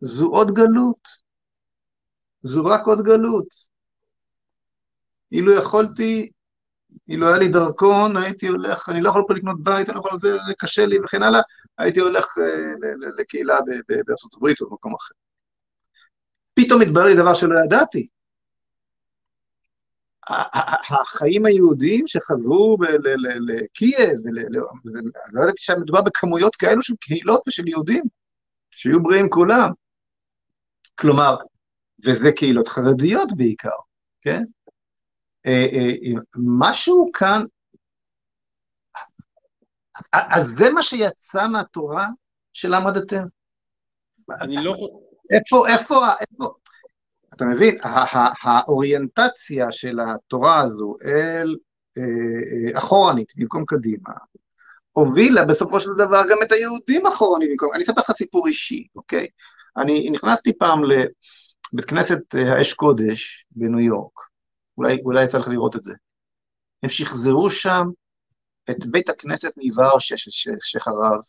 זו 0.00 0.26
עוד 0.26 0.48
גלות, 0.54 1.08
זו 2.42 2.64
רק 2.64 2.86
עוד 2.86 3.02
גלות. 3.02 3.46
אילו 5.32 5.52
יכולתי, 5.52 6.30
אילו 7.08 7.28
היה 7.28 7.38
לי 7.38 7.48
דרכון, 7.48 8.16
הייתי 8.16 8.48
הולך, 8.48 8.88
אני 8.88 9.00
לא 9.00 9.08
יכול 9.08 9.24
פה 9.28 9.34
לקנות 9.34 9.62
בית, 9.62 9.88
אני 9.88 9.94
לא 9.94 10.00
יכול, 10.00 10.18
זה, 10.18 10.36
זה 10.46 10.54
קשה 10.58 10.86
לי 10.86 10.96
וכן 11.04 11.22
הלאה, 11.22 11.40
הייתי 11.78 12.00
הולך 12.00 12.26
אה, 12.38 12.72
לקהילה 13.18 13.58
בארצות 14.06 14.34
הברית 14.34 14.60
או 14.60 14.70
במקום 14.70 14.94
אחר. 14.94 15.14
פתאום 16.54 16.80
התברר 16.80 17.06
לי 17.06 17.16
דבר 17.16 17.34
שלא 17.34 17.58
ידעתי. 17.64 18.08
החיים 20.88 21.46
היהודיים 21.46 22.06
שחזרו 22.06 22.76
לקייב, 23.48 24.18
לא 25.32 25.42
ידעתי 25.42 25.62
שמדובר 25.62 26.02
בכמויות 26.02 26.56
כאלו 26.56 26.82
של 26.82 26.94
קהילות 27.00 27.42
ושל 27.48 27.68
יהודים, 27.68 28.04
שיהיו 28.70 29.02
בריאים 29.02 29.28
כולם. 29.30 29.70
כלומר, 30.94 31.36
וזה 32.04 32.32
קהילות 32.32 32.68
חרדיות 32.68 33.28
בעיקר, 33.36 33.76
כן? 34.20 34.42
אה, 35.46 35.66
אה, 35.72 36.20
משהו 36.36 37.10
כאן 37.12 37.44
אז 40.12 40.46
זה 40.56 40.70
מה 40.70 40.82
שיצא 40.82 41.48
מהתורה 41.48 42.06
של 42.52 42.76
למדתם. 42.76 43.24
אני 44.40 44.56
לא... 44.56 44.74
איפה, 45.30 45.68
איפה, 45.68 46.06
איפה, 46.20 46.48
אתה 47.34 47.44
מבין, 47.44 47.78
האוריינטציה 48.42 49.72
של 49.72 49.98
התורה 50.00 50.60
הזו 50.60 50.94
אל 51.04 51.56
אה, 51.98 52.02
אה, 52.02 52.78
אחורנית 52.78 53.32
במקום 53.36 53.64
קדימה, 53.64 54.10
הובילה 54.92 55.44
בסופו 55.44 55.80
של 55.80 55.90
דבר 55.98 56.22
גם 56.30 56.38
את 56.42 56.52
היהודים 56.52 57.06
אחורנית 57.06 57.50
במקום, 57.50 57.74
אני 57.74 57.82
אספר 57.82 58.00
לך 58.00 58.10
סיפור 58.12 58.46
אישי, 58.46 58.86
אוקיי? 58.96 59.26
אני 59.76 60.10
נכנסתי 60.10 60.58
פעם 60.58 60.80
לבית 60.84 61.84
כנסת 61.88 62.34
האש 62.34 62.74
קודש 62.74 63.46
בניו 63.50 63.80
יורק, 63.80 64.20
אולי, 64.78 65.00
אולי 65.04 65.24
יצא 65.24 65.38
לך 65.38 65.48
לראות 65.48 65.76
את 65.76 65.84
זה. 65.84 65.94
הם 66.82 66.88
שחזרו 66.88 67.50
שם 67.50 67.86
את 68.70 68.86
בית 68.86 69.08
הכנסת 69.08 69.52
מוורשה 69.56 70.14
שחרב, 70.60 71.20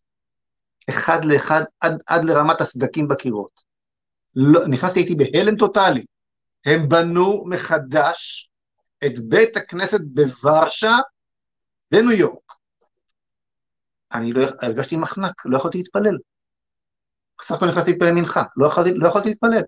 אחד 0.89 1.25
לאחד, 1.25 1.63
עד, 1.79 2.01
עד 2.07 2.25
לרמת 2.25 2.61
הסדקים 2.61 3.07
בקירות. 3.07 3.61
לא, 4.35 4.67
נכנסתי, 4.67 4.99
הייתי 4.99 5.15
בהלם 5.15 5.55
טוטאלי. 5.55 6.05
הם 6.65 6.89
בנו 6.89 7.43
מחדש 7.47 8.49
את 9.05 9.19
בית 9.19 9.57
הכנסת 9.57 9.99
בוורשה 10.13 10.91
בניו 11.91 12.11
יורק. 12.11 12.51
אני 14.13 14.33
לא, 14.33 14.45
הרגשתי 14.61 14.97
מחנק, 14.97 15.45
לא 15.45 15.57
יכולתי 15.57 15.77
להתפלל. 15.77 16.17
בסך 17.39 17.55
הכל 17.55 17.65
נכנסתי 17.65 17.91
להתפלל 17.91 18.11
מנחה, 18.11 18.43
לא 18.57 18.67
יכולתי, 18.67 18.93
לא 18.93 19.07
יכולתי 19.07 19.29
להתפלל. 19.29 19.61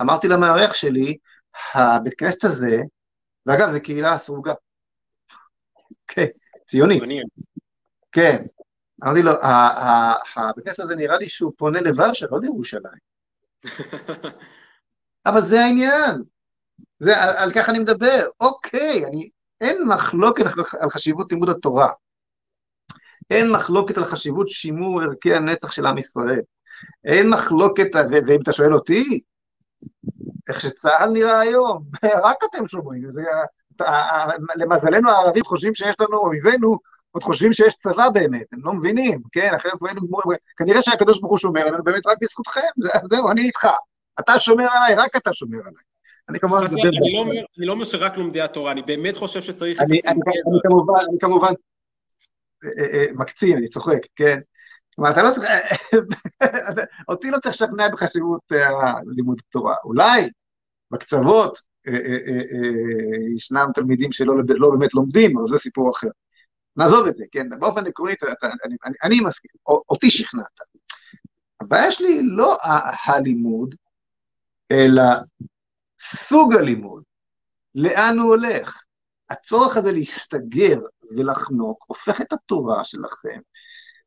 אמרתי 0.00 0.28
למארח 0.28 0.72
שלי, 0.74 1.16
הבית 1.74 2.14
כנסת 2.14 2.44
הזה, 2.44 2.76
ואגב, 3.46 3.72
זו 3.72 3.78
קהילה 3.82 4.18
סרוגה. 4.18 4.54
כן, 6.06 6.26
ציונית. 6.68 7.02
כן. 8.12 8.44
אמרתי 9.04 9.22
לו, 9.22 9.32
הבית 9.42 10.64
כנסת 10.64 10.80
הזה 10.80 10.96
נראה 10.96 11.18
לי 11.18 11.28
שהוא 11.28 11.52
פונה 11.56 11.80
לוורשה, 11.80 12.26
לא 12.30 12.40
לירושלים. 12.40 13.08
אבל 15.26 15.40
זה 15.40 15.60
העניין, 15.60 16.22
זה, 16.98 17.22
על, 17.22 17.36
על 17.36 17.52
כך 17.54 17.68
אני 17.68 17.78
מדבר. 17.78 18.26
אוקיי, 18.40 19.04
אני, 19.06 19.30
אין 19.60 19.82
מחלוקת 19.88 20.44
על 20.80 20.90
חשיבות 20.90 21.32
לימוד 21.32 21.48
התורה. 21.48 21.88
אין 23.30 23.50
מחלוקת 23.50 23.98
על 23.98 24.04
חשיבות 24.04 24.48
שימור 24.48 25.02
ערכי 25.02 25.34
הנצח 25.34 25.70
של 25.70 25.86
עם 25.86 25.98
ישראל. 25.98 26.40
אין 27.04 27.30
מחלוקת, 27.30 27.88
ואם 28.10 28.40
אתה 28.42 28.52
שואל 28.52 28.74
אותי, 28.74 29.20
איך 30.48 30.60
שצה"ל 30.60 31.10
נראה 31.10 31.40
היום, 31.40 31.84
רק 32.24 32.36
אתם 32.50 32.68
שומעים, 32.68 33.10
זה, 33.10 33.22
למזלנו 34.56 35.10
הערבים 35.10 35.44
חושבים 35.44 35.74
שיש 35.74 35.96
לנו 36.00 36.18
אויבינו, 36.18 36.78
עוד 37.10 37.22
חושבים 37.22 37.52
שיש 37.52 37.74
צבא 37.74 38.08
באמת, 38.08 38.46
הם 38.52 38.60
לא 38.62 38.72
מבינים, 38.72 39.20
כן, 39.32 39.54
אחרת 39.54 39.72
היינו 39.86 40.00
גמורים, 40.06 40.38
כנראה 40.56 40.82
שהקדוש 40.82 41.20
ברוך 41.20 41.30
הוא 41.30 41.38
שומר 41.38 41.60
עלינו 41.60 41.84
באמת 41.84 42.06
רק 42.06 42.18
בזכותכם, 42.20 42.60
זה, 42.76 42.90
זהו, 43.10 43.30
אני 43.30 43.42
איתך, 43.42 43.68
אתה 44.20 44.38
שומר 44.38 44.66
עליי, 44.72 44.94
רק 44.94 45.16
אתה 45.16 45.32
שומר 45.32 45.58
עליי. 45.60 45.82
אני 46.28 46.40
כמובן... 46.40 46.60
אני 47.58 47.66
לא 47.66 47.72
אומר 47.72 47.84
שרק 47.84 48.16
לומדי 48.16 48.40
התורה, 48.40 48.72
אני 48.72 48.82
באמת 48.82 49.16
חושב 49.16 49.42
שצריך 49.42 49.78
את 49.78 49.86
הסינתזה. 49.86 50.10
אני 51.10 51.18
כמובן 51.20 51.52
אה, 52.64 52.98
אה, 52.98 53.04
מקצין, 53.12 53.56
אני 53.56 53.68
צוחק, 53.68 53.98
כן? 54.16 54.38
כלומר, 54.94 55.10
אתה 55.10 55.22
לא 55.22 55.30
צריך, 55.30 55.48
אותי 57.08 57.30
לא 57.30 57.38
צריך 57.42 57.54
לשכנע 57.54 57.88
בחשיבות 57.88 58.40
אה, 58.52 58.92
לימוד 59.16 59.40
התורה. 59.48 59.74
אולי 59.84 60.30
בקצוות 60.90 61.58
ישנם 63.36 63.66
תלמידים 63.74 64.12
שלא 64.12 64.34
לא 64.48 64.70
באמת 64.70 64.94
לומדים, 64.94 65.38
אבל 65.38 65.48
זה 65.48 65.58
סיפור 65.58 65.90
אחר. 65.90 66.08
נעזוב 66.76 67.06
את 67.06 67.16
זה, 67.16 67.24
כן? 67.30 67.48
באופן 67.58 67.86
עקרוני, 67.86 68.14
אני, 68.64 68.76
אני, 68.84 68.94
אני 69.02 69.20
מסכים, 69.20 69.50
אותי 69.66 70.10
שכנעת. 70.10 70.60
הבעיה 71.60 71.92
שלי 71.92 72.22
לא 72.22 72.56
הלימוד, 73.06 73.74
אלא 74.70 75.02
סוג 76.00 76.54
הלימוד, 76.54 77.02
לאן 77.74 78.18
הוא 78.18 78.28
הולך. 78.28 78.82
הצורך 79.30 79.76
הזה 79.76 79.92
להסתגר 79.92 80.80
ולחנוק 81.16 81.84
הופך 81.86 82.20
את 82.20 82.32
התורה 82.32 82.84
שלכם 82.84 83.40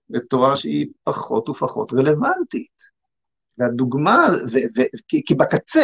לתורה 0.09 0.55
שהיא 0.55 0.87
פחות 1.03 1.49
ופחות 1.49 1.93
רלוונטית. 1.93 2.91
והדוגמה, 3.57 4.27
ו, 4.51 4.55
ו, 4.77 4.81
כי, 5.07 5.21
כי 5.25 5.35
בקצה, 5.35 5.83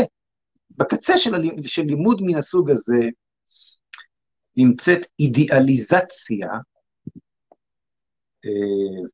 בקצה 0.69 1.17
של, 1.17 1.31
של 1.63 1.81
לימוד 1.81 2.21
מן 2.21 2.37
הסוג 2.37 2.69
הזה 2.69 3.09
נמצאת 4.57 5.05
אידיאליזציה, 5.19 6.47
אה, 8.45 9.07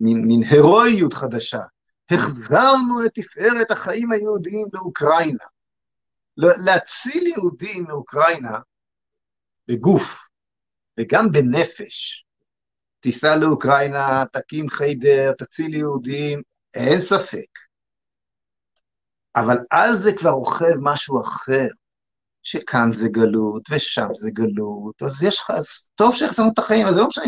מין, 0.00 0.24
מין 0.26 0.42
הירואיות 0.50 1.12
חדשה. 1.12 1.60
החזרנו 2.10 3.06
את 3.06 3.10
תפארת 3.14 3.70
החיים 3.70 4.12
היהודיים 4.12 4.66
לאוקראינה. 4.72 5.44
להציל 6.36 7.26
יהודים 7.26 7.84
מאוקראינה 7.88 8.58
בגוף 9.68 10.24
וגם 11.00 11.32
בנפש. 11.32 12.26
תיסע 13.00 13.36
לאוקראינה, 13.36 14.24
תקים 14.32 14.68
חיידר, 14.68 15.32
תציל 15.32 15.74
יהודים, 15.74 16.42
אין 16.74 17.00
ספק. 17.00 17.69
אבל 19.36 19.58
על 19.70 19.96
זה 19.96 20.12
כבר 20.16 20.30
רוכב 20.30 20.74
משהו 20.80 21.20
אחר, 21.20 21.66
שכאן 22.42 22.92
זה 22.92 23.08
גלות 23.08 23.62
ושם 23.70 24.08
זה 24.14 24.30
גלות, 24.30 25.02
אז 25.02 25.22
יש 25.22 25.38
לך, 25.38 25.50
אז 25.50 25.90
טוב 25.94 26.14
שהחזרנו 26.14 26.50
את 26.52 26.58
החיים, 26.58 26.86
אז 26.86 26.94
זה 26.94 27.00
לא 27.00 27.06
משנה 27.06 27.24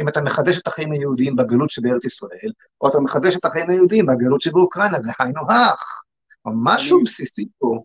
אם 0.00 0.08
אתה 0.08 0.20
מחדש 0.20 0.58
את 0.58 0.66
החיים 0.66 0.92
היהודיים 0.92 1.36
בגלות 1.36 1.70
שבארץ 1.70 2.04
ישראל, 2.04 2.52
או 2.80 2.88
אתה 2.88 3.00
מחדש 3.00 3.36
את 3.36 3.44
החיים 3.44 3.70
היהודיים 3.70 4.06
בגלות 4.06 4.40
שבאוקראינה, 4.40 4.98
זה 5.02 5.10
היינו 5.18 5.40
הך. 5.50 6.00
משהו 6.46 7.02
בסיסי 7.04 7.44
פה. 7.58 7.84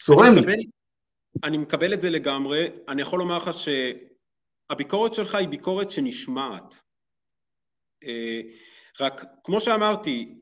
צורם 0.00 0.34
לי. 0.34 0.66
אני 1.44 1.58
מקבל 1.58 1.94
את 1.94 2.00
זה 2.00 2.10
לגמרי, 2.10 2.68
אני 2.88 3.02
יכול 3.02 3.18
לומר 3.18 3.36
לך 3.36 3.50
שהביקורת 4.70 5.14
שלך 5.14 5.34
היא 5.34 5.48
ביקורת 5.48 5.90
שנשמעת. 5.90 6.80
אה, 8.04 8.40
רק 9.00 9.24
כמו 9.44 9.60
שאמרתי, 9.60 10.40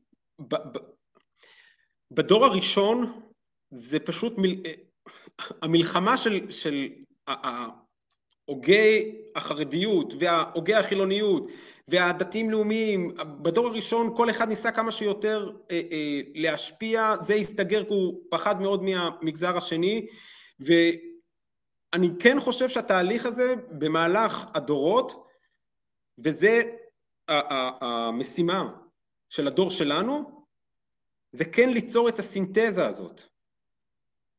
בדור 2.17 2.45
הראשון 2.45 3.21
זה 3.71 3.99
פשוט 4.01 4.35
מל... 4.39 4.55
אה, 4.67 4.73
המלחמה 5.63 6.17
של, 6.17 6.51
של 6.51 6.89
הוגי 8.45 9.15
החרדיות 9.37 10.15
וההוגי 10.19 10.75
החילוניות 10.75 11.47
והדתיים 11.89 12.51
לאומיים, 12.51 13.15
בדור 13.43 13.67
הראשון 13.67 14.17
כל 14.17 14.31
אחד 14.31 14.49
ניסה 14.49 14.73
כמה 14.73 14.93
שיותר 14.93 15.51
אה, 15.71 15.81
אה, 15.93 16.21
להשפיע, 16.35 17.15
זה 17.21 17.35
הסתגר 17.35 17.85
כי 17.85 17.95
הוא 17.95 18.21
פחד 18.31 18.61
מאוד 18.61 18.83
מהמגזר 18.83 19.57
השני 19.57 20.07
ואני 20.61 22.09
כן 22.19 22.41
חושב 22.41 22.69
שהתהליך 22.69 23.27
הזה 23.27 23.55
במהלך 23.71 24.47
הדורות 24.55 25.27
וזה 26.19 26.63
המשימה 27.29 28.73
של 29.29 29.47
הדור 29.47 29.71
שלנו 29.71 30.36
זה 31.37 31.45
כן 31.45 31.71
ליצור 31.71 32.09
את 32.09 32.19
הסינתזה 32.19 32.87
הזאת 32.87 33.21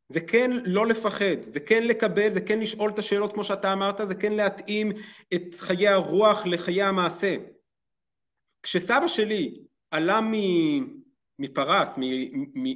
זה 0.10 0.22
כן 0.22 0.52
לא 0.66 0.88
לפחד, 0.88 1.42
זה 1.42 1.60
כן 1.60 1.84
לקבל, 1.84 2.32
זה 2.32 2.42
כן 2.42 2.60
לשאול 2.60 2.92
את 2.92 3.00
השאלות 3.00 3.34
כמו 3.34 3.44
שאתה 3.44 3.74
אמרת, 3.74 4.02
זה 4.04 4.16
כן 4.16 4.34
להתאים 4.34 4.92
את 5.34 5.56
חיי 5.58 5.88
הרוח 5.88 6.46
לחיי 6.46 6.84
המעשה. 6.84 7.36
כשסבא 8.64 9.08
שלי 9.08 9.60
עלה 9.92 10.20
מפרס, 11.40 11.98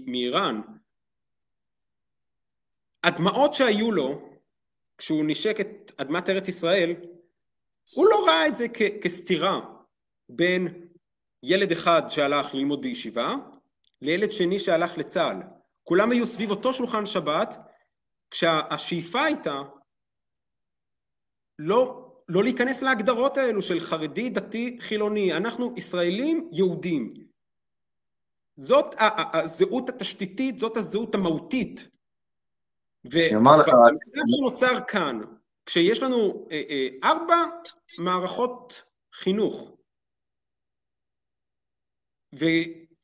מאיראן, 0.07 0.61
הדמעות 3.03 3.53
שהיו 3.53 3.91
לו, 3.91 4.30
כשהוא 4.97 5.26
נשק 5.28 5.59
את 5.59 5.91
אדמת 5.97 6.30
ארץ 6.30 6.47
ישראל, 6.47 6.95
הוא 7.93 8.07
לא 8.09 8.26
ראה 8.26 8.47
את 8.47 8.57
זה 8.57 8.67
כסתירה 9.01 9.61
בין 10.30 10.67
ילד 11.43 11.72
אחד 11.72 12.01
שהלך 12.09 12.53
ללמוד 12.53 12.82
בישיבה, 12.82 13.36
לילד 14.02 14.32
שני 14.32 14.60
שהלך 14.60 14.97
לצה"ל. 14.97 15.38
כולם 15.84 16.12
היו 16.12 16.28
סביב 16.28 16.52
אותו 16.52 16.74
שולחן 16.74 17.06
שבת, 17.06 17.58
כשהשאיפה 18.32 19.24
הייתה 19.24 19.62
לא, 21.60 22.12
לא 22.28 22.43
להיכנס 22.43 22.82
להגדרות 22.82 23.38
האלו 23.38 23.62
של 23.62 23.80
חרדי, 23.80 24.30
דתי, 24.30 24.78
חילוני, 24.80 25.34
אנחנו 25.34 25.74
ישראלים 25.78 26.49
יהודים. 26.52 27.14
זאת 28.58 28.95
הזהות 29.34 29.89
התשתיתית, 29.89 30.60
זאת 30.60 30.78
הזהות 30.78 31.16
המהותית. 31.16 31.89
והמצב 33.04 34.22
שנוצר 34.38 34.80
כאן, 34.88 35.20
כשיש 35.66 36.04
לנו 36.04 36.47
אה, 36.52 36.62
אה, 36.70 36.88
ארבע 37.04 37.43
מערכות 37.99 38.84
חינוך, 39.14 39.72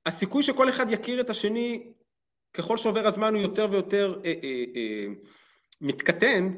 והסיכוי 0.07 0.43
שכל 0.43 0.69
אחד 0.69 0.89
יכיר 0.89 1.21
את 1.21 1.29
השני 1.29 1.83
ככל 2.53 2.77
שעובר 2.77 3.07
הזמן 3.07 3.33
הוא 3.33 3.41
יותר 3.41 3.67
ויותר 3.71 4.19
אה, 4.25 4.33
אה, 4.43 4.63
אה, 4.75 5.05
מתקטן, 5.81 6.53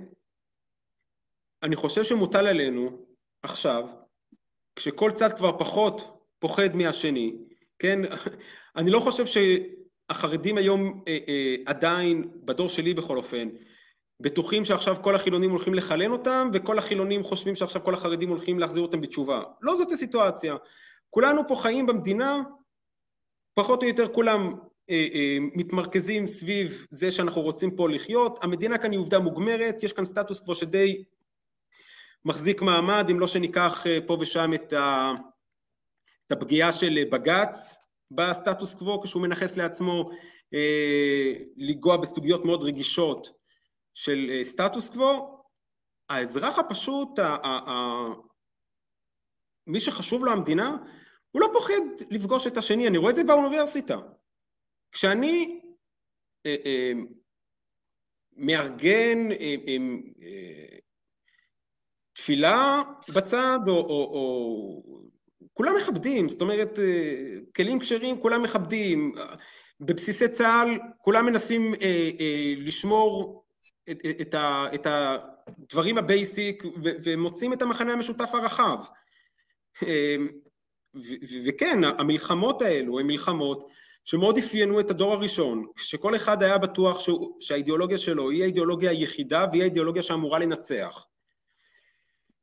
אני 1.63 1.75
חושב 1.75 2.03
שמוטל 2.03 2.47
עלינו 2.47 3.05
עכשיו, 3.43 3.87
כשכל 4.75 5.11
צד 5.11 5.37
כבר 5.37 5.57
פחות 5.57 6.11
פוחד 6.39 6.75
מהשני, 6.75 7.35
כן, 7.79 7.99
אני 8.77 8.91
לא 8.91 8.99
חושב 8.99 9.25
שהחרדים 9.25 10.57
היום 10.57 11.03
אה, 11.07 11.17
אה, 11.27 11.55
עדיין, 11.65 12.31
בדור 12.45 12.69
שלי 12.69 12.93
בכל 12.93 13.17
אופן, 13.17 13.49
בטוחים 14.19 14.65
שעכשיו 14.65 14.95
כל 15.01 15.15
החילונים 15.15 15.49
הולכים 15.49 15.73
לחלן 15.73 16.11
אותם, 16.11 16.49
וכל 16.53 16.77
החילונים 16.77 17.23
חושבים 17.23 17.55
שעכשיו 17.55 17.83
כל 17.83 17.93
החרדים 17.93 18.29
הולכים 18.29 18.59
להחזיר 18.59 18.81
אותם 18.81 19.01
בתשובה. 19.01 19.43
לא 19.61 19.75
זאת 19.75 19.91
הסיטואציה. 19.91 20.55
כולנו 21.09 21.47
פה 21.47 21.55
חיים 21.55 21.85
במדינה 21.85 22.41
פחות 23.59 23.83
או 23.83 23.87
יותר 23.87 24.13
כולם 24.13 24.53
אה, 24.89 25.07
אה, 25.13 25.37
מתמרכזים 25.41 26.27
סביב 26.27 26.85
זה 26.89 27.11
שאנחנו 27.11 27.41
רוצים 27.41 27.75
פה 27.75 27.89
לחיות, 27.89 28.43
המדינה 28.43 28.77
כאן 28.77 28.91
היא 28.91 28.99
עובדה 28.99 29.19
מוגמרת, 29.19 29.83
יש 29.83 29.93
כאן 29.93 30.05
סטטוס 30.05 30.39
קוו 30.39 30.55
שדי 30.55 31.03
מחזיק 32.25 32.61
מעמד, 32.61 33.07
אם 33.11 33.19
לא 33.19 33.27
שניקח 33.27 33.87
אה, 33.87 33.97
פה 34.07 34.17
ושם 34.21 34.53
את, 34.53 34.73
ה, 34.73 35.13
את 36.27 36.31
הפגיעה 36.31 36.71
של 36.71 37.03
בג"ץ 37.11 37.77
בסטטוס 38.11 38.73
קוו 38.73 39.01
כשהוא 39.01 39.21
מנכס 39.21 39.57
לעצמו 39.57 40.09
אה, 40.53 41.33
לנגוע 41.57 41.97
בסוגיות 41.97 42.45
מאוד 42.45 42.63
רגישות 42.63 43.31
של 43.93 44.27
אה, 44.29 44.43
סטטוס 44.43 44.89
קוו, 44.89 45.43
האזרח 46.09 46.59
הפשוט, 46.59 47.19
ה, 47.19 47.35
ה, 47.43 47.69
ה, 47.69 48.07
מי 49.67 49.79
שחשוב 49.79 50.25
לו 50.25 50.31
המדינה, 50.31 50.77
הוא 51.31 51.41
לא 51.41 51.49
פוחד 51.53 51.81
לפגוש 52.11 52.47
את 52.47 52.57
השני, 52.57 52.87
אני 52.87 52.97
רואה 52.97 53.11
את 53.11 53.15
זה 53.15 53.23
באוניברסיטה. 53.23 53.97
כשאני 54.91 55.61
אה, 56.45 56.55
אה, 56.65 56.91
מארגן 58.37 59.31
אה, 59.31 59.55
אה, 59.67 59.77
אה, 60.21 60.77
תפילה 62.13 62.81
בצד, 63.09 63.59
או, 63.67 63.73
או, 63.73 64.11
או 64.13 64.99
כולם 65.53 65.75
מכבדים, 65.75 66.29
זאת 66.29 66.41
אומרת, 66.41 66.79
אה, 66.79 67.35
כלים 67.55 67.79
כשרים 67.79 68.21
כולם 68.21 68.43
מכבדים, 68.43 69.13
בבסיסי 69.79 70.27
צה"ל 70.27 70.79
כולם 70.97 71.25
מנסים 71.25 71.73
אה, 71.73 72.09
אה, 72.19 72.53
לשמור 72.57 73.43
את, 73.89 73.97
את, 74.21 74.33
ה, 74.33 74.65
את 74.75 74.87
הדברים 74.89 75.97
ה 75.97 76.08
basic 76.08 76.63
ומוצאים 76.83 77.53
את 77.53 77.61
המחנה 77.61 77.93
המשותף 77.93 78.29
הרחב. 78.33 78.79
וכן, 81.45 81.83
המלחמות 81.83 82.61
האלו 82.61 82.99
הן 82.99 83.07
מלחמות 83.07 83.69
שמאוד 84.05 84.37
אפיינו 84.37 84.79
את 84.79 84.89
הדור 84.89 85.13
הראשון, 85.13 85.65
שכל 85.75 86.15
אחד 86.15 86.43
היה 86.43 86.57
בטוח 86.57 86.99
שהוא, 86.99 87.37
שהאידיאולוגיה 87.39 87.97
שלו 87.97 88.29
היא 88.29 88.43
האידיאולוגיה 88.43 88.91
היחידה 88.91 89.45
והיא 89.51 89.61
האידיאולוגיה 89.61 90.01
שאמורה 90.01 90.39
לנצח. 90.39 91.05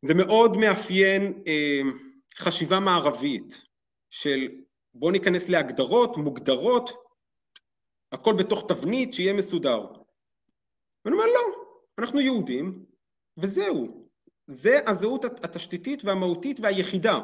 זה 0.02 0.14
מאוד 0.14 0.56
מאפיין 0.56 1.42
אה, 1.46 1.80
חשיבה 2.36 2.80
מערבית 2.80 3.62
של 4.10 4.48
בוא 4.94 5.12
ניכנס 5.12 5.48
להגדרות 5.48 6.16
מוגדרות, 6.16 6.90
הכל 8.12 8.34
בתוך 8.38 8.64
תבנית 8.68 9.14
שיהיה 9.14 9.32
מסודר. 9.32 9.86
ואני 11.04 11.16
אומר 11.16 11.26
לא, 11.26 11.40
אנחנו 11.98 12.20
יהודים 12.20 12.84
וזהו, 13.36 14.08
זה 14.46 14.80
הזהות 14.86 15.24
התשתיתית 15.24 16.04
והמהותית 16.04 16.60
והיחידה. 16.60 17.20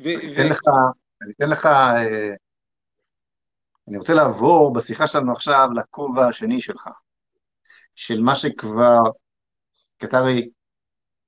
אני 0.00 0.32
אתן 0.34 0.48
לך, 0.48 0.60
אני 1.22 1.32
אתן 1.32 1.48
לך, 1.48 1.66
אה, 1.66 2.34
אני 3.88 3.96
רוצה 3.96 4.14
לעבור 4.14 4.72
בשיחה 4.72 5.06
שלנו 5.06 5.32
עכשיו 5.32 5.68
לכובע 5.74 6.26
השני 6.26 6.60
שלך, 6.60 6.88
של 7.94 8.20
מה 8.20 8.34
שכבר, 8.34 9.00
כי 9.98 10.06
אתה 10.06 10.18
הרי 10.18 10.50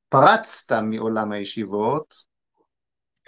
פרצת 0.08 0.72
מעולם 0.72 1.32
הישיבות, 1.32 2.14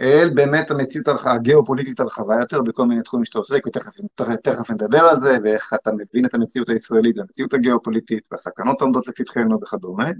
אל 0.00 0.30
באמת 0.34 0.70
המציאות 0.70 1.08
הגיאופוליטית 1.24 2.00
הרחבה 2.00 2.34
יותר 2.40 2.62
בכל 2.62 2.86
מיני 2.86 3.02
תחומים 3.02 3.24
שאתה 3.24 3.38
עוסק, 3.38 3.66
ותכף 3.66 4.70
נדבר 4.70 4.98
על 4.98 5.20
זה, 5.20 5.36
ואיך 5.44 5.74
אתה 5.74 5.90
מבין 5.92 6.24
את 6.26 6.34
המציאות 6.34 6.68
הישראלית 6.68 7.18
והמציאות 7.18 7.54
הגיאופוליטית, 7.54 8.28
והסכנות 8.30 8.80
עומדות 8.80 9.08
לפתחנו 9.08 9.58
וכדומה, 9.62 10.10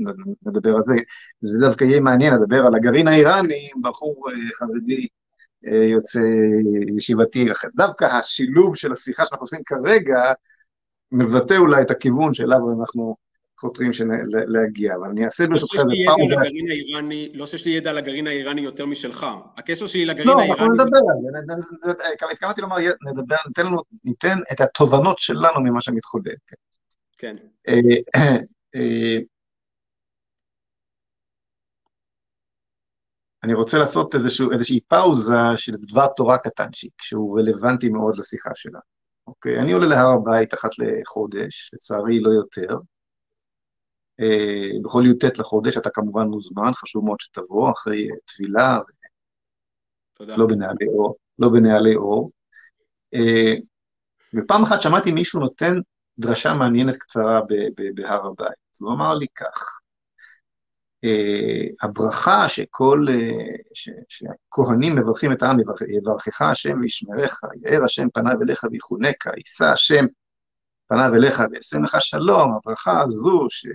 נדבר 0.46 0.76
על 0.76 0.82
זה. 0.84 0.94
זה 1.40 1.58
דווקא 1.60 1.84
יהיה 1.84 2.00
מעניין 2.00 2.34
לדבר 2.34 2.66
על 2.66 2.74
הגרעין 2.74 3.08
האיראני, 3.08 3.70
בחור 3.82 4.24
אה, 4.30 4.56
חרדי 4.58 5.06
אה, 5.66 5.84
יוצא 5.84 6.20
ישיבתי, 6.96 7.48
דווקא 7.76 8.04
השילוב 8.04 8.76
של 8.76 8.92
השיחה 8.92 9.26
שאנחנו 9.26 9.44
עושים 9.44 9.60
כרגע, 9.66 10.32
מבטא 11.12 11.54
אולי 11.54 11.82
את 11.82 11.90
הכיוון 11.90 12.34
שאליו 12.34 12.58
אנחנו 12.80 13.16
חותרים 13.60 13.90
להגיע, 14.46 14.94
אבל 14.96 15.08
אני 15.08 15.24
אעשה 15.24 15.46
ברשותך 15.46 15.74
איזה 15.74 15.94
פעם... 16.06 17.10
לא 17.34 17.46
שיש 17.46 17.64
לי 17.64 17.70
ידע 17.70 17.90
על 17.90 17.98
הגרעין 17.98 18.26
האיראני 18.26 18.60
יותר 18.60 18.86
משלך, 18.86 19.26
הקשר 19.56 19.86
שלי 19.86 20.04
לגרעין 20.04 20.28
האיראני... 20.28 20.48
לא, 20.48 20.54
אנחנו 20.54 20.72
נדבר 20.72 20.98
על 20.98 21.94
זה, 22.22 22.32
התכוונתי 22.32 22.60
לומר, 22.60 22.76
נדבר, 23.10 23.36
ניתן 23.46 23.66
לנו, 23.66 23.78
ניתן 24.04 24.38
את 24.52 24.60
התובנות 24.60 25.18
שלנו 25.18 25.60
ממה 25.64 25.80
שמתחולל. 25.80 26.34
כן. 27.18 27.36
אה, 27.68 27.74
אה, 28.74 29.18
אני 33.42 33.54
רוצה 33.54 33.78
לעשות 33.78 34.14
איזשהו, 34.14 34.52
איזושהי 34.52 34.80
פאוזה 34.80 35.34
של 35.56 35.72
דבר 35.72 36.06
תורה 36.16 36.38
קטנצ'יק, 36.38 36.92
שהוא 37.02 37.38
רלוונטי 37.38 37.88
מאוד 37.88 38.16
לשיחה 38.16 38.50
שלנו. 38.54 38.80
אוקיי, 39.26 39.58
אני 39.58 39.72
עולה 39.72 39.86
להר 39.86 40.08
הבית 40.08 40.54
אחת 40.54 40.70
לחודש, 40.78 41.70
לצערי 41.74 42.20
לא 42.20 42.30
יותר. 42.30 42.76
אה, 44.20 44.80
בכל 44.82 45.02
י"ט 45.06 45.38
לחודש 45.38 45.76
אתה 45.76 45.90
כמובן 45.90 46.26
מוזמן, 46.26 46.72
חשוב 46.72 47.04
מאוד 47.04 47.20
שתבוא 47.20 47.72
אחרי 47.72 48.08
טבילה, 48.24 48.78
תודה. 50.18 50.36
לא 50.36 50.46
בנעלי 50.46 50.88
אור. 50.88 51.16
לא 51.38 51.48
בנעלי 51.48 51.96
אור. 51.96 52.30
אה, 53.14 53.54
ופעם 54.34 54.62
אחת 54.62 54.80
שמעתי 54.80 55.12
מישהו 55.12 55.40
נותן 55.40 55.74
דרשה 56.18 56.54
מעניינת 56.54 56.96
קצרה 56.96 57.40
בהר 57.94 58.26
הבית. 58.26 58.68
הוא 58.80 58.92
אמר 58.92 59.14
לי 59.14 59.26
כך, 59.34 59.78
אה, 61.04 61.66
הברכה 61.82 62.48
שכל, 62.48 63.06
שהכהנים 64.08 64.96
מברכים 64.96 65.32
את 65.32 65.42
העם, 65.42 65.56
יברכך 65.88 66.42
השם 66.42 66.80
וישמרך, 66.80 67.40
יאר 67.66 67.84
השם 67.84 68.08
פניו 68.14 68.42
אליך 68.42 68.64
ויחונקה, 68.72 69.30
יישא 69.36 69.64
השם 69.64 70.04
פניו 70.88 71.14
אליך 71.14 71.42
וישם 71.50 71.82
לך 71.82 71.96
שלום, 72.00 72.54
הברכה 72.54 73.02
הזו 73.02 73.46
ש... 73.50 73.66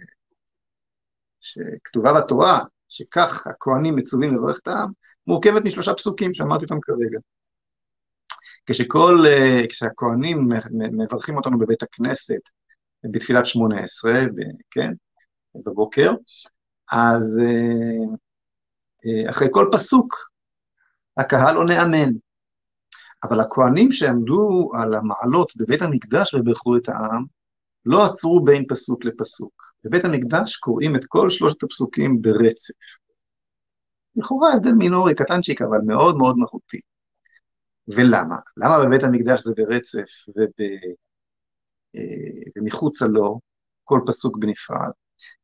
שכתובה 1.44 2.22
בתורה, 2.22 2.64
שכך 2.90 3.48
הכהנים 3.48 3.96
מצווים 3.96 4.36
לברך 4.36 4.60
את 4.60 4.68
העם, 4.68 4.92
מורכבת 5.28 5.62
משלושה 5.66 5.94
פסוקים 5.94 6.34
שאמרתי 6.34 6.64
אותם 6.64 6.80
כרגע. 6.82 7.20
כשכל, 8.66 9.24
אה, 9.28 9.62
כשהכהנים 9.70 10.50
מברכים 10.72 11.38
אותנו 11.38 11.60
בבית 11.60 11.84
הכנסת 11.84 12.42
בתחילת 13.12 13.46
שמונה 13.46 13.80
עשרה, 13.80 14.22
כן, 14.72 14.94
בבוקר, 15.66 16.12
אז 16.92 17.38
אה, 17.42 18.16
אה, 19.06 19.30
אחרי 19.30 19.48
כל 19.52 19.70
פסוק 19.72 20.30
הקהל 21.18 21.56
עונה 21.56 21.84
אמן. 21.84 22.14
אבל 23.24 23.40
הכהנים 23.40 23.92
שעמדו 23.92 24.70
על 24.74 24.94
המעלות 24.96 25.54
בבית 25.58 25.82
המקדש 25.82 26.34
וברכו 26.34 26.78
את 26.78 26.90
העם, 26.90 27.26
לא 27.86 28.06
עצרו 28.06 28.44
בין 28.44 28.66
פסוק 28.70 29.06
לפסוק. 29.06 29.73
בבית 29.84 30.06
המקדש 30.06 30.56
קוראים 30.56 30.96
את 30.96 31.06
כל 31.08 31.30
שלושת 31.30 31.64
הפסוקים 31.64 32.22
ברצף. 32.22 32.74
לכאורה 34.16 34.54
הבדל 34.54 34.72
מינורי, 34.72 35.16
קטנצ'יק, 35.16 35.62
אבל 35.62 35.78
מאוד 35.88 36.18
מאוד 36.18 36.38
מהותי. 36.38 36.80
ולמה? 37.88 38.36
למה 38.58 38.86
בבית 38.86 39.04
המקדש 39.04 39.42
זה 39.44 39.54
ברצף 39.58 40.30
וב... 40.36 40.66
אה, 41.96 42.52
ומחוצה 42.58 43.06
לו 43.08 43.40
כל 43.84 44.00
פסוק 44.08 44.38
בנפרד? 44.38 44.92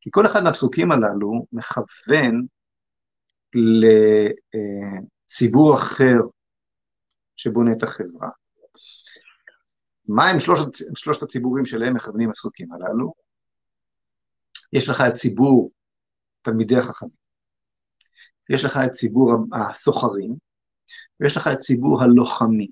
כי 0.00 0.10
כל 0.12 0.26
אחד 0.26 0.44
מהפסוקים 0.44 0.92
הללו 0.92 1.46
מכוון 1.52 2.46
לציבור 5.24 5.74
אחר 5.74 6.18
שבונה 7.36 7.72
את 7.72 7.82
החברה. 7.82 8.28
מה 10.08 10.28
הם 10.28 10.40
שלושת, 10.40 10.66
שלושת 10.94 11.22
הציבורים 11.22 11.64
שלהם 11.64 11.94
מכוונים 11.94 12.30
הפסוקים 12.30 12.72
הללו? 12.72 13.12
יש 14.72 14.88
לך 14.88 15.00
את 15.08 15.14
ציבור 15.14 15.70
תלמידי 16.42 16.76
החכמים, 16.76 17.20
יש 18.50 18.64
לך 18.64 18.78
את 18.86 18.90
ציבור 18.90 19.32
הסוחרים, 19.52 20.36
ויש 21.20 21.36
לך 21.36 21.48
את 21.52 21.58
ציבור 21.58 22.02
הלוחמים. 22.02 22.70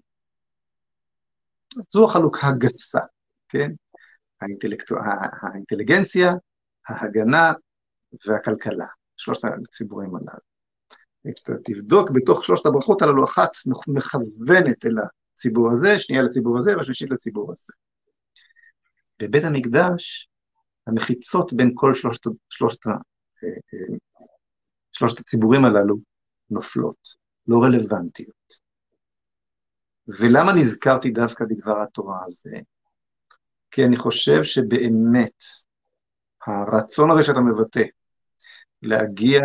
זו 1.88 2.04
החלוקה 2.04 2.46
הגסה, 2.46 3.00
כן? 3.48 3.70
האינטלקט... 4.40 4.92
האינטליגנציה, 5.42 6.32
ההגנה 6.88 7.52
והכלכלה, 8.26 8.86
שלושת 9.16 9.44
הציבורים 9.44 10.16
הללו. 10.16 10.48
כשאתה 11.34 11.52
תבדוק 11.64 12.10
בתוך 12.10 12.44
שלושת 12.44 12.66
הברכות 12.66 13.02
הללו, 13.02 13.24
אחת 13.24 13.50
מכוונת 13.88 14.86
אל 14.86 14.94
הציבור 15.34 15.72
הזה, 15.72 15.98
שנייה 15.98 16.22
לציבור 16.22 16.58
הזה 16.58 16.76
והשלישית 16.76 17.10
לציבור 17.10 17.52
הזה. 17.52 17.72
בבית 19.22 19.44
המקדש, 19.44 20.28
המחיצות 20.88 21.52
בין 21.52 21.70
כל 21.74 21.94
שלושת, 21.94 22.22
שלושת, 22.50 22.86
אה, 22.86 22.92
אה, 23.74 23.96
שלושת 24.92 25.18
הציבורים 25.18 25.64
הללו 25.64 25.96
נופלות, 26.50 27.08
לא 27.46 27.58
רלוונטיות. 27.62 28.68
ולמה 30.20 30.52
נזכרתי 30.52 31.10
דווקא 31.10 31.44
בדבר 31.44 31.82
התורה 31.82 32.18
הזה? 32.24 32.60
כי 33.70 33.84
אני 33.84 33.96
חושב 33.96 34.42
שבאמת 34.42 35.44
הרצון 36.46 37.10
הזה 37.10 37.22
שאתה 37.22 37.40
מבטא, 37.40 37.82
להגיע 38.82 39.40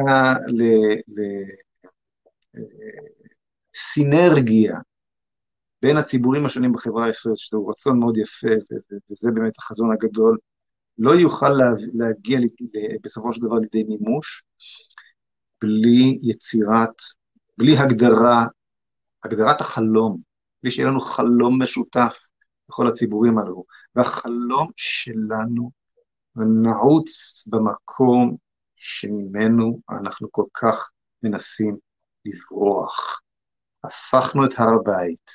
לסינרגיה 3.75 4.77
בין 5.81 5.97
הציבורים 5.97 6.45
השונים 6.45 6.71
בחברה 6.71 7.05
הישראלית, 7.05 7.39
שזהו 7.39 7.67
רצון 7.67 7.99
מאוד 7.99 8.17
יפה, 8.17 8.47
וזה 9.11 9.31
באמת 9.31 9.57
החזון 9.57 9.91
הגדול, 9.91 10.37
לא 10.97 11.11
יוכל 11.11 11.49
להגיע 11.93 12.39
בסופו 13.03 13.33
של 13.33 13.41
דבר 13.41 13.55
לידי 13.55 13.83
מימוש 13.83 14.43
בלי 15.61 16.19
יצירת, 16.21 16.95
בלי 17.57 17.77
הגדרה, 17.77 18.45
הגדרת 19.23 19.61
החלום, 19.61 20.21
בלי 20.63 20.71
שיהיה 20.71 20.87
לנו 20.87 20.99
חלום 20.99 21.61
משותף 21.61 22.27
בכל 22.69 22.87
הציבורים 22.87 23.37
הללו. 23.37 23.63
והחלום 23.95 24.71
שלנו 24.75 25.71
נעוץ 26.35 27.43
במקום 27.47 28.35
שממנו 28.75 29.79
אנחנו 29.89 30.31
כל 30.31 30.45
כך 30.53 30.89
מנסים 31.23 31.77
לברוח. 32.25 33.21
הפכנו 33.83 34.45
את 34.45 34.49
הר 34.57 34.69
הבית 34.69 35.31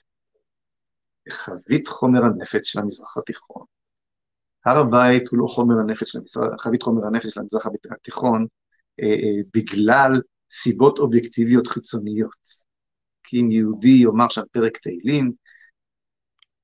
לחבית 1.26 1.88
חומר 1.88 2.24
הנפץ 2.24 2.64
של 2.64 2.80
המזרח 2.80 3.16
התיכון. 3.16 3.77
הר 4.68 4.78
הבית 4.78 5.28
הוא 5.28 5.38
לא 5.38 5.46
חומר 5.46 5.74
המזרח, 6.16 6.62
חבית 6.62 6.82
חומר 6.82 7.06
הנפץ 7.06 7.28
של 7.28 7.40
המזרח 7.40 7.66
התיכון 7.90 8.46
אה, 9.00 9.06
אה, 9.06 9.42
בגלל 9.54 10.12
סיבות 10.50 10.98
אובייקטיביות 10.98 11.66
חיצוניות. 11.66 12.68
כי 13.22 13.40
אם 13.40 13.50
יהודי 13.50 13.88
יאמר 14.02 14.28
שם 14.28 14.42
פרק 14.52 14.76
תהילים, 14.76 15.32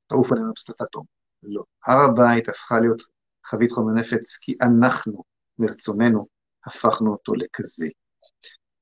תעוף 0.06 0.32
עלינו 0.32 0.54
פצצת 0.54 0.82
אטום. 0.82 1.04
לא. 1.42 1.62
הר 1.86 1.98
הבית 2.10 2.48
הפכה 2.48 2.80
להיות 2.80 3.02
חבית 3.44 3.72
חומר 3.72 3.92
נפץ 3.92 4.36
כי 4.36 4.56
אנחנו, 4.62 5.24
מרצוננו, 5.58 6.26
הפכנו 6.66 7.12
אותו 7.12 7.34
לכזה. 7.34 7.86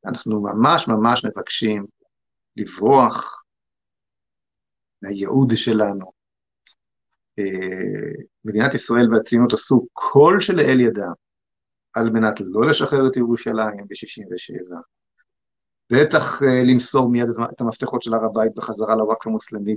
אנחנו 0.07 0.43
ממש 0.43 0.89
ממש 0.89 1.25
מבקשים 1.25 1.87
לברוח 2.57 3.43
מהייעוד 5.03 5.53
שלנו. 5.55 6.22
אה, 7.43 8.25
מדינת 8.45 8.75
ישראל 8.75 9.15
והציונות 9.15 9.53
עשו 9.53 9.87
כל 9.93 10.37
שלאל 10.41 10.81
ידם 10.81 11.13
על 11.93 12.11
מנת 12.11 12.35
לא 12.41 12.69
לשחרר 12.71 13.07
את 13.07 13.17
ירושלים 13.17 13.87
ב-67', 13.89 14.77
בטח 15.93 16.43
אה, 16.43 16.63
למסור 16.65 17.09
מיד 17.09 17.27
את 17.53 17.61
המפתחות 17.61 18.03
של 18.03 18.15
הר 18.15 18.25
הבית 18.25 18.55
בחזרה 18.55 18.97
לוואקף 18.97 19.27
המוסלמי 19.27 19.77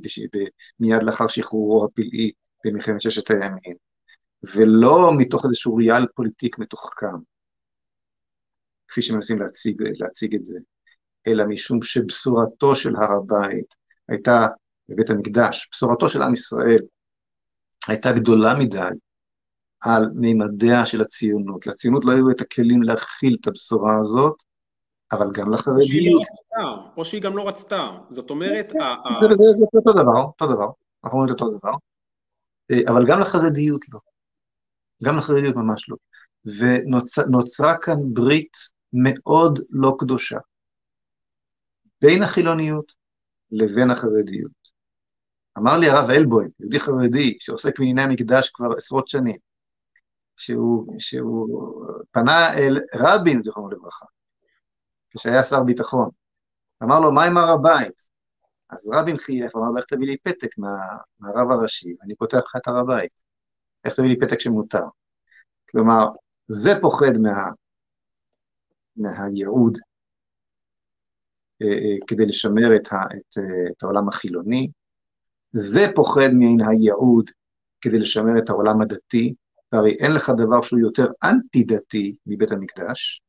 מיד 0.79 1.03
לאחר 1.03 1.27
שחרורו 1.27 1.85
הפלאי 1.85 2.31
במלחמת 2.65 3.01
ששת 3.01 3.31
הימים, 3.31 3.75
ולא 4.55 5.11
מתוך 5.17 5.45
איזשהו 5.45 5.75
ריאל 5.75 6.05
פוליטיק 6.15 6.59
מתוחכם, 6.59 7.17
כפי 8.87 9.01
שמנסים 9.01 9.41
להציג, 9.41 9.81
להציג 9.99 10.35
את 10.35 10.43
זה, 10.43 10.57
אלא 11.27 11.45
משום 11.45 11.81
שבשורתו 11.81 12.75
של 12.75 12.95
הר 12.95 13.11
הבית 13.11 13.75
הייתה 14.09 14.47
בבית 14.89 15.09
המקדש, 15.09 15.69
בשורתו 15.71 16.09
של 16.09 16.21
עם 16.21 16.33
ישראל 16.33 16.81
הייתה 17.87 18.11
גדולה 18.11 18.53
מדי 18.59 18.79
על 19.81 20.09
מימדיה 20.15 20.85
של 20.85 21.01
הציונות. 21.01 21.67
לציונות 21.67 22.05
לא 22.05 22.11
היו 22.11 22.31
את 22.31 22.41
הכלים 22.41 22.83
להכיל 22.83 23.37
את 23.41 23.47
הבשורה 23.47 23.99
הזאת, 24.01 24.43
אבל 25.11 25.27
גם 25.33 25.53
לחרדיות. 25.53 25.87
שהיא 25.87 26.15
לא 26.15 26.21
רצתה, 26.21 26.91
או 26.97 27.05
שהיא 27.05 27.21
גם 27.21 27.37
לא 27.37 27.47
רצתה. 27.47 27.97
זאת 28.09 28.29
אומרת... 28.29 28.69
זה 28.69 28.77
אותו 29.75 29.93
דבר, 29.93 30.21
אותו 30.21 30.45
דבר, 30.47 30.67
אנחנו 31.03 31.19
אומרים 31.19 31.35
את 31.35 31.41
אותו 31.41 31.57
דבר, 31.57 31.71
אה, 32.71 32.93
אבל 32.93 33.05
גם 33.07 33.19
לחרדיות 33.19 33.81
לא. 33.93 33.99
גם 35.03 35.17
לחרדיות 35.17 35.55
ממש 35.55 35.89
לא. 35.89 35.95
ונוצרה 36.59 37.77
כאן 37.77 37.97
ברית 38.13 38.57
מאוד 38.93 39.59
לא 39.69 39.95
קדושה 39.99 40.37
בין 42.01 42.23
החילוניות 42.23 42.91
לבין 43.51 43.91
החרדיות. 43.91 44.64
אמר 45.57 45.77
לי 45.77 45.89
הרב 45.89 46.09
אלבוים, 46.09 46.49
יהודי 46.59 46.79
חרדי 46.79 47.37
שעוסק 47.39 47.79
בענייני 47.79 48.01
המקדש 48.01 48.49
כבר 48.49 48.67
עשרות 48.77 49.07
שנים, 49.07 49.37
שהוא, 50.37 50.95
שהוא 50.99 51.85
פנה 52.11 52.53
אל 52.53 52.79
רבין, 52.95 53.39
זיכרונו 53.39 53.69
לברכה, 53.69 54.05
כשהיה 55.09 55.43
שר 55.43 55.63
ביטחון. 55.63 56.09
אמר 56.83 56.99
לו, 56.99 57.11
מה 57.11 57.25
עם 57.25 57.37
הר 57.37 57.49
הבית? 57.49 58.15
אז 58.69 58.89
רבין 58.93 59.17
חייך, 59.17 59.51
אמר 59.55 59.69
לו, 59.69 59.77
איך 59.77 59.85
תביא 59.85 60.07
לי 60.07 60.17
פתק 60.17 60.57
מה, 60.57 60.69
מהרב 61.19 61.51
הראשי, 61.51 61.95
ואני 61.99 62.15
פותח 62.15 62.37
לך 62.37 62.55
את 62.57 62.67
הר 62.67 62.77
הבית. 62.77 63.13
איך 63.85 63.95
תביא 63.95 64.09
לי 64.09 64.19
פתק 64.19 64.39
שמותר? 64.39 64.83
כלומר, 65.69 66.05
זה 66.47 66.71
פוחד 66.81 67.11
מה, 67.23 67.51
מהייעוד 68.95 69.77
אה, 71.61 71.67
אה, 71.67 71.95
כדי 72.07 72.25
לשמר 72.25 72.75
את, 72.75 72.93
ה, 72.93 72.97
את, 72.97 73.37
אה, 73.37 73.71
את 73.71 73.83
העולם 73.83 74.09
החילוני, 74.09 74.67
זה 75.57 75.87
פוחד 75.95 76.29
מן 76.33 76.67
הייעוד 76.67 77.29
כדי 77.81 77.99
לשמר 77.99 78.37
את 78.37 78.49
העולם 78.49 78.81
הדתי, 78.81 79.33
והרי 79.71 79.91
אין 79.91 80.11
לך 80.11 80.31
דבר 80.37 80.61
שהוא 80.61 80.79
יותר 80.79 81.07
אנטי-דתי 81.23 82.15
מבית 82.25 82.51
המקדש, 82.51 83.21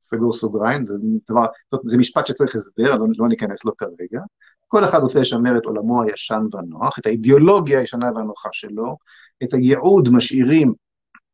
סגור 0.00 0.32
סוגריים, 0.32 0.86
זה, 0.86 0.94
דבר, 1.30 1.44
זה 1.84 1.98
משפט 1.98 2.26
שצריך 2.26 2.56
הסבר, 2.56 2.94
לא, 2.94 3.06
לא 3.18 3.28
ניכנס 3.28 3.64
לו 3.64 3.76
כרגע. 3.76 4.20
כל 4.68 4.84
אחד 4.84 4.98
רוצה 4.98 5.20
לשמר 5.20 5.58
את 5.58 5.64
עולמו 5.64 6.02
הישן 6.02 6.42
והנוח, 6.52 6.98
את 6.98 7.06
האידיאולוגיה 7.06 7.78
הישנה 7.78 8.10
והנוחה 8.14 8.48
שלו, 8.52 8.96
את 9.42 9.54
הייעוד 9.54 10.08
משאירים 10.12 10.74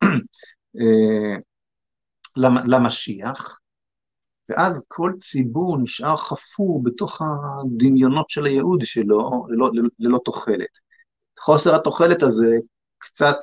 אה, 0.81 1.37
למשיח, 2.67 3.59
ואז 4.51 4.81
כל 4.89 5.13
ציבור 5.21 5.79
נשאר 5.79 6.17
חפור 6.17 6.83
בתוך 6.83 7.23
הדמיונות 7.23 8.31
של 8.31 8.47
הייעוד 8.47 8.81
שלו 8.85 9.47
ללא, 9.49 9.71
ללא, 9.73 9.89
ללא 9.99 10.19
תוחלת. 10.25 10.79
חוסר 11.41 11.75
התוחלת 11.75 12.23
הזה 12.23 12.57
קצת, 12.99 13.37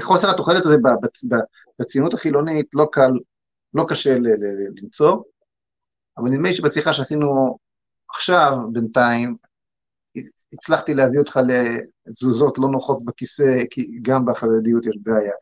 חוסר 0.00 0.30
התוחלת 0.30 0.64
הזה 0.64 0.76
בציונות 1.78 2.14
החילונית 2.14 2.66
לא 2.74 2.88
קל 2.92 3.12
לא 3.74 3.84
קשה 3.88 4.16
למצוא, 4.82 5.16
אבל 6.18 6.30
נדמה 6.30 6.48
לי 6.48 6.54
שבשיחה 6.54 6.92
שעשינו 6.92 7.58
עכשיו, 8.10 8.58
בינתיים, 8.72 9.36
הצלחתי 10.52 10.94
להביא 10.94 11.18
אותך 11.18 11.40
לתזוזות 12.06 12.58
לא 12.58 12.68
נוחות 12.68 13.04
בכיסא, 13.04 13.62
כי 13.70 13.98
גם 14.02 14.24
בחרדיות 14.24 14.86
יש 14.86 14.96
בעיה. 15.02 15.32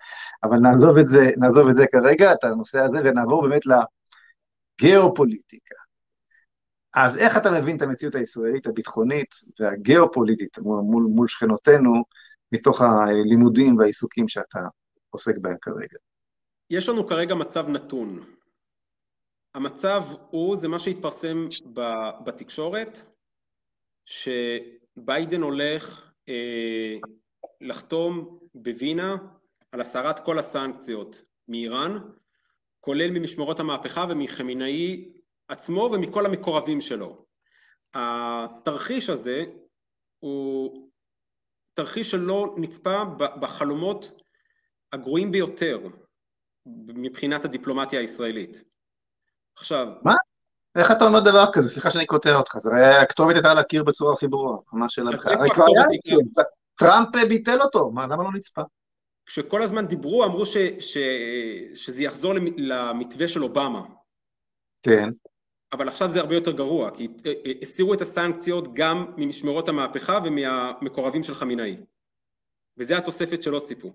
אבל 0.45 0.57
נעזוב 0.57 0.99
את 0.99 1.09
זה, 1.09 1.31
נעזוב 1.37 1.69
את 1.69 1.75
זה 1.75 1.85
כרגע, 1.93 2.33
את 2.33 2.45
הנושא 2.45 2.81
הזה, 2.81 2.99
ונעבור 3.05 3.43
באמת 3.49 3.67
לגיאופוליטיקה. 4.83 5.75
אז 6.95 7.17
איך 7.17 7.37
אתה 7.37 7.51
מבין 7.51 7.77
את 7.77 7.83
המציאות 7.83 8.15
הישראלית 8.15 8.67
הביטחונית 8.67 9.35
והגיאופוליטית 9.61 10.59
מול, 10.59 11.03
מול 11.03 11.29
שכנותינו, 11.29 12.05
מתוך 12.53 12.81
הלימודים 12.81 13.79
והעיסוקים 13.79 14.29
שאתה 14.29 14.61
עוסק 15.11 15.39
בהם 15.39 15.57
כרגע? 15.61 15.99
יש 16.71 16.89
לנו 16.89 17.07
כרגע 17.07 17.35
מצב 17.35 17.69
נתון. 17.69 18.21
המצב 19.55 20.03
הוא, 20.31 20.57
זה 20.57 20.69
מה 20.69 20.79
שהתפרסם 20.79 21.47
בתקשורת, 22.25 22.99
שביידן 24.05 25.43
הולך 25.43 26.13
אה, 26.29 26.97
לחתום 27.61 28.39
בווינה 28.55 29.17
על 29.73 29.81
הסרת 29.81 30.19
כל 30.25 30.39
הסנקציות 30.39 31.23
מאיראן, 31.49 31.99
כולל 32.85 33.11
ממשמרות 33.11 33.61
המהפכה 33.61 34.05
ומחמינאי 34.09 35.13
עצמו 35.49 35.91
ומכל 35.93 36.27
המקורבים 36.27 36.81
שלו. 36.81 37.25
התרחיש 37.95 39.11
הזה 39.11 39.45
הוא 40.19 40.79
תרחיש 41.75 42.11
שלא 42.11 42.55
נצפה 42.57 43.05
בחלומות 43.17 44.11
הגרועים 44.93 45.33
ביותר 45.33 45.81
מבחינת 46.87 47.45
הדיפלומטיה 47.45 48.01
הישראלית. 48.01 48.63
עכשיו... 49.57 49.87
מה? 50.03 50.15
איך 50.77 50.91
אתה 50.91 51.05
אומר 51.05 51.21
דבר 51.21 51.45
כזה? 51.53 51.69
סליחה 51.69 51.91
שאני 51.91 52.07
קוטע 52.07 52.37
אותך, 52.37 52.59
זה 52.59 52.71
הכתובת 53.03 53.35
הייתה 53.35 53.51
על 53.51 53.59
הקיר 53.59 53.85
בצורה 53.85 54.13
הכי 54.15 54.29
ברורה, 54.29 54.59
ממש 54.73 54.99
כבר 55.55 55.65
היה 55.67 55.85
טראמפ 56.79 57.09
ביטל 57.29 57.63
אותו, 57.63 57.91
מה, 57.91 58.07
למה 58.07 58.23
לא 58.23 58.33
נצפה? 58.35 58.63
כשכל 59.27 59.63
הזמן 59.63 59.87
דיברו, 59.87 60.25
אמרו 60.25 60.47
ש, 60.47 60.57
ש, 60.79 60.99
שזה 61.75 62.03
יחזור 62.05 62.33
למתווה 62.57 63.29
של 63.29 63.43
אובמה. 63.43 63.83
כן. 64.83 65.09
אבל 65.73 65.89
עכשיו 65.89 66.11
זה 66.11 66.21
הרבה 66.21 66.35
יותר 66.35 66.53
גרוע, 66.53 66.91
כי 66.91 67.09
אה, 67.27 67.33
אה, 67.47 67.53
הסירו 67.63 67.95
את 67.95 68.01
הסנקציות 68.01 68.75
גם 68.75 69.13
ממשמרות 69.17 69.69
המהפכה 69.69 70.19
ומהמקורבים 70.25 71.23
של 71.23 71.35
חמינאי. 71.35 71.77
וזה 72.77 72.99
התוספת 72.99 73.43
שלא 73.43 73.61
ציפו. 73.67 73.93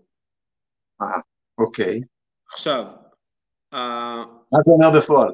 אה, 1.01 1.19
אוקיי. 1.57 2.01
עכשיו, 2.45 2.86
מה 3.71 4.59
זה 4.65 4.71
אומר 4.71 4.99
בפועל? 4.99 5.34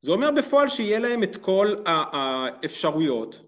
זה 0.00 0.12
אומר 0.12 0.30
בפועל 0.36 0.68
שיהיה 0.68 0.98
להם 0.98 1.22
את 1.22 1.36
כל 1.36 1.74
האפשרויות, 1.86 3.42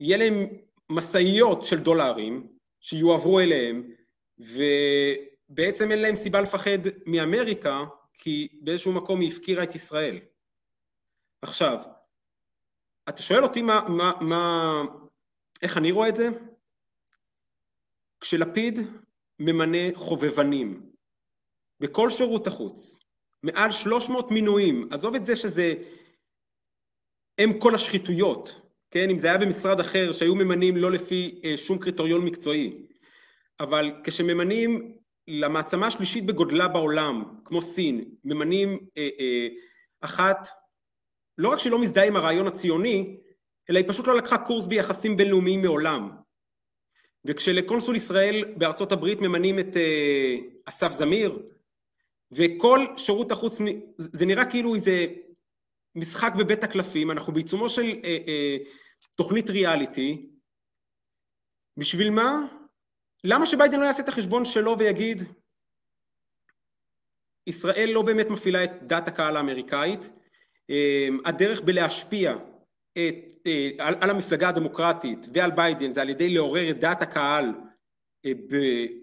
יהיה 0.00 0.16
להם 0.16 0.46
משאיות 0.90 1.62
של 1.62 1.78
דולרים 1.78 2.56
שיועברו 2.80 3.40
אליהם, 3.40 3.90
ובעצם 4.40 5.90
אין 5.90 6.02
להם 6.02 6.14
סיבה 6.14 6.40
לפחד 6.40 6.78
מאמריקה, 7.06 7.84
כי 8.14 8.48
באיזשהו 8.60 8.92
מקום 8.92 9.20
היא 9.20 9.32
הפקירה 9.32 9.62
את 9.62 9.74
ישראל. 9.74 10.18
עכשיו, 11.42 11.78
אתה 13.08 13.22
שואל 13.22 13.42
אותי 13.42 13.62
מה, 13.62 13.88
מה, 13.88 14.12
מה, 14.20 14.82
איך 15.62 15.76
אני 15.76 15.92
רואה 15.92 16.08
את 16.08 16.16
זה? 16.16 16.28
כשלפיד 18.20 18.78
ממנה 19.38 19.78
חובבנים 19.94 20.90
בכל 21.80 22.10
שירות 22.10 22.46
החוץ, 22.46 22.98
מעל 23.42 23.70
300 23.70 24.30
מינויים, 24.30 24.88
עזוב 24.90 25.14
את 25.14 25.26
זה 25.26 25.36
שזה 25.36 25.74
הם 27.38 27.58
כל 27.58 27.74
השחיתויות, 27.74 28.60
כן, 28.90 29.10
אם 29.10 29.18
זה 29.18 29.26
היה 29.26 29.38
במשרד 29.38 29.80
אחר 29.80 30.12
שהיו 30.12 30.34
ממנים 30.34 30.76
לא 30.76 30.92
לפי 30.92 31.40
אה, 31.44 31.56
שום 31.56 31.78
קריטריון 31.78 32.24
מקצועי, 32.24 32.86
אבל 33.60 33.92
כשממנים 34.04 34.96
למעצמה 35.28 35.86
השלישית 35.86 36.26
בגודלה 36.26 36.68
בעולם, 36.68 37.24
כמו 37.44 37.62
סין, 37.62 38.04
ממנים 38.24 38.86
אה, 38.96 39.08
אה, 39.20 39.48
אחת, 40.00 40.48
לא 41.38 41.48
רק 41.48 41.58
שלא 41.58 41.78
מזדהה 41.78 42.06
עם 42.06 42.16
הרעיון 42.16 42.46
הציוני, 42.46 43.16
אלא 43.70 43.78
היא 43.78 43.88
פשוט 43.88 44.06
לא 44.06 44.16
לקחה 44.16 44.38
קורס 44.38 44.66
ביחסים 44.66 45.16
בינלאומיים 45.16 45.62
מעולם. 45.62 46.10
וכשלקונסול 47.24 47.96
ישראל 47.96 48.54
בארצות 48.56 48.92
הברית 48.92 49.20
ממנים 49.20 49.58
את 49.58 49.76
אה, 49.76 50.34
אסף 50.64 50.92
זמיר, 50.92 51.38
וכל 52.32 52.86
שירות 52.96 53.32
החוץ, 53.32 53.58
זה 53.96 54.26
נראה 54.26 54.50
כאילו 54.50 54.74
איזה 54.74 55.06
משחק 55.94 56.32
בבית 56.38 56.64
הקלפים, 56.64 57.10
אנחנו 57.10 57.32
בעיצומו 57.32 57.68
של 57.68 57.86
אה, 58.04 58.18
אה, 58.28 58.56
תוכנית 59.16 59.50
ריאליטי, 59.50 60.30
בשביל 61.76 62.10
מה? 62.10 62.59
למה 63.24 63.46
שביידן 63.46 63.80
לא 63.80 63.84
יעשה 63.84 64.02
את 64.02 64.08
החשבון 64.08 64.44
שלו 64.44 64.78
ויגיד 64.78 65.22
ישראל 67.46 67.90
לא 67.92 68.02
באמת 68.02 68.26
מפעילה 68.30 68.64
את 68.64 68.70
דעת 68.82 69.08
הקהל 69.08 69.36
האמריקאית, 69.36 70.10
אה, 70.70 71.08
הדרך 71.24 71.60
בלהשפיע 71.60 72.32
את, 72.92 73.32
אה, 73.46 73.70
על, 73.78 73.94
על 74.00 74.10
המפלגה 74.10 74.48
הדמוקרטית 74.48 75.26
ועל 75.34 75.50
ביידן 75.50 75.90
זה 75.90 76.02
על 76.02 76.08
ידי 76.08 76.28
לעורר 76.28 76.70
את 76.70 76.80
דעת 76.80 77.02
הקהל 77.02 77.54
אה, 78.26 78.32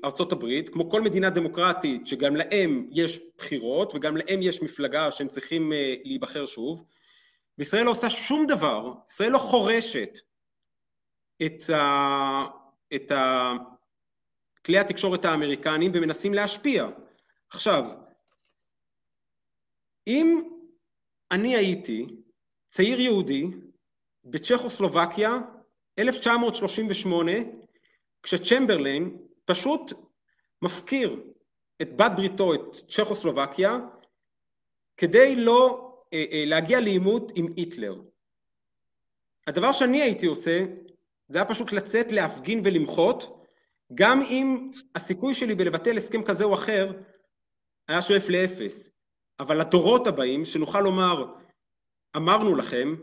בארצות 0.01 0.32
הברית, 0.32 0.70
כמו 0.70 0.89
כל 0.89 1.01
מדינה 1.01 1.30
דמוקרטית 1.30 2.07
שגם 2.07 2.36
להם 2.36 2.89
יש 2.91 3.20
בחירות 3.38 3.95
וגם 3.95 4.18
להם 4.18 4.41
יש 4.41 4.61
מפלגה 4.61 5.11
שהם 5.11 5.28
צריכים 5.28 5.72
להיבחר 6.03 6.45
שוב, 6.45 6.84
וישראל 7.57 7.84
לא 7.84 7.91
עושה 7.91 8.09
שום 8.09 8.47
דבר, 8.47 8.91
ישראל 9.09 9.32
לא 9.32 9.38
חורשת 9.38 10.18
את, 11.45 11.70
ה, 11.70 12.45
את 12.95 13.11
ה, 13.11 13.53
כלי 14.68 14.78
התקשורת 14.78 15.26
האמריקניים 15.26 15.91
ומנסים 15.93 16.34
להשפיע. 16.34 16.88
עכשיו, 17.49 17.86
אם 20.07 20.41
אני 21.32 21.55
הייתי 21.55 22.05
צעיר 22.70 22.99
יהודי 22.99 23.47
בצ'כוסלובקיה 24.24 25.38
1938 25.99 27.32
כשצ'מברליין 28.24 29.18
פשוט 29.45 29.93
מפקיר 30.61 31.24
את 31.82 31.97
בת 31.97 32.11
בריתו, 32.15 32.53
את 32.53 32.76
צ'כוסלובקיה, 32.89 33.80
כדי 34.97 35.36
לא 35.36 35.91
אה, 36.13 36.26
אה, 36.32 36.43
להגיע 36.45 36.80
לעימות 36.80 37.32
עם 37.36 37.45
היטלר. 37.55 38.01
הדבר 39.47 39.72
שאני 39.72 40.01
הייתי 40.01 40.26
עושה 40.26 40.65
זה 41.28 41.38
היה 41.38 41.45
פשוט 41.45 41.72
לצאת 41.72 42.11
להפגין 42.11 42.61
ולמחות, 42.63 43.36
גם 43.93 44.21
אם 44.21 44.71
הסיכוי 44.95 45.33
שלי 45.33 45.55
בלבטל 45.55 45.97
הסכם 45.97 46.23
כזה 46.23 46.43
או 46.43 46.53
אחר 46.53 46.91
היה 47.88 48.01
שואף 48.01 48.29
לאפס. 48.29 48.89
אבל 49.39 49.61
לדורות 49.61 50.07
הבאים, 50.07 50.45
שנוכל 50.45 50.81
לומר, 50.81 51.33
אמרנו 52.15 52.55
לכם, 52.55 52.95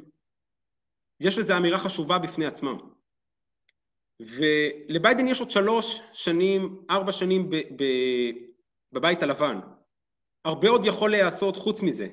יש 1.20 1.38
לזה 1.38 1.56
אמירה 1.56 1.78
חשובה 1.78 2.18
בפני 2.18 2.46
עצמם. 2.46 2.76
ולביידן 4.20 5.28
יש 5.28 5.40
עוד 5.40 5.50
שלוש 5.50 6.00
שנים, 6.12 6.84
ארבע 6.90 7.12
שנים 7.12 7.50
ב, 7.50 7.56
ב, 7.56 7.84
בבית 8.92 9.22
הלבן. 9.22 9.60
הרבה 10.44 10.68
עוד 10.68 10.84
יכול 10.84 11.10
להיעשות 11.10 11.56
חוץ 11.56 11.82
מזה. 11.82 12.08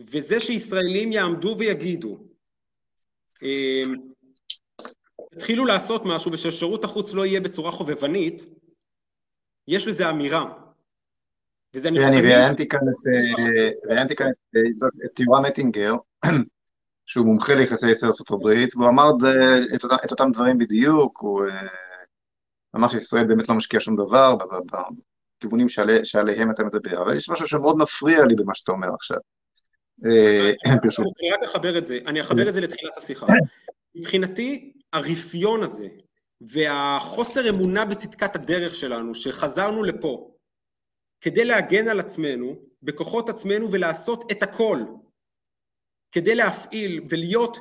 וזה 0.00 0.40
שישראלים 0.40 1.12
יעמדו 1.12 1.54
ויגידו, 1.58 2.18
אמ, 3.42 4.09
התחילו 5.36 5.64
לעשות 5.64 6.02
משהו 6.04 6.32
וששירות 6.32 6.84
החוץ 6.84 7.14
לא 7.14 7.26
יהיה 7.26 7.40
בצורה 7.40 7.70
חובבנית, 7.70 8.44
יש 9.68 9.86
לזה 9.86 10.10
אמירה. 10.10 10.52
וזה 11.74 11.88
אני 11.88 11.98
ראיינתי 11.98 12.68
כאן 14.16 14.26
את 15.04 15.20
יורם 15.20 15.44
אטינגר, 15.44 15.94
שהוא 17.06 17.26
מומחה 17.26 17.54
ליחסי 17.54 17.90
ישראל 17.90 18.12
הברית, 18.30 18.76
והוא 18.76 18.88
אמר 18.88 19.10
את, 19.74 19.84
אותם, 19.84 19.96
את 20.04 20.10
אותם 20.10 20.30
דברים 20.32 20.58
בדיוק, 20.58 21.18
הוא 21.20 21.46
אה, 21.46 21.66
אמר 22.76 22.88
שישראל 22.88 23.26
באמת 23.26 23.48
לא 23.48 23.54
משקיעה 23.54 23.80
שום 23.80 23.96
דבר 23.96 24.36
בכיוונים 25.38 25.68
שעלי, 25.68 26.04
שעליהם 26.04 26.50
אתה 26.50 26.64
מדבר, 26.64 27.02
אבל 27.02 27.16
יש 27.16 27.30
משהו 27.30 27.46
שמאוד 27.46 27.76
מפריע 27.76 28.26
לי 28.26 28.34
במה 28.34 28.54
שאתה 28.54 28.72
אומר 28.72 28.94
עכשיו. 28.94 29.18
אה, 30.06 30.52
אני 30.72 31.30
רק 31.32 31.42
אחבר 31.44 31.78
את 31.78 31.86
זה, 31.86 31.98
אני 32.06 32.20
אחבר 32.20 32.48
את 32.48 32.54
זה 32.54 32.60
לתחילת 32.60 32.96
השיחה. 32.96 33.26
מבחינתי, 33.94 34.72
הרפיון 34.92 35.62
הזה 35.62 35.88
והחוסר 36.40 37.50
אמונה 37.50 37.84
בצדקת 37.84 38.36
הדרך 38.36 38.74
שלנו, 38.74 39.14
שחזרנו 39.14 39.82
לפה 39.82 40.36
כדי 41.20 41.44
להגן 41.44 41.88
על 41.88 42.00
עצמנו, 42.00 42.56
בכוחות 42.82 43.28
עצמנו 43.28 43.72
ולעשות 43.72 44.32
את 44.32 44.42
הכל 44.42 44.78
כדי 46.12 46.34
להפעיל 46.34 47.00
ולהיות 47.08 47.56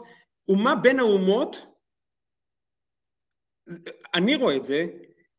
אומה 0.48 0.76
בין 0.76 1.00
האומות, 1.00 1.58
אני 4.14 4.36
רואה 4.36 4.56
את 4.56 4.66
זה 4.66 4.86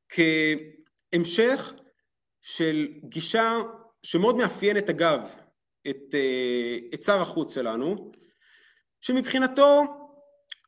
כהמשך 0.09 1.72
של 2.41 2.88
גישה 3.05 3.59
שמאוד 4.03 4.36
מאפיינת 4.36 4.91
אגב 4.91 5.34
את, 5.91 6.14
אה, 6.14 6.78
את 6.95 7.03
שר 7.03 7.20
החוץ 7.20 7.55
שלנו, 7.55 8.12
שמבחינתו 9.01 9.82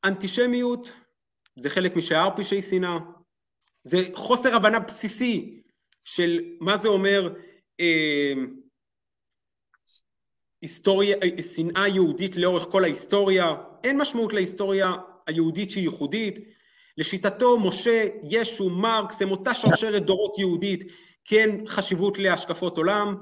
אנטישמיות 0.04 0.92
זה 1.56 1.70
חלק 1.70 1.96
משאר 1.96 2.28
פשעי 2.36 2.62
שנאה, 2.62 2.98
זה 3.84 3.96
חוסר 4.14 4.56
הבנה 4.56 4.78
בסיסי 4.78 5.62
של 6.04 6.40
מה 6.60 6.76
זה 6.76 6.88
אומר 6.88 7.34
אה, 7.80 8.32
היסטוריה, 10.62 11.16
שנאה 11.54 11.88
יהודית 11.88 12.36
לאורך 12.36 12.64
כל 12.70 12.84
ההיסטוריה, 12.84 13.54
אין 13.84 14.00
משמעות 14.00 14.32
להיסטוריה 14.32 14.92
היהודית 15.26 15.70
שהיא 15.70 15.84
ייחודית. 15.84 16.38
לשיטתו 16.98 17.58
משה, 17.58 18.08
ישו, 18.22 18.70
מרקס 18.70 19.22
הם 19.22 19.30
אותה 19.30 19.54
שרשרת 19.54 20.02
דורות 20.02 20.38
יהודית, 20.38 20.92
כן 21.24 21.50
חשיבות 21.66 22.18
להשקפות 22.18 22.76
עולם. 22.76 23.16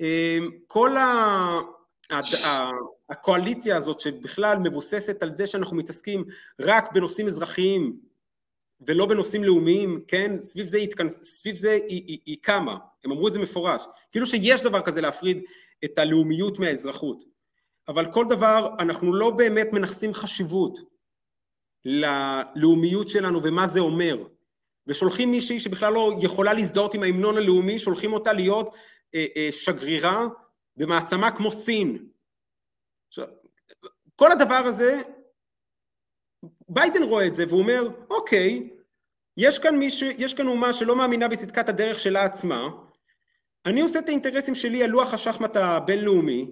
אמ, 0.00 0.50
כל 0.66 0.96
ה... 0.96 1.60
הקואליציה 3.12 3.76
הזאת 3.76 4.00
שבכלל 4.00 4.58
מבוססת 4.58 5.22
על 5.22 5.34
זה 5.34 5.46
שאנחנו 5.46 5.76
מתעסקים 5.76 6.24
רק 6.60 6.92
בנושאים 6.92 7.26
אזרחיים 7.26 7.96
ולא 8.80 9.06
בנושאים 9.06 9.44
לאומיים, 9.44 10.04
כן, 10.08 10.36
סביב 10.36 10.66
זה, 10.66 10.78
התכנס, 10.78 11.22
סביב 11.38 11.56
זה 11.56 11.78
היא, 11.88 12.04
היא, 12.06 12.18
היא 12.26 12.36
קמה, 12.42 12.76
הם 13.04 13.12
אמרו 13.12 13.28
את 13.28 13.32
זה 13.32 13.38
מפורש, 13.38 13.82
כאילו 14.12 14.26
שיש 14.26 14.62
דבר 14.62 14.80
כזה 14.80 15.00
להפריד 15.00 15.42
את 15.84 15.98
הלאומיות 15.98 16.58
מהאזרחות. 16.58 17.24
אבל 17.88 18.12
כל 18.12 18.24
דבר, 18.28 18.74
אנחנו 18.78 19.14
לא 19.14 19.30
באמת 19.30 19.72
מנכסים 19.72 20.12
חשיבות 20.12 20.78
ללאומיות 21.84 23.08
שלנו 23.08 23.42
ומה 23.42 23.66
זה 23.66 23.80
אומר. 23.80 24.24
ושולחים 24.86 25.30
מישהי 25.30 25.60
שבכלל 25.60 25.92
לא 25.92 26.14
יכולה 26.22 26.52
להזדהות 26.52 26.94
עם 26.94 27.02
ההמנון 27.02 27.36
הלאומי, 27.36 27.78
שולחים 27.78 28.12
אותה 28.12 28.32
להיות 28.32 28.74
אה, 29.14 29.26
אה, 29.36 29.48
שגרירה 29.50 30.26
במעצמה 30.76 31.30
כמו 31.30 31.50
סין. 31.50 32.12
עכשיו, 33.12 33.26
כל 34.16 34.32
הדבר 34.32 34.54
הזה, 34.54 35.02
ביידן 36.68 37.02
רואה 37.02 37.26
את 37.26 37.34
זה 37.34 37.44
והוא 37.48 37.60
אומר, 37.60 37.82
אוקיי, 38.10 38.70
יש 39.36 39.58
כאן 39.58 39.76
מישהו, 39.76 40.08
יש 40.18 40.34
כאן 40.34 40.46
אומה 40.46 40.72
שלא 40.72 40.96
מאמינה 40.96 41.28
בצדקת 41.28 41.68
הדרך 41.68 41.98
שלה 41.98 42.24
עצמה, 42.24 42.68
אני 43.66 43.80
עושה 43.80 43.98
את 43.98 44.08
האינטרסים 44.08 44.54
שלי 44.54 44.84
על 44.84 44.90
לוח 44.90 45.14
השחמט 45.14 45.56
הבינלאומי, 45.56 46.50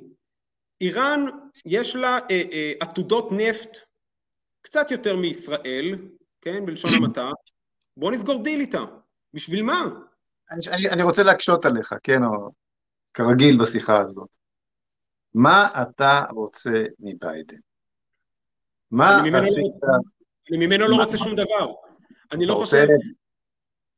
איראן 0.81 1.25
יש 1.65 1.97
לה 1.97 2.19
אה, 2.31 2.43
אה, 2.53 2.73
עתודות 2.81 3.29
נפט 3.33 3.79
קצת 4.63 4.91
יותר 4.91 5.17
מישראל, 5.17 6.09
כן, 6.41 6.67
בלשון 6.67 6.95
המעטה, 6.95 7.31
בוא 7.97 8.13
נסגור 8.13 8.43
דיל 8.43 8.61
איתה. 8.61 8.85
בשביל 9.35 9.63
מה? 9.63 9.85
אני, 10.51 10.61
אני, 10.73 10.91
אני 10.91 11.03
רוצה 11.03 11.23
להקשות 11.23 11.65
עליך, 11.65 11.95
כן, 12.03 12.25
או 12.25 12.51
כרגיל 13.15 13.59
בשיחה 13.61 14.01
הזאת. 14.01 14.37
מה 15.35 15.69
אתה 15.83 16.23
רוצה 16.31 16.85
מביידן? 17.01 17.57
מה 18.91 19.21
אני 19.21 19.31
ממנו. 19.31 19.47
לא, 19.47 19.97
אני 20.51 20.67
ממנו 20.67 20.89
לא 20.89 20.97
רוצה 20.97 21.17
שום 21.17 21.35
דבר. 21.35 21.73
אני 22.33 22.47
לא 22.47 22.55
חושב... 22.55 22.87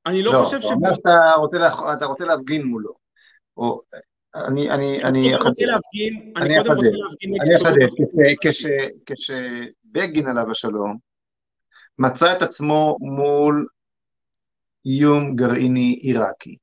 אני 0.06 0.22
לא, 0.22 0.32
לא 0.32 0.38
חושב 0.44 0.60
ש... 0.60 0.64
אתה 0.64 0.74
אומר 0.74 0.94
שאתה 0.94 1.32
רוצה, 1.36 1.58
לה... 1.58 2.06
רוצה 2.06 2.24
להפגין 2.24 2.62
מולו. 2.64 2.92
אני, 4.34 4.70
אני, 4.70 5.04
אני, 5.04 5.30
קודם 5.32 5.46
רוצה 5.48 5.64
להפגין, 5.66 6.32
אני 6.36 6.54
קודם 6.58 6.76
רוצה 6.76 6.90
להפגין 6.92 7.40
אני 7.40 7.56
אחדד, 7.56 7.86
כשבגין 9.06 10.28
עליו 10.28 10.50
השלום, 10.50 10.98
מצא 11.98 12.36
את 12.36 12.42
עצמו 12.42 12.96
מול 13.00 13.66
איום 14.86 15.36
גרעיני 15.36 15.98
עיראקי. 16.02 16.56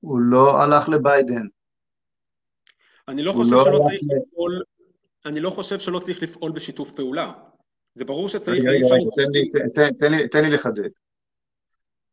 הוא 0.00 0.18
לא 0.20 0.62
הלך 0.62 0.88
לביידן. 0.88 1.46
אני 3.10 3.22
לא 3.22 3.32
חושב 3.32 3.52
לא 3.52 3.64
שלא 3.64 3.80
צריך. 3.84 4.00
לפעול, 4.02 4.62
אני 5.26 5.40
לא 5.40 5.50
חושב 5.50 5.78
שלא 5.78 5.98
צריך 5.98 6.22
לפעול 6.22 6.52
בשיתוף 6.52 6.92
פעולה. 6.92 7.32
זה 7.94 8.04
ברור 8.04 8.28
שצריך... 8.28 8.64
רגע, 8.64 8.70
רגע, 8.70 9.04
תן 9.16 9.30
לי, 9.30 9.50
תן, 9.74 9.92
תן, 9.98 10.12
לי, 10.12 10.28
תן 10.28 10.44
לי 10.44 10.50
לחדד. 10.50 10.88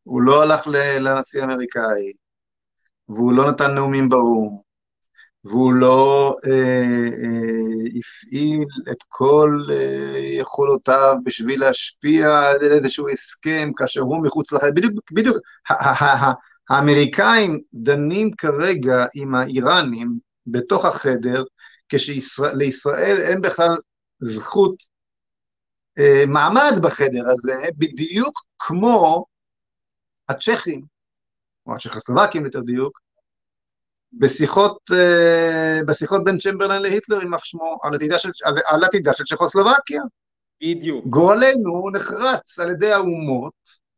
הוא 0.02 0.22
לא 0.22 0.42
הלך 0.42 0.66
לנשיא 1.00 1.40
האמריקאי, 1.40 2.12
והוא 3.08 3.32
לא 3.32 3.50
נתן 3.50 3.74
נאומים 3.74 4.08
באו"ם, 4.08 4.58
והוא 5.44 5.72
לא 5.72 6.36
אה, 6.46 6.52
אה, 6.52 7.98
הפעיל 7.98 8.64
את 8.90 9.02
כל 9.08 9.50
אה, 9.70 10.18
יכולותיו 10.18 11.16
בשביל 11.24 11.60
להשפיע 11.60 12.40
על 12.40 12.72
איזשהו 12.72 13.08
הסכם 13.08 13.70
כאשר 13.76 14.00
הוא 14.00 14.22
מחוץ 14.22 14.52
לחיים. 14.52 14.74
בדיוק, 14.74 15.12
בדיוק, 15.12 15.36
האמריקאים 16.70 17.60
דנים 17.74 18.30
כרגע 18.38 19.06
עם 19.14 19.34
האיראנים 19.34 20.27
בתוך 20.50 20.84
החדר, 20.84 21.44
כשלישראל 21.88 23.20
אין 23.20 23.40
בכלל 23.40 23.76
זכות 24.20 24.74
אה, 25.98 26.26
מעמד 26.26 26.72
בחדר 26.82 27.30
הזה, 27.30 27.54
בדיוק 27.78 28.40
כמו 28.58 29.24
הצ'כים, 30.28 30.82
או 31.66 31.74
הצ'כוסלובקים 31.74 32.44
יותר 32.44 32.60
דיוק, 32.60 33.00
בשיחות, 34.12 34.78
אה, 34.92 35.80
בשיחות 35.86 36.24
בין 36.24 36.38
צ'מברלן 36.38 36.82
להיטלר, 36.82 37.20
יימח 37.20 37.44
שמו, 37.44 37.78
על 37.82 37.94
עתידה 37.94 38.18
של, 38.18 38.30
על 38.66 38.84
עתידה 38.84 39.12
של 39.12 39.24
צ'כוסלובקיה. 39.24 40.02
בדיוק. 40.62 41.06
גורלנו 41.06 41.90
נחרץ 41.92 42.58
על 42.58 42.70
ידי 42.70 42.92
האומות, 42.92 43.88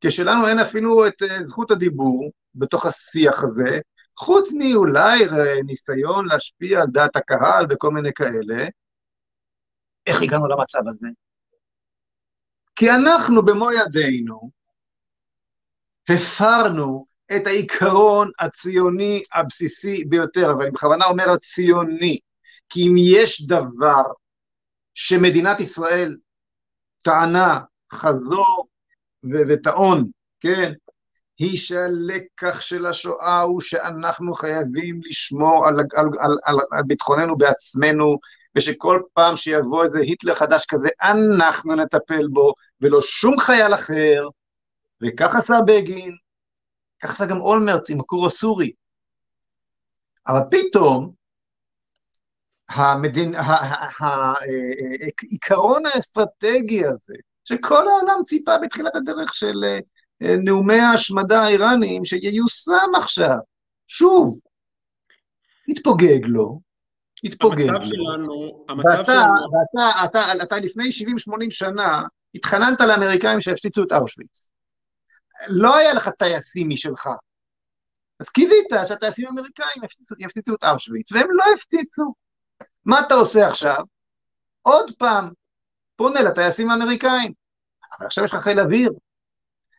כשלנו 0.00 0.48
אין 0.48 0.58
אפילו 0.58 1.06
את 1.06 1.22
אה, 1.22 1.44
זכות 1.44 1.70
הדיבור 1.70 2.30
בתוך 2.54 2.86
השיח 2.86 3.42
הזה, 3.42 3.80
חוץ 4.18 4.52
מאולי 4.52 5.24
ניסיון 5.64 6.26
להשפיע 6.26 6.80
על 6.80 6.86
דעת 6.92 7.16
הקהל 7.16 7.66
וכל 7.70 7.90
מיני 7.90 8.12
כאלה, 8.12 8.64
איך 10.06 10.22
הגענו 10.22 10.46
למצב 10.46 10.88
הזה? 10.88 11.08
כי 12.76 12.90
אנחנו 12.90 13.44
במו 13.44 13.72
ידינו 13.72 14.50
הפרנו 16.08 17.06
את 17.36 17.46
העיקרון 17.46 18.30
הציוני 18.40 19.22
הבסיסי 19.34 20.04
ביותר, 20.04 20.52
אבל 20.52 20.62
אני 20.62 20.70
בכוונה 20.70 21.04
אומר 21.04 21.30
הציוני, 21.30 22.18
כי 22.68 22.80
אם 22.88 22.94
יש 22.98 23.46
דבר 23.46 24.02
שמדינת 24.94 25.60
ישראל 25.60 26.16
טענה, 27.02 27.60
חזור 27.92 28.66
וטעון, 29.48 30.10
כן, 30.40 30.72
היא 31.38 31.56
שהלקח 31.56 32.60
של 32.60 32.86
השואה 32.86 33.40
הוא 33.40 33.60
שאנחנו 33.60 34.34
חייבים 34.34 35.00
לשמור 35.04 35.66
על, 35.66 35.74
על, 35.80 36.06
על, 36.18 36.38
על, 36.44 36.56
על 36.72 36.82
ביטחוננו 36.86 37.36
בעצמנו, 37.36 38.18
ושכל 38.56 39.02
פעם 39.14 39.36
שיבוא 39.36 39.84
איזה 39.84 39.98
היטלר 39.98 40.34
חדש 40.34 40.64
כזה, 40.68 40.88
אנחנו 41.02 41.74
נטפל 41.74 42.26
בו, 42.28 42.52
ולא 42.80 43.00
שום 43.00 43.40
חייל 43.40 43.74
אחר, 43.74 44.22
וכך 45.02 45.34
עשה 45.34 45.54
בגין, 45.66 46.16
כך 47.02 47.10
עשה 47.10 47.26
גם 47.26 47.40
אולמרט 47.40 47.90
עם 47.90 48.00
הכור 48.00 48.26
הסורי. 48.26 48.72
אבל 50.28 50.40
פתאום, 50.50 51.12
המדין, 52.68 53.34
העיקרון 55.18 55.82
האסטרטגי 55.86 56.86
הזה, 56.86 57.14
שכל 57.44 57.88
העולם 57.88 58.22
ציפה 58.24 58.58
בתחילת 58.62 58.96
הדרך 58.96 59.34
של 59.34 59.64
אה, 59.64 59.78
נאומי 60.20 60.80
ההשמדה 60.80 61.42
האיראניים, 61.42 62.04
שייושם 62.04 62.90
עכשיו, 62.96 63.36
שוב, 63.88 64.40
התפוגג 65.68 66.24
לו, 66.24 66.60
התפוגג 67.24 67.60
המצב 67.60 67.72
לו. 67.72 67.82
שלנו, 67.82 68.64
המצב 68.68 68.88
ואתה, 68.88 69.04
שלנו... 69.04 69.32
ואתה, 69.52 70.04
אתה, 70.04 70.32
אתה, 70.32 70.42
אתה 70.44 70.56
לפני 70.56 70.84
70-80 70.84 70.90
שנה, 71.50 72.02
התחננת 72.34 72.80
לאמריקאים 72.80 73.40
שיפציצו 73.40 73.82
את 73.82 73.92
אושוויץ. 73.92 74.48
לא 75.48 75.76
היה 75.76 75.94
לך 75.94 76.08
טייסים 76.08 76.68
משלך. 76.68 77.08
אז 78.20 78.28
קיווית 78.28 78.66
שהטייסים 78.88 79.26
האמריקאים 79.26 79.84
יפציצו, 79.84 80.14
יפציצו 80.18 80.54
את 80.54 80.64
אושוויץ, 80.64 81.12
והם 81.12 81.28
לא 81.30 81.44
הפציצו. 81.54 82.14
מה 82.84 83.00
אתה 83.00 83.14
עושה 83.14 83.48
עכשיו? 83.48 83.82
עוד 84.62 84.90
פעם, 84.98 85.30
פונה 85.96 86.22
לטייסים 86.22 86.70
האמריקאים. 86.70 87.32
אבל 87.98 88.06
עכשיו 88.06 88.24
יש 88.24 88.34
לך 88.34 88.42
חיל 88.42 88.60
אוויר, 88.60 88.92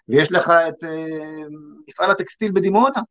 ויש 0.09 0.31
לך 0.31 0.49
את 0.49 0.83
אה, 0.83 1.45
מפעל 1.87 2.11
הטקסטיל 2.11 2.51
בדימונה, 2.51 3.01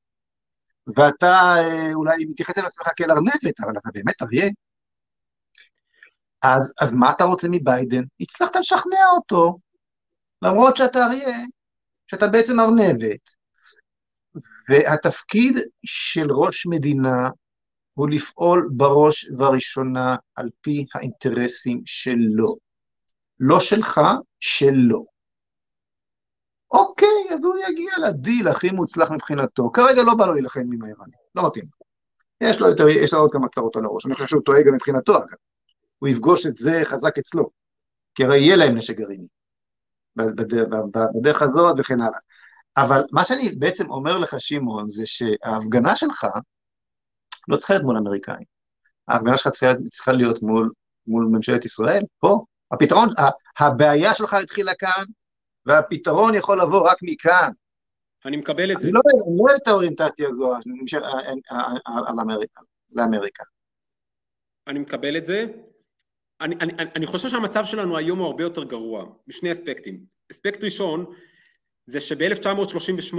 ואתה 0.97 1.27
אה, 1.27 1.95
אולי 1.95 2.25
מתייחס 2.25 2.59
אל 2.59 2.67
עצמך 2.67 2.89
כאל 2.97 3.11
ארנבת, 3.11 3.61
אבל 3.61 3.73
אתה 3.79 3.89
באמת 3.95 4.23
אריה. 4.23 4.49
אז, 6.43 6.73
אז 6.81 6.95
מה 6.95 7.11
אתה 7.11 7.25
רוצה 7.25 7.49
מביידן? 7.51 8.03
הצלחת 8.21 8.57
לשכנע 8.57 9.07
אותו, 9.17 9.59
למרות 10.43 10.77
שאתה 10.77 11.07
אריה, 11.07 11.39
שאתה 12.07 12.29
בעצם 12.29 12.61
ארנבת. 12.61 13.37
והתפקיד 14.69 15.59
של 15.85 16.33
ראש 16.33 16.67
מדינה 16.67 17.29
הוא 17.95 18.11
לפעול 18.11 18.69
בראש 18.77 19.31
ובראשונה 19.31 20.17
על 20.35 20.49
פי 20.61 20.85
האינטרסים 20.95 21.83
שלו. 21.87 22.57
לא 23.41 23.61
שלך, 23.61 24.01
שלו. 24.41 25.16
אוקיי, 26.71 27.35
אז 27.35 27.45
הוא 27.45 27.55
יגיע 27.69 27.93
לדיל 28.09 28.49
הכי 28.49 28.71
מוצלח 28.71 29.11
מבחינתו. 29.11 29.71
כרגע 29.71 30.03
לא 30.03 30.15
בא 30.15 30.27
לו 30.27 30.33
להילחם 30.33 30.61
עם 30.61 30.83
האיראנים, 30.83 31.19
לא 31.35 31.47
מתאים. 31.47 31.65
יש 32.41 32.61
לו 32.61 32.69
יותר, 32.69 32.89
יש 32.89 33.15
לו 33.15 33.21
עוד 33.21 33.33
כמה 33.33 33.49
צרות 33.49 33.77
על 33.77 33.85
הראש, 33.85 34.07
אני 34.07 34.15
חושב 34.15 34.27
שהוא 34.27 34.43
טועה 34.43 34.63
גם 34.63 34.75
מבחינתו 34.75 35.17
אגב. 35.17 35.37
הוא 35.99 36.09
יפגוש 36.09 36.47
את 36.47 36.57
זה 36.57 36.81
חזק 36.85 37.19
אצלו, 37.19 37.51
כי 38.15 38.25
הרי 38.25 38.39
יהיה 38.39 38.57
להם 38.57 38.77
נשק 38.77 38.97
גרעיני. 38.97 39.27
בדרך, 40.17 41.43
הזאת 41.43 41.77
וכן 41.79 42.01
הלאה. 42.01 42.19
אבל 42.77 43.05
מה 43.13 43.25
שאני 43.25 43.49
בעצם 43.59 43.91
אומר 43.91 44.19
לך, 44.19 44.37
שמעון, 44.39 44.91
זה 44.91 45.03
שההפגנה 45.07 45.97
שלך 45.97 46.27
לא 47.49 47.57
צריכה 47.57 47.75
להיות 47.75 47.85
מול 47.85 47.97
אמריקאים. 47.97 48.47
ההפגנה 49.09 49.37
שלך 49.37 49.49
צריכה 49.91 50.13
להיות 50.13 50.43
מול, 50.43 50.71
מול 51.07 51.25
ממשלת 51.25 51.65
ישראל, 51.65 52.03
פה. 52.19 52.45
הפתרון, 52.73 53.09
הבעיה 53.59 54.15
שלך 54.15 54.35
התחילה 54.35 54.73
כאן, 54.75 55.05
והפתרון 55.67 56.35
יכול 56.35 56.61
לבוא 56.61 56.91
רק 56.91 56.99
מכאן. 57.03 57.51
אני 58.25 58.37
מקבל 58.37 58.73
את 58.73 58.81
זה. 58.81 58.87
אני 58.87 58.93
לא 58.93 59.01
אוהב 59.41 59.57
את 59.63 59.69
האוריינטציה 59.69 60.29
הזו 60.29 60.55
לאמריקה. 62.93 63.45
אני 64.67 64.79
מקבל 64.79 65.17
את 65.17 65.27
זה. 65.27 65.47
אני, 66.41 66.55
אני, 66.61 66.73
אני 66.97 67.07
חושב 67.07 67.29
שהמצב 67.29 67.65
שלנו 67.65 67.97
היום 67.97 68.19
הוא 68.19 68.27
הרבה 68.27 68.43
יותר 68.43 68.65
גרוע, 68.65 69.05
משני 69.27 69.53
אספקטים. 69.53 70.05
אספקט 70.33 70.65
ראשון, 70.65 71.07
זה 71.87 72.01
שב-1938 72.01 73.17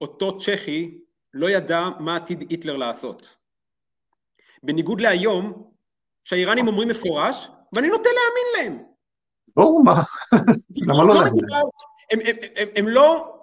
אותו 0.00 0.38
צ'כי 0.38 0.98
לא 1.34 1.50
ידע 1.50 1.88
מה 1.98 2.16
עתיד 2.16 2.50
היטלר 2.50 2.76
לעשות. 2.76 3.36
בניגוד 4.62 5.00
להיום, 5.00 5.70
שהאיראנים 6.24 6.66
אומרים 6.68 6.88
מפורש, 6.88 7.48
ואני 7.72 7.88
נוטה 7.88 8.08
להאמין 8.08 8.74
להם. 8.74 8.86
ברור 9.56 9.84
מה, 9.84 10.02
למה 10.86 11.04
לא, 11.04 11.08
לא 11.08 11.14
להגיד? 11.14 11.44
הם, 12.76 12.88
לא, 12.88 13.36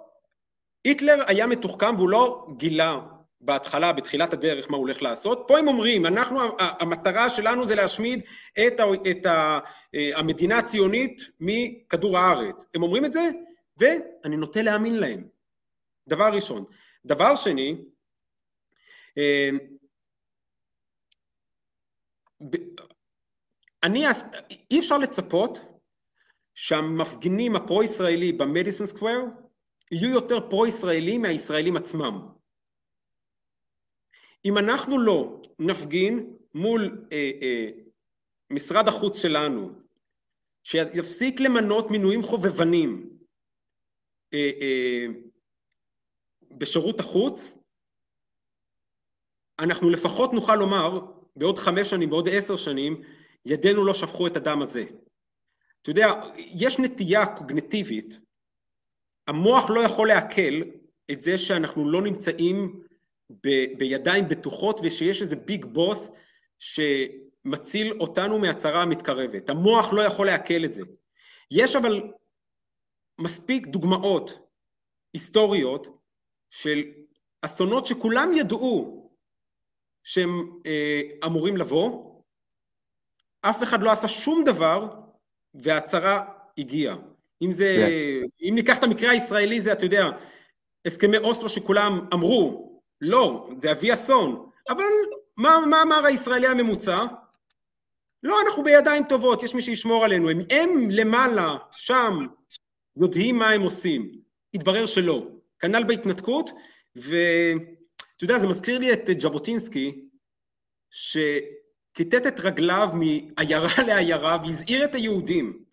היטלר 0.84 1.22
היה 1.26 1.46
מתוחכם 1.46 1.96
והוא 1.96 2.08
לא 2.08 2.46
גילה 2.56 3.00
בהתחלה, 3.40 3.92
בתחילת 3.92 4.32
הדרך, 4.32 4.70
מה 4.70 4.76
הוא 4.76 4.86
הולך 4.86 5.02
לעשות. 5.02 5.44
פה 5.46 5.58
הם 5.58 5.68
אומרים, 5.68 6.06
אנחנו, 6.06 6.40
המטרה 6.58 7.30
שלנו 7.30 7.66
זה 7.66 7.74
להשמיד 7.74 8.22
את, 8.66 8.80
ה, 8.80 8.84
את 9.10 9.26
ה, 9.26 9.58
המדינה 10.14 10.58
הציונית 10.58 11.22
מכדור 11.40 12.18
הארץ. 12.18 12.64
הם 12.74 12.82
אומרים 12.82 13.04
את 13.04 13.12
זה, 13.12 13.30
ואני 13.76 14.36
נוטה 14.36 14.62
להאמין 14.62 14.96
להם. 14.96 15.28
דבר 16.08 16.30
ראשון. 16.32 16.64
דבר 17.04 17.36
שני, 17.36 17.76
אה, 19.18 19.50
אני, 23.82 24.04
אי 24.70 24.78
אפשר 24.78 24.98
לצפות 24.98 25.73
שהמפגינים 26.54 27.56
הפרו-ישראלי 27.56 28.32
במדיסון 28.32 28.86
סקוויר 28.86 29.20
יהיו 29.92 30.10
יותר 30.10 30.50
פרו-ישראלים 30.50 31.22
מהישראלים 31.22 31.76
עצמם. 31.76 32.26
אם 34.44 34.58
אנחנו 34.58 34.98
לא 35.00 35.42
נפגין 35.58 36.36
מול 36.54 37.06
אה, 37.12 37.30
אה, 37.42 37.70
משרד 38.50 38.88
החוץ 38.88 39.22
שלנו, 39.22 39.70
שיפסיק 40.64 41.40
למנות 41.40 41.90
מינויים 41.90 42.22
חובבנים 42.22 43.18
אה, 44.34 44.50
אה, 44.60 45.06
בשירות 46.50 47.00
החוץ, 47.00 47.58
אנחנו 49.58 49.90
לפחות 49.90 50.32
נוכל 50.32 50.56
לומר 50.56 51.00
בעוד 51.36 51.58
חמש 51.58 51.90
שנים, 51.90 52.10
בעוד 52.10 52.28
עשר 52.28 52.56
שנים, 52.56 53.02
ידינו 53.46 53.84
לא 53.84 53.94
שפכו 53.94 54.26
את 54.26 54.36
הדם 54.36 54.62
הזה. 54.62 54.84
אתה 55.84 55.90
יודע, 55.90 56.12
יש 56.36 56.78
נטייה 56.78 57.26
קוגנטיבית, 57.26 58.18
המוח 59.28 59.70
לא 59.70 59.80
יכול 59.80 60.08
לעכל 60.08 60.62
את 61.10 61.22
זה 61.22 61.38
שאנחנו 61.38 61.90
לא 61.90 62.02
נמצאים 62.02 62.82
ב, 63.30 63.48
בידיים 63.78 64.28
בטוחות 64.28 64.80
ושיש 64.82 65.22
איזה 65.22 65.36
ביג 65.36 65.64
בוס 65.64 66.10
שמציל 66.58 67.92
אותנו 68.00 68.38
מהצרה 68.38 68.82
המתקרבת. 68.82 69.48
המוח 69.48 69.92
לא 69.92 70.02
יכול 70.02 70.26
לעכל 70.26 70.64
את 70.64 70.72
זה. 70.72 70.82
יש 71.50 71.76
אבל 71.76 72.12
מספיק 73.20 73.66
דוגמאות 73.66 74.48
היסטוריות 75.12 75.86
של 76.50 76.82
אסונות 77.42 77.86
שכולם 77.86 78.32
ידעו 78.34 79.10
שהם 80.04 80.60
אה, 80.66 81.00
אמורים 81.26 81.56
לבוא, 81.56 82.20
אף 83.40 83.62
אחד 83.62 83.82
לא 83.82 83.90
עשה 83.90 84.08
שום 84.08 84.44
דבר 84.44 85.03
והצרה 85.54 86.20
הגיעה. 86.58 86.96
אם 87.42 87.52
זה, 87.52 87.76
yeah. 87.78 88.28
כן. 88.40 88.48
אם 88.48 88.54
ניקח 88.54 88.78
את 88.78 88.84
המקרה 88.84 89.10
הישראלי 89.10 89.60
זה, 89.60 89.72
אתה 89.72 89.84
יודע, 89.84 90.10
הסכמי 90.86 91.16
אוסלו 91.16 91.48
שכולם 91.48 92.06
אמרו, 92.14 92.72
לא, 93.00 93.48
זה 93.58 93.72
אבי 93.72 93.92
אסון, 93.92 94.50
אבל 94.68 94.84
מה, 95.36 95.58
מה 95.66 95.82
אמר 95.82 96.06
הישראלי 96.06 96.46
הממוצע? 96.46 97.04
לא, 98.22 98.36
אנחנו 98.46 98.62
בידיים 98.62 99.04
טובות, 99.04 99.42
יש 99.42 99.54
מי 99.54 99.62
שישמור 99.62 100.04
עלינו, 100.04 100.30
הם, 100.30 100.40
הם 100.50 100.90
למעלה, 100.90 101.56
שם, 101.72 102.26
יודעים 102.96 103.38
מה 103.38 103.50
הם 103.50 103.62
עושים. 103.62 104.12
התברר 104.54 104.86
שלא. 104.86 105.26
כנ"ל 105.58 105.84
בהתנתקות, 105.84 106.50
ואתה 106.96 108.24
יודע, 108.24 108.38
זה 108.38 108.46
מזכיר 108.46 108.78
לי 108.78 108.92
את 108.92 109.20
ז'בוטינסקי, 109.20 110.08
שכיתת 111.94 112.26
את 112.26 112.40
רגליו 112.40 112.88
מעיירה 112.94 113.82
לעיירה 113.86 114.38
והזהיר 114.44 114.84
את 114.84 114.94
היהודים 114.94 115.64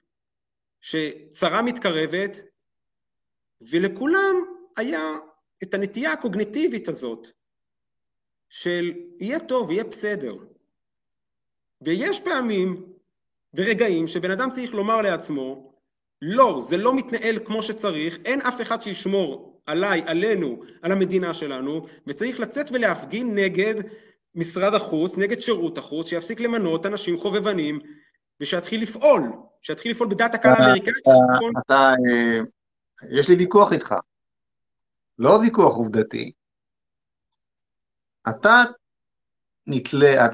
שצרה 0.82 1.62
מתקרבת, 1.62 2.42
ולכולם 3.62 4.36
היה 4.78 5.18
את 5.64 5.74
הנטייה 5.74 6.14
הקוגניטיבית 6.14 6.88
הזאת 6.88 7.28
של 8.50 8.94
יהיה 9.20 9.40
טוב, 9.40 9.72
יהיה 9.72 9.84
בסדר. 9.84 10.36
ויש 11.82 12.20
פעמים 12.20 12.86
ורגעים 13.54 14.08
שבן 14.08 14.32
אדם 14.32 14.52
צריך 14.52 14.74
לומר 14.74 15.02
לעצמו, 15.02 15.74
לא, 16.22 16.60
זה 16.62 16.78
לא 16.78 16.96
מתנהל 16.96 17.40
כמו 17.46 17.64
שצריך, 17.64 18.20
אין 18.26 18.42
אף 18.42 18.62
אחד 18.62 18.82
שישמור 18.82 19.62
עליי, 19.66 20.04
עלינו, 20.06 20.64
על 20.82 20.92
המדינה 20.92 21.34
שלנו, 21.34 21.86
וצריך 22.08 22.40
לצאת 22.40 22.72
ולהפגין 22.72 23.36
נגד 23.36 23.76
משרד 24.36 24.74
החוץ, 24.74 25.18
נגד 25.18 25.40
שירות 25.40 25.78
החוץ, 25.78 26.08
שיפסיק 26.08 26.40
למנות 26.40 26.86
אנשים 26.86 27.18
חובבנים, 27.18 27.80
ושיתחיל 28.42 28.82
לפעול, 28.82 29.32
שיתחיל 29.62 29.92
לפעול 29.92 30.10
בדעת 30.10 30.36
הקהל 30.36 30.54
האמריקאית. 30.62 31.04
אתה, 31.66 31.90
אה, 31.90 32.40
יש 33.10 33.30
לי 33.30 33.36
ויכוח 33.36 33.74
איתך. 33.74 33.96
לא 35.20 35.30
ויכוח 35.30 35.76
עובדתי, 35.76 36.32
אתה 38.30 38.64
נתלה, 39.68 40.28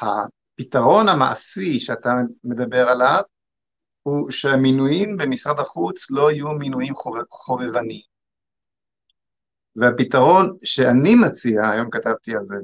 הפתרון 0.00 1.08
המעשי 1.08 1.80
שאתה 1.80 2.14
מדבר 2.44 2.88
עליו 2.88 3.22
הוא 4.02 4.30
שהמינויים 4.30 5.16
במשרד 5.16 5.60
החוץ 5.60 6.10
לא 6.10 6.32
יהיו 6.32 6.52
מינויים 6.52 6.94
חובבניים. 7.30 8.14
והפתרון 9.76 10.56
שאני 10.64 11.14
מציע, 11.14 11.70
היום 11.70 11.90
כתבתי 11.90 12.34
על 12.36 12.44
זה 12.44 12.56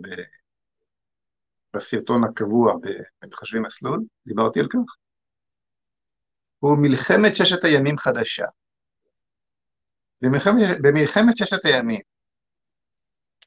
בסרטון 1.76 2.24
הקבוע 2.24 2.74
במחשבים 3.22 3.62
מסלול, 3.62 4.00
דיברתי 4.26 4.60
על 4.60 4.68
כך, 4.68 4.96
הוא 6.58 6.76
מלחמת 6.80 7.36
ששת 7.36 7.64
הימים 7.64 7.96
חדשה. 7.96 8.44
במלחמת, 10.20 10.54
במלחמת 10.82 11.36
ששת 11.36 11.64
הימים 11.64 12.00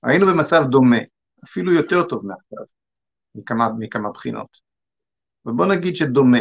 היינו 0.04 0.26
במצב 0.28 0.62
דומה, 0.70 0.98
אפילו 1.46 1.74
יותר 1.74 2.08
טוב 2.10 2.26
מעכשיו, 2.26 2.66
מכמה, 3.36 3.70
מכמה 3.80 4.12
בחינות. 4.12 4.58
ובוא 5.46 5.66
נגיד 5.66 5.96
שדומה. 5.96 6.40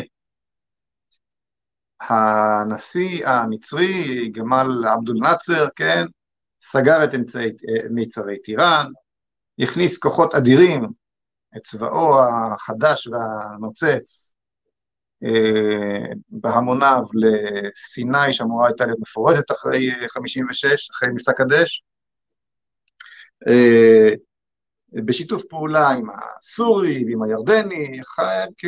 הנשיא 2.00 3.28
המצרי, 3.28 4.28
גמל 4.30 4.66
עבדול 4.94 5.16
נאצר, 5.22 5.68
כן, 5.76 6.04
סגר 6.62 7.04
את 7.04 7.14
אמצעי 7.14 7.50
מיצרי 7.90 8.38
טיראן, 8.42 8.86
הכניס 9.58 9.98
כוחות 9.98 10.34
אדירים, 10.34 10.82
את 11.56 11.62
צבאו 11.62 12.20
החדש 12.24 13.06
והנוצץ, 13.06 14.34
אה, 15.24 16.12
בהמוניו 16.28 17.02
לסיני 17.14 18.32
שאמורה 18.32 18.66
הייתה 18.66 18.86
להיות 18.86 18.98
מפורטת 19.00 19.50
אחרי 19.50 19.90
56, 20.08 20.90
אחרי 20.90 21.08
מבצע 21.08 21.32
קדש, 21.32 21.84
אה, 23.48 24.14
בשיתוף 25.06 25.42
פעולה 25.50 25.88
עם 25.88 26.06
הסורי 26.10 27.04
ועם 27.04 27.22
הירדני, 27.22 28.00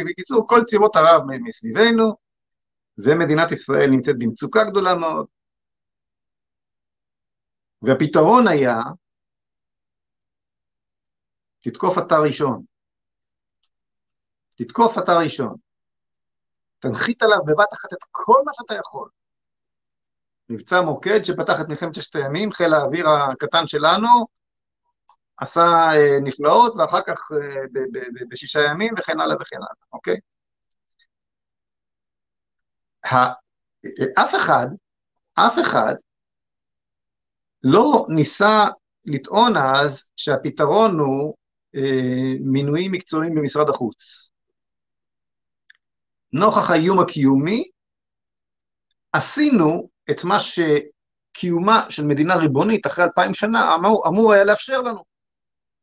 בקיצור 0.07 0.49
כל 0.49 0.65
צבאות 0.65 0.97
ערב 0.97 1.23
מסביבנו, 1.43 2.15
ומדינת 2.99 3.53
ישראל 3.53 3.91
נמצאת 3.91 4.19
במצוקה 4.19 4.65
גדולה 4.65 4.95
מאוד. 4.95 5.27
והפתרון 7.83 8.49
היה, 8.49 8.77
תתקוף 11.61 11.99
אתר 11.99 12.23
ראשון. 12.23 12.74
תתקוף 14.55 14.99
אתר 14.99 15.19
ראשון. 15.19 15.55
תנחית 16.79 17.23
עליו 17.23 17.39
בבת 17.47 17.73
אחת 17.73 17.93
את 17.93 18.05
כל 18.11 18.43
מה 18.45 18.53
שאתה 18.55 18.75
יכול. 18.75 19.09
מבצע 20.49 20.81
מוקד 20.81 21.25
שפתח 21.25 21.61
את 21.61 21.69
מלחמת 21.69 21.95
ששת 21.95 22.17
הימים, 22.17 22.53
חיל 22.53 22.75
האוויר 22.75 23.09
הקטן 23.09 23.67
שלנו, 23.67 24.27
עשה 25.37 25.63
אה, 25.95 26.19
נפלאות, 26.23 26.75
ואחר 26.79 27.01
כך 27.07 27.33
אה, 27.33 27.81
בשישה 28.29 28.61
ימים 28.71 28.95
וכן 28.99 29.21
הלאה 29.21 29.37
וכן 29.41 29.57
הלאה, 29.57 29.69
אוקיי? 29.93 30.17
אף 34.19 34.35
אחד, 34.35 34.67
אף 35.35 35.59
אחד 35.61 35.95
לא 37.63 38.07
ניסה 38.09 38.65
לטעון 39.05 39.57
אז 39.57 40.11
שהפתרון 40.17 40.99
הוא 40.99 41.35
אה, 41.77 42.33
מינויים 42.41 42.93
מקצועיים 42.93 43.35
במשרד 43.35 43.69
החוץ. 43.69 44.31
נוכח 46.35 46.71
האיום 46.71 47.01
הקיומי, 47.01 47.71
עשינו 49.13 49.89
את 50.11 50.25
מה 50.25 50.39
שקיומה 50.41 51.91
של 51.91 52.03
מדינה 52.07 52.37
ריבונית 52.37 52.87
אחרי 52.87 53.05
אלפיים 53.05 53.35
שנה 53.35 53.75
אמור, 53.75 54.09
אמור 54.09 54.33
היה 54.33 54.45
לאפשר 54.45 54.83
לנו. 54.83 55.05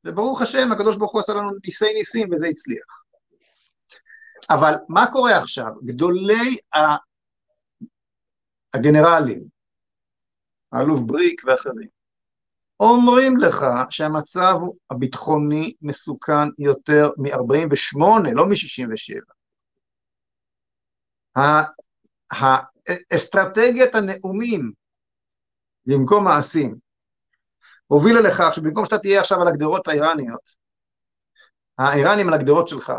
וברוך 0.05 0.41
השם, 0.41 0.71
הקדוש 0.71 0.97
ברוך 0.97 1.11
הוא 1.11 1.21
עשה 1.21 1.33
לנו 1.33 1.49
ניסי 1.65 1.93
ניסים 1.93 2.27
וזה 2.31 2.47
הצליח. 2.47 3.03
אבל 4.49 4.73
מה 4.89 5.11
קורה 5.11 5.37
עכשיו? 5.37 5.71
גדולי 5.85 6.57
הגנרלים, 8.73 9.43
האלוף 10.71 11.01
בריק 11.01 11.41
ואחרים, 11.45 11.87
אומרים 12.79 13.37
לך 13.37 13.65
שהמצב 13.89 14.55
הביטחוני 14.91 15.73
מסוכן 15.81 16.47
יותר 16.59 17.09
מ-48, 17.17 17.99
לא 18.35 18.45
מ-67. 18.45 19.40
האסטרטגיית 22.31 23.95
הנאומים 23.95 24.71
במקום 25.85 26.23
מעשים 26.23 26.75
הובילה 27.87 28.21
לכך 28.21 28.53
שבמקום 28.53 28.85
שאתה 28.85 28.97
תהיה 28.97 29.19
עכשיו 29.19 29.41
על 29.41 29.47
הגדרות 29.47 29.87
האיראניות, 29.87 30.41
האיראנים 31.77 32.27
על 32.27 32.33
הגדרות 32.33 32.67
שלך, 32.67 32.93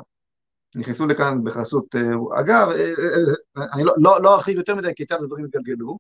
נכנסו 0.75 1.07
לכאן 1.07 1.45
בחסות, 1.45 1.95
אה, 1.95 2.41
אגב, 2.41 2.69
אה, 2.69 2.75
אה, 2.75 3.65
אני 3.75 3.85
לא, 3.85 3.93
לא, 3.97 4.23
לא 4.23 4.35
ארחיב 4.35 4.57
יותר 4.57 4.75
מדי 4.75 4.95
כיצד 4.97 5.17
הדברים 5.23 5.45
התגלגלו, 5.45 5.99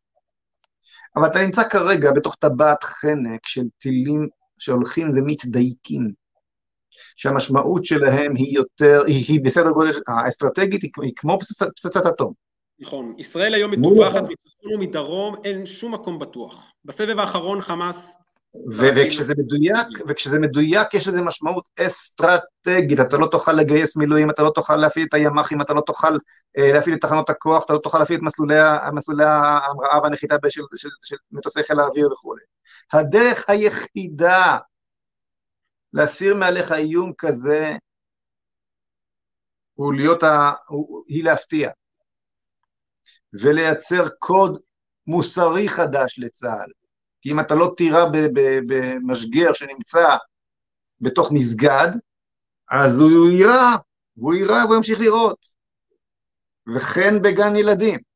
אבל 1.16 1.26
אתה 1.26 1.38
נמצא 1.38 1.68
כרגע 1.68 2.12
בתוך 2.12 2.34
טבעת 2.34 2.84
חנק 2.84 3.40
של 3.46 3.62
טילים 3.78 4.28
שהולכים 4.59 5.10
ומתדייקים, 5.10 6.12
שהמשמעות 7.16 7.84
שלהם 7.84 8.34
היא 8.36 8.55
יותר, 8.55 9.02
היא, 9.06 9.24
היא 9.28 9.40
בסדר 9.44 9.70
גודל, 9.70 9.93
האסטרטגית 10.09 10.82
היא, 10.82 11.12
כמו 11.16 11.39
פצצת, 11.40 11.68
פצצת 11.76 12.06
אטום. 12.06 12.32
נכון, 12.80 13.14
ישראל 13.18 13.55
היום 13.55 13.70
מטווחת 13.70 14.22
מצפון 14.22 14.74
ומדרום, 14.74 15.34
אין 15.44 15.66
שום 15.66 15.94
מקום 15.94 16.18
בטוח. 16.18 16.72
בסבב 16.84 17.18
האחרון 17.18 17.60
חמאס... 17.60 18.16
וכשזה 18.70 19.34
מדויק, 19.39 19.86
וכשזה 20.09 20.39
מדויק 20.39 20.94
יש 20.94 21.09
לזה 21.09 21.22
משמעות 21.22 21.68
אסטרטגית, 21.80 23.01
אתה 23.01 23.16
לא 23.18 23.26
תוכל 23.26 23.52
לגייס 23.52 23.97
מילואים, 23.97 24.30
אתה 24.30 24.43
לא 24.43 24.51
תוכל 24.51 24.76
להפעיל 24.76 25.06
את 25.09 25.14
הימ"חים, 25.14 25.60
אתה 25.60 25.74
לא 25.74 25.80
תוכל 25.80 26.16
אה, 26.59 26.72
להפעיל 26.72 26.94
את 26.94 27.01
תחנות 27.01 27.30
הכוח, 27.30 27.64
אתה 27.64 27.72
לא 27.72 27.78
תוכל 27.78 27.98
להפעיל 27.98 28.18
את 28.18 28.24
מסלולי, 28.93 29.24
ההמראה 29.24 30.02
והנחיתה 30.02 30.36
של, 30.48 30.62
של, 30.76 30.89
של 31.02 31.16
מטוסי 31.32 31.62
חיל 31.62 31.80
האוויר 31.80 32.12
וכו'. 32.12 32.34
הדרך 32.93 33.44
היחידה 33.48 34.59
להסיר 35.93 36.35
מעליך 36.35 36.73
איום 36.73 37.12
כזה 37.19 37.77
הוא 39.74 39.94
להיות, 39.94 40.23
ה... 40.23 40.52
הוא... 40.69 41.05
היא 41.09 41.24
להפתיע. 41.24 41.70
ולייצר 43.32 44.09
קוד 44.19 44.60
מוסרי 45.06 45.69
חדש 45.69 46.19
לצה"ל. 46.19 46.70
כי 47.20 47.32
אם 47.32 47.40
אתה 47.40 47.55
לא 47.55 47.74
תירה 47.77 48.05
במשגר 48.66 49.52
שנמצא 49.52 50.16
בתוך 51.01 51.32
מסגד, 51.32 51.89
אז 52.70 53.01
הוא 53.01 53.31
יירה, 53.31 53.77
והוא 54.16 54.35
יירה 54.35 54.64
והוא 54.64 54.77
ימשיך 54.77 55.01
לראות. 55.01 55.39
וכן 56.74 57.23
בגן 57.23 57.56
ילדים. 57.56 58.11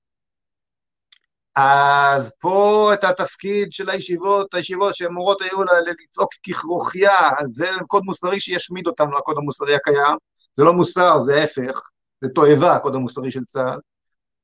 אז 1.56 2.34
פה 2.40 2.90
את 2.94 3.04
התפקיד 3.04 3.72
של 3.72 3.90
הישיבות, 3.90 4.54
הישיבות 4.54 4.94
שאמורות 4.94 5.40
היו 5.40 5.64
לצעוק 5.64 6.30
ככרוכיה, 6.48 7.12
זה 7.50 7.68
קוד 7.86 8.02
מוסרי 8.04 8.40
שישמיד 8.40 8.86
אותנו, 8.86 9.18
הקוד 9.18 9.38
המוסרי 9.38 9.74
הקיים, 9.74 10.16
זה 10.54 10.64
לא 10.64 10.72
מוסר, 10.72 11.20
זה 11.20 11.34
ההפך, 11.34 11.88
זה 12.20 12.30
תועבה, 12.34 12.76
הקוד 12.76 12.94
המוסרי 12.94 13.30
של 13.30 13.44
צה"ל, 13.44 13.78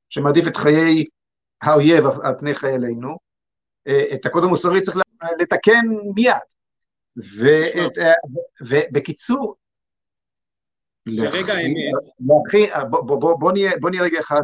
שמעדיף 0.09 0.47
את 0.47 0.57
חיי 0.57 1.05
האויב 1.61 2.05
על 2.23 2.33
פני 2.39 2.55
חיילינו, 2.55 3.17
את 4.13 4.25
הקוד 4.25 4.43
המוסרי 4.43 4.81
צריך 4.81 4.97
לתקן 5.39 5.87
מיד. 6.15 6.33
ואת, 7.15 7.97
ובקיצור, 8.61 9.55
לרגע 11.05 11.53
האמת. 11.53 11.75
בוא, 12.89 13.39
בוא, 13.39 13.51
נהיה, 13.51 13.71
בוא 13.81 13.89
נהיה 13.89 14.03
רגע 14.03 14.19
אחד, 14.19 14.41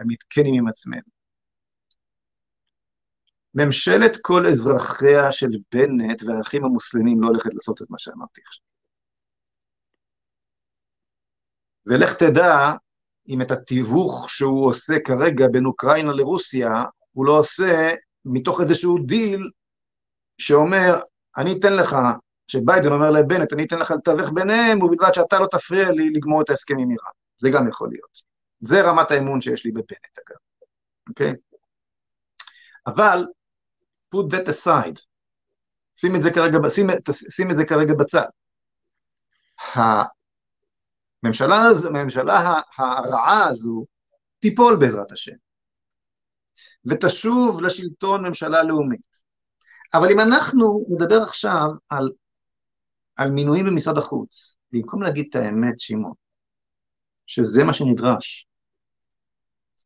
עמית, 0.00 0.22
כנים 0.30 0.54
עם 0.54 0.68
עצמנו. 0.68 1.17
ממשלת 3.58 4.16
כל 4.22 4.46
אזרחיה 4.46 5.32
של 5.32 5.50
בנט 5.72 6.22
והאחים 6.22 6.64
המוסלמים 6.64 7.22
לא 7.22 7.26
הולכת 7.26 7.54
לעשות 7.54 7.82
את 7.82 7.90
מה 7.90 7.98
שאמרתי 7.98 8.40
עכשיו. 8.46 8.64
ולך 11.86 12.14
תדע 12.14 12.72
אם 13.28 13.42
את 13.42 13.50
התיווך 13.50 14.30
שהוא 14.30 14.66
עושה 14.66 14.94
כרגע 15.04 15.46
בין 15.52 15.66
אוקראינה 15.66 16.12
לרוסיה, 16.12 16.84
הוא 17.12 17.26
לא 17.26 17.38
עושה 17.38 17.90
מתוך 18.24 18.60
איזשהו 18.60 18.98
דיל 19.06 19.50
שאומר, 20.38 21.00
אני 21.36 21.58
אתן 21.58 21.72
לך, 21.72 21.96
שביידן 22.46 22.92
אומר 22.92 23.10
לבנט, 23.10 23.52
אני 23.52 23.64
אתן 23.64 23.78
לך 23.78 23.90
לתווך 23.90 24.30
ביניהם, 24.34 24.82
ובלבד 24.82 25.14
שאתה 25.14 25.40
לא 25.40 25.46
תפריע 25.46 25.90
לי 25.90 26.10
לגמור 26.10 26.42
את 26.42 26.50
ההסכם 26.50 26.74
עם 26.78 26.90
איראן. 26.90 27.12
זה 27.38 27.50
גם 27.50 27.68
יכול 27.68 27.88
להיות. 27.90 28.22
זה 28.60 28.82
רמת 28.82 29.10
האמון 29.10 29.40
שיש 29.40 29.64
לי 29.64 29.70
בבנט, 29.70 30.18
אגב, 30.18 30.36
אוקיי? 31.08 31.32
אבל 32.86 33.24
put 34.14 34.30
that 34.30 34.48
aside, 34.48 35.00
שים 35.96 36.16
את 36.16 36.22
זה 36.22 36.30
כרגע, 36.30 36.58
שים, 36.70 36.86
שים 37.30 37.50
את 37.50 37.56
זה 37.56 37.64
כרגע 37.64 37.94
בצד. 37.94 38.28
הממשלה, 41.24 41.56
הממשלה 41.88 42.60
הרעה 42.78 43.46
הזו 43.48 43.84
תיפול 44.38 44.76
בעזרת 44.80 45.12
השם, 45.12 45.36
ותשוב 46.84 47.60
לשלטון 47.62 48.26
ממשלה 48.26 48.62
לאומית. 48.62 49.28
אבל 49.94 50.12
אם 50.12 50.20
אנחנו 50.20 50.86
נדבר 50.88 51.22
עכשיו 51.22 51.68
על, 51.88 52.10
על 53.16 53.30
מינויים 53.30 53.66
במשרד 53.66 53.98
החוץ, 53.98 54.56
במקום 54.72 55.02
להגיד 55.02 55.26
את 55.30 55.36
האמת, 55.36 55.78
שמעון, 55.78 56.14
שזה 57.26 57.64
מה 57.64 57.72
שנדרש, 57.72 58.47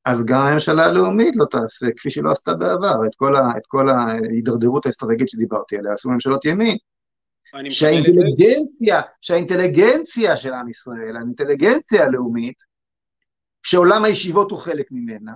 אז 0.05 0.24
גם 0.24 0.43
הממשלה 0.43 0.85
הלאומית 0.85 1.37
לא 1.37 1.45
תעשה, 1.51 1.87
כפי 1.97 2.11
שלא 2.11 2.31
עשתה 2.31 2.55
בעבר, 2.55 3.07
את 3.07 3.15
כל, 3.15 3.37
ה, 3.37 3.57
את 3.57 3.66
כל 3.66 3.89
ההידרדרות 3.89 4.87
האסטרטגית 4.87 5.29
שדיברתי 5.29 5.79
עליה, 5.79 5.93
עשו 5.93 6.11
ממשלות 6.11 6.45
ימין. 6.45 6.77
שהאינטליגנציה, 7.70 9.01
שהאינטליגנציה 9.20 10.37
של 10.37 10.53
עם 10.53 10.69
ישראל, 10.69 11.16
האינטליגנציה 11.16 12.05
הלאומית, 12.05 12.62
שעולם 13.62 14.05
הישיבות 14.05 14.51
הוא 14.51 14.59
חלק 14.59 14.87
ממנה, 14.91 15.33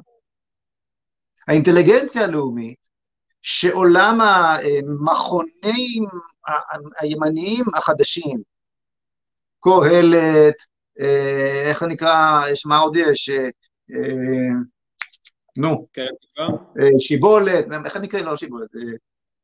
האינטליגנציה 1.49 2.25
הלאומית, 2.25 2.79
שעולם 3.43 4.21
המכונים 4.21 6.05
הימניים 7.01 7.65
החדשים, 7.75 8.43
קהלת, 9.61 10.55
אה, 11.01 11.71
איך 11.71 11.83
נקרא, 11.83 12.43
מה 12.67 12.79
עוד 12.79 12.97
יש, 12.97 13.29
אה, 13.29 13.49
נו, 15.59 15.87
קרן 15.93 16.15
תקווה, 16.21 16.49
אה, 16.81 16.89
שיבולת, 16.99 17.65
איך 17.85 17.97
נקרא, 17.97 18.21
לא 18.21 18.37
שיבולת, 18.37 18.69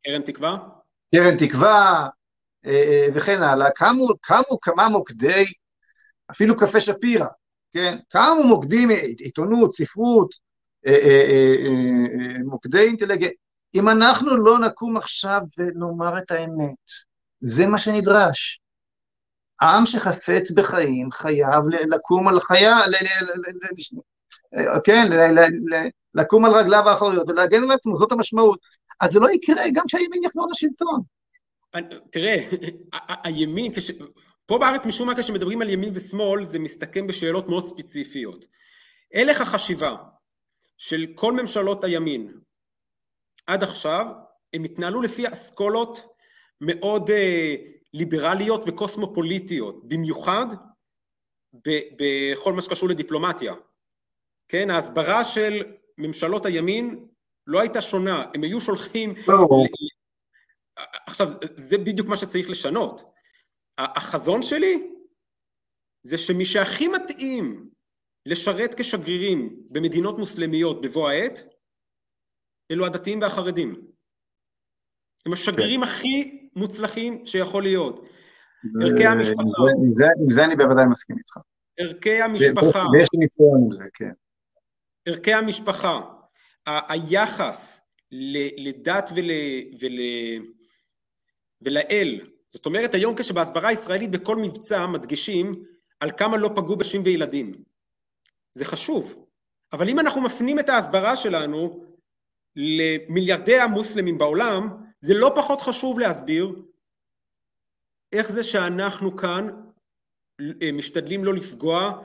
קרן 0.04 0.22
תקווה, 0.22 0.58
קרן 1.14 1.36
תקווה 1.36 2.08
וכן 3.14 3.42
הלאה, 3.42 3.70
קמו, 3.70 4.08
קמו 4.20 4.60
כמה 4.60 4.88
מוקדי, 4.88 5.44
אפילו 6.30 6.56
קפה 6.56 6.80
שפירא, 6.80 7.26
כן, 7.72 7.96
קמו 8.08 8.44
מוקדים, 8.44 8.88
עיתונות, 9.18 9.74
ספרות, 9.74 10.34
מוקדי 12.44 12.86
אינטליגנט, 12.86 13.32
אם 13.74 13.88
אנחנו 13.88 14.36
לא 14.36 14.58
נקום 14.58 14.96
עכשיו 14.96 15.40
ונאמר 15.58 16.18
את 16.18 16.30
האמת, 16.30 16.76
זה 17.40 17.66
מה 17.66 17.78
שנדרש. 17.78 18.62
עם 19.62 19.86
שחפץ 19.86 20.50
בחיים 20.50 21.12
חייב 21.12 21.64
לקום 21.88 22.28
על 22.28 22.40
חיה, 22.40 22.76
כן, 24.84 25.08
לקום 26.14 26.44
על 26.44 26.52
רגליו 26.54 26.88
האחוריות 26.88 27.28
ולהגן 27.28 27.62
על 27.62 27.70
עצמו, 27.70 27.96
זאת 27.96 28.12
המשמעות. 28.12 28.58
אז 29.00 29.12
זה 29.12 29.20
לא 29.20 29.30
יקרה 29.30 29.62
גם 29.74 29.84
כשהימין 29.86 30.24
יחזור 30.24 30.46
לשלטון. 30.50 31.00
תראה, 32.10 32.36
הימין, 33.24 33.72
פה 34.46 34.58
בארץ 34.58 34.86
משום 34.86 35.08
מה 35.08 35.16
כשמדברים 35.16 35.62
על 35.62 35.70
ימין 35.70 35.90
ושמאל 35.94 36.44
זה 36.44 36.58
מסתכם 36.58 37.06
בשאלות 37.06 37.48
מאוד 37.48 37.66
ספציפיות. 37.66 38.44
הלך 39.14 39.40
החשיבה 39.40 39.96
של 40.78 41.06
כל 41.14 41.32
ממשלות 41.32 41.84
הימין 41.84 42.32
עד 43.46 43.62
עכשיו, 43.62 44.06
הם 44.52 44.64
התנהלו 44.64 45.02
לפי 45.02 45.28
אסכולות 45.28 46.06
מאוד 46.60 47.10
אה, 47.10 47.54
ליברליות 47.94 48.64
וקוסמופוליטיות, 48.66 49.88
במיוחד 49.88 50.46
בכל 51.64 52.52
מה 52.52 52.62
שקשור 52.62 52.88
לדיפלומטיה. 52.88 53.54
כן, 54.52 54.70
ההסברה 54.70 55.24
של 55.24 55.62
ממשלות 55.98 56.46
הימין 56.46 57.08
לא 57.46 57.60
הייתה 57.60 57.80
שונה, 57.80 58.30
הם 58.34 58.42
היו 58.42 58.60
שולחים... 58.60 59.14
עכשיו, 61.06 61.26
זה 61.54 61.78
בדיוק 61.78 62.08
מה 62.08 62.16
שצריך 62.16 62.50
לשנות. 62.50 63.02
החזון 63.78 64.42
שלי 64.42 64.90
זה 66.02 66.18
שמי 66.18 66.44
שהכי 66.44 66.88
מתאים 66.88 67.70
לשרת 68.26 68.74
כשגרירים 68.74 69.62
במדינות 69.70 70.18
מוסלמיות 70.18 70.80
בבוא 70.80 71.08
העת, 71.08 71.38
אלו 72.70 72.86
הדתיים 72.86 73.20
והחרדים. 73.20 73.86
הם 75.26 75.32
השגרירים 75.32 75.80
כן. 75.80 75.86
הכי 75.86 76.48
מוצלחים 76.56 77.26
שיכול 77.26 77.62
להיות. 77.62 78.00
ערכי 78.82 79.06
המשפחה. 79.06 79.42
עם 79.86 79.94
זה, 79.94 80.06
עם 80.22 80.30
זה 80.30 80.44
אני 80.44 80.56
בוודאי 80.56 80.86
מסכים 80.90 81.18
איתך. 81.18 81.36
ערכי 81.78 82.22
המשפחה. 82.22 82.84
ויש 82.92 83.08
לי 83.14 83.18
ניסיון 83.18 83.60
עם 83.64 83.72
זה, 83.72 83.84
כן. 83.94 84.12
ערכי 85.06 85.32
המשפחה, 85.32 86.00
ה- 86.66 86.92
היחס 86.92 87.80
לדת 88.58 89.10
ול, 89.16 89.30
ול, 89.80 89.98
ולאל, 91.62 92.20
זאת 92.50 92.66
אומרת 92.66 92.94
היום 92.94 93.14
כשבהסברה 93.18 93.68
הישראלית 93.68 94.10
בכל 94.10 94.36
מבצע 94.36 94.86
מדגישים 94.86 95.64
על 96.00 96.10
כמה 96.16 96.36
לא 96.36 96.50
פגעו 96.56 96.76
נשים 96.76 97.02
וילדים. 97.04 97.64
זה 98.52 98.64
חשוב, 98.64 99.26
אבל 99.72 99.88
אם 99.88 100.00
אנחנו 100.00 100.20
מפנים 100.20 100.58
את 100.58 100.68
ההסברה 100.68 101.16
שלנו 101.16 101.86
למיליארדי 102.56 103.58
המוסלמים 103.58 104.18
בעולם, 104.18 104.68
זה 105.00 105.14
לא 105.14 105.32
פחות 105.36 105.60
חשוב 105.60 105.98
להסביר 105.98 106.62
איך 108.12 108.32
זה 108.32 108.44
שאנחנו 108.44 109.16
כאן 109.16 109.48
אה, 110.62 110.72
משתדלים 110.72 111.24
לא 111.24 111.34
לפגוע 111.34 112.02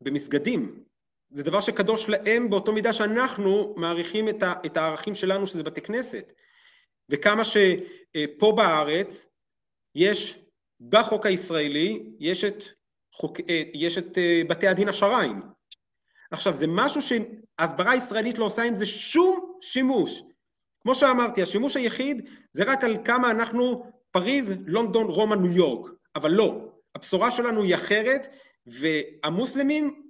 במסגדים. 0.00 0.84
זה 1.32 1.42
דבר 1.42 1.60
שקדוש 1.60 2.08
להם 2.08 2.50
באותו 2.50 2.72
מידה 2.72 2.92
שאנחנו 2.92 3.74
מעריכים 3.76 4.28
את 4.66 4.76
הערכים 4.76 5.14
שלנו 5.14 5.46
שזה 5.46 5.62
בתי 5.62 5.80
כנסת. 5.80 6.32
וכמה 7.08 7.42
שפה 7.44 8.52
בארץ 8.56 9.26
יש 9.94 10.38
בחוק 10.80 11.26
הישראלי 11.26 12.02
יש 12.18 12.44
את, 12.44 12.64
חוק, 13.14 13.40
אה, 13.48 13.62
יש 13.74 13.98
את 13.98 14.18
אה, 14.18 14.42
בתי 14.48 14.68
הדין 14.68 14.88
השרעיים. 14.88 15.42
עכשיו 16.30 16.54
זה 16.54 16.66
משהו 16.68 17.00
שהסברה 17.02 17.90
הישראלית 17.90 18.38
לא 18.38 18.44
עושה 18.44 18.62
עם 18.62 18.76
זה 18.76 18.86
שום 18.86 19.56
שימוש. 19.60 20.22
כמו 20.80 20.94
שאמרתי, 20.94 21.42
השימוש 21.42 21.76
היחיד 21.76 22.28
זה 22.52 22.64
רק 22.64 22.84
על 22.84 22.96
כמה 23.04 23.30
אנחנו 23.30 23.92
פריז, 24.10 24.54
לונדון, 24.66 25.06
רומא, 25.06 25.34
ניו 25.34 25.52
יורק, 25.52 25.90
אבל 26.16 26.30
לא, 26.30 26.68
הבשורה 26.94 27.30
שלנו 27.30 27.62
היא 27.62 27.74
אחרת, 27.74 28.26
והמוסלמים 28.66 30.02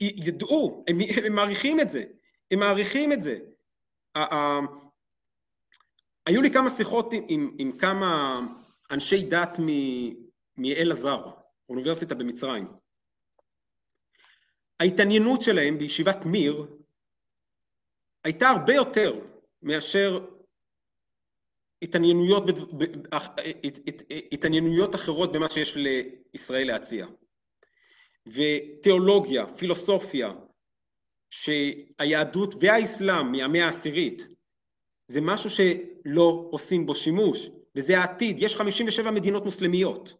ידעו, 0.00 0.84
הם, 0.88 0.98
הם 1.24 1.32
מעריכים 1.32 1.80
את 1.80 1.90
זה, 1.90 2.04
הם 2.50 2.58
מעריכים 2.58 3.12
את 3.12 3.22
זה. 3.22 3.38
היו 6.26 6.42
לי 6.42 6.50
כמה 6.50 6.70
שיחות 6.70 7.12
עם, 7.12 7.24
עם, 7.28 7.56
עם 7.58 7.78
כמה 7.78 8.40
אנשי 8.90 9.24
דת 9.24 9.58
מאל 10.56 10.92
עזר, 10.92 11.30
אוניברסיטה 11.68 12.14
במצרים. 12.14 12.68
ההתעניינות 14.80 15.42
שלהם 15.42 15.78
בישיבת 15.78 16.24
מיר 16.24 16.66
הייתה 18.24 18.48
הרבה 18.48 18.74
יותר 18.74 19.20
מאשר 19.62 20.26
התעניינויות, 21.82 22.42
התעניינויות 24.32 24.94
אחרות 24.94 25.32
במה 25.32 25.50
שיש 25.50 25.76
לישראל 25.76 26.66
להציע. 26.66 27.06
ותיאולוגיה, 28.34 29.46
פילוסופיה, 29.46 30.32
שהיהדות 31.30 32.54
והאסלאם 32.60 33.32
מהמאה 33.32 33.66
העשירית 33.66 34.26
זה 35.10 35.20
משהו 35.20 35.50
שלא 35.50 36.48
עושים 36.50 36.86
בו 36.86 36.94
שימוש, 36.94 37.48
וזה 37.76 37.98
העתיד, 37.98 38.36
יש 38.38 38.56
57 38.56 39.10
מדינות 39.10 39.44
מוסלמיות. 39.44 40.14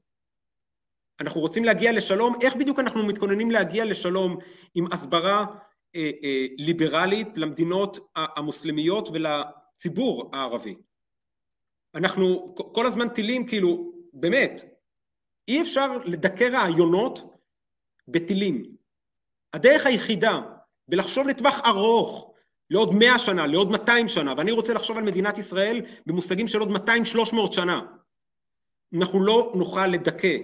אנחנו 1.20 1.40
רוצים 1.40 1.64
להגיע 1.64 1.92
לשלום, 1.92 2.34
איך 2.42 2.56
בדיוק 2.56 2.78
אנחנו 2.78 3.06
מתכוננים 3.06 3.50
להגיע 3.50 3.84
לשלום 3.84 4.38
עם 4.74 4.84
הסברה 4.92 5.46
אה, 5.94 6.10
אה, 6.22 6.46
ליברלית 6.58 7.28
למדינות 7.36 7.98
המוסלמיות 8.16 9.08
ולציבור 9.08 10.30
הערבי? 10.32 10.74
אנחנו 11.94 12.54
כל 12.54 12.86
הזמן 12.86 13.08
טילים, 13.08 13.46
כאילו, 13.46 13.92
באמת, 14.12 14.62
אי 15.48 15.62
אפשר 15.62 15.98
לדכא 16.04 16.44
רעיונות 16.44 17.37
בטילים. 18.08 18.76
הדרך 19.52 19.86
היחידה 19.86 20.40
בלחשוב 20.88 21.28
לטווח 21.28 21.60
ארוך, 21.66 22.32
לעוד 22.70 22.94
מאה 22.94 23.18
שנה, 23.18 23.46
לעוד 23.46 23.70
מאתיים 23.70 24.08
שנה, 24.08 24.34
ואני 24.36 24.50
רוצה 24.50 24.74
לחשוב 24.74 24.98
על 24.98 25.04
מדינת 25.04 25.38
ישראל 25.38 25.80
במושגים 26.06 26.48
של 26.48 26.60
עוד 26.60 26.70
מאתיים 26.70 27.04
שלוש 27.04 27.32
מאות 27.32 27.52
שנה. 27.52 27.80
אנחנו 28.94 29.22
לא 29.24 29.52
נוכל 29.54 29.86
לדכא 29.86 30.36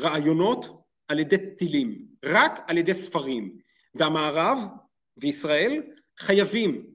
רעיונות 0.00 0.82
על 1.08 1.18
ידי 1.18 1.36
טילים, 1.56 2.06
רק 2.24 2.60
על 2.66 2.78
ידי 2.78 2.94
ספרים. 2.94 3.58
והמערב 3.94 4.58
וישראל 5.16 5.82
חייבים 6.18 6.86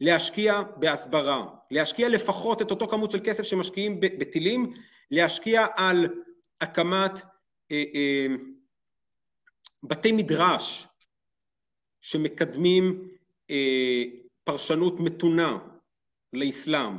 להשקיע 0.00 0.62
בהסברה, 0.76 1.44
להשקיע 1.70 2.08
לפחות 2.08 2.62
את 2.62 2.70
אותו 2.70 2.88
כמות 2.88 3.10
של 3.10 3.20
כסף 3.24 3.42
שמשקיעים 3.42 4.00
בטילים, 4.00 4.72
להשקיע 5.10 5.66
על 5.76 6.08
הקמת 6.60 7.20
אה, 7.72 7.84
אה, 7.94 8.26
בתי 9.82 10.12
מדרש 10.12 10.88
שמקדמים 12.00 13.08
אה, 13.50 14.02
פרשנות 14.44 15.00
מתונה 15.00 15.58
לאסלאם, 16.32 16.98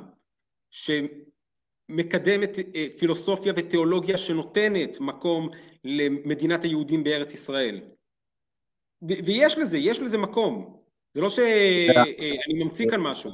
שמקדמת 0.70 2.58
אה, 2.76 2.86
פילוסופיה 3.00 3.54
ותיאולוגיה 3.56 4.18
שנותנת 4.18 5.00
מקום 5.00 5.50
למדינת 5.84 6.64
היהודים 6.64 7.04
בארץ 7.04 7.34
ישראל. 7.34 7.82
ויש 9.02 9.58
לזה, 9.58 9.78
יש 9.78 10.00
לזה 10.00 10.18
מקום. 10.18 10.82
זה 11.14 11.22
לא 11.22 11.30
שאני 11.30 12.64
ממציא 12.64 12.90
כאן 12.90 13.02
משהו. 13.02 13.32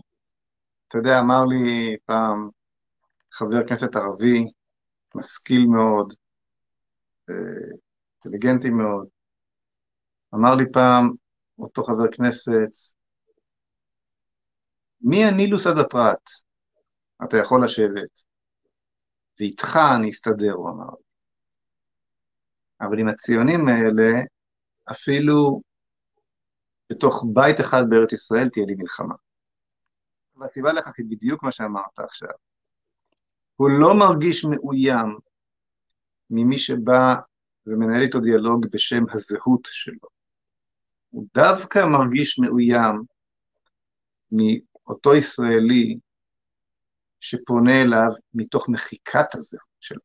אתה 0.88 0.98
יודע, 0.98 1.20
אמר 1.20 1.46
לי 1.46 1.98
פעם 2.06 2.50
חבר 3.32 3.68
כנסת 3.68 3.96
ערבי, 3.96 4.44
משכיל 5.16 5.66
מאוד, 5.66 6.14
אה, 7.30 7.36
אינטליגנטי 8.26 8.70
מאוד, 8.70 9.08
אמר 10.36 10.56
לי 10.56 10.64
פעם 10.74 11.10
אותו 11.60 11.84
חבר 11.84 12.12
כנסת, 12.12 12.72
מי 15.02 15.26
הנילוס 15.26 15.68
עד 15.68 15.78
הפרט? 15.78 16.30
אתה 17.24 17.38
יכול 17.38 17.66
לשבת, 17.66 18.24
ואיתך 19.40 19.78
אני 19.98 20.10
אסתדר, 20.10 20.52
הוא 20.54 20.70
אמר. 20.70 20.94
אבל 22.82 23.00
עם 23.00 23.08
הציונים 23.08 23.68
האלה, 23.68 24.22
אפילו 24.92 25.62
בתוך 26.90 27.26
בית 27.34 27.60
אחד 27.60 27.84
בארץ 27.90 28.14
ישראל 28.14 28.50
תהיה 28.50 28.66
לי 28.66 28.76
מלחמה. 28.78 29.16
והסיבה 30.36 30.74
לכך 30.74 30.92
היא 30.98 31.06
בדיוק 31.10 31.44
מה 31.44 31.52
שאמרת 31.52 32.00
עכשיו. 32.00 32.30
הוא 33.56 33.70
לא 33.82 33.94
מרגיש 34.00 34.46
מאוים 34.46 35.18
ממי 36.30 36.58
שבא 36.58 37.16
ומנהל 37.68 38.02
איתו 38.02 38.20
דיאלוג 38.20 38.66
בשם 38.72 39.04
הזהות 39.12 39.68
שלו. 39.72 40.13
הוא 41.14 41.26
דווקא 41.36 41.80
מרגיש 41.86 42.40
מאוים 42.40 43.04
מאותו 44.32 45.16
ישראלי 45.16 45.98
שפונה 47.20 47.82
אליו 47.82 48.08
מתוך 48.34 48.70
מחיקת 48.70 49.36
הזהות 49.36 49.64
שלו. 49.80 50.02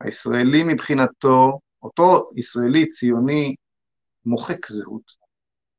הישראלי 0.00 0.62
מבחינתו, 0.64 1.60
אותו 1.82 2.30
ישראלי 2.36 2.88
ציוני 2.88 3.54
מוחק 4.26 4.66
זהות, 4.66 5.12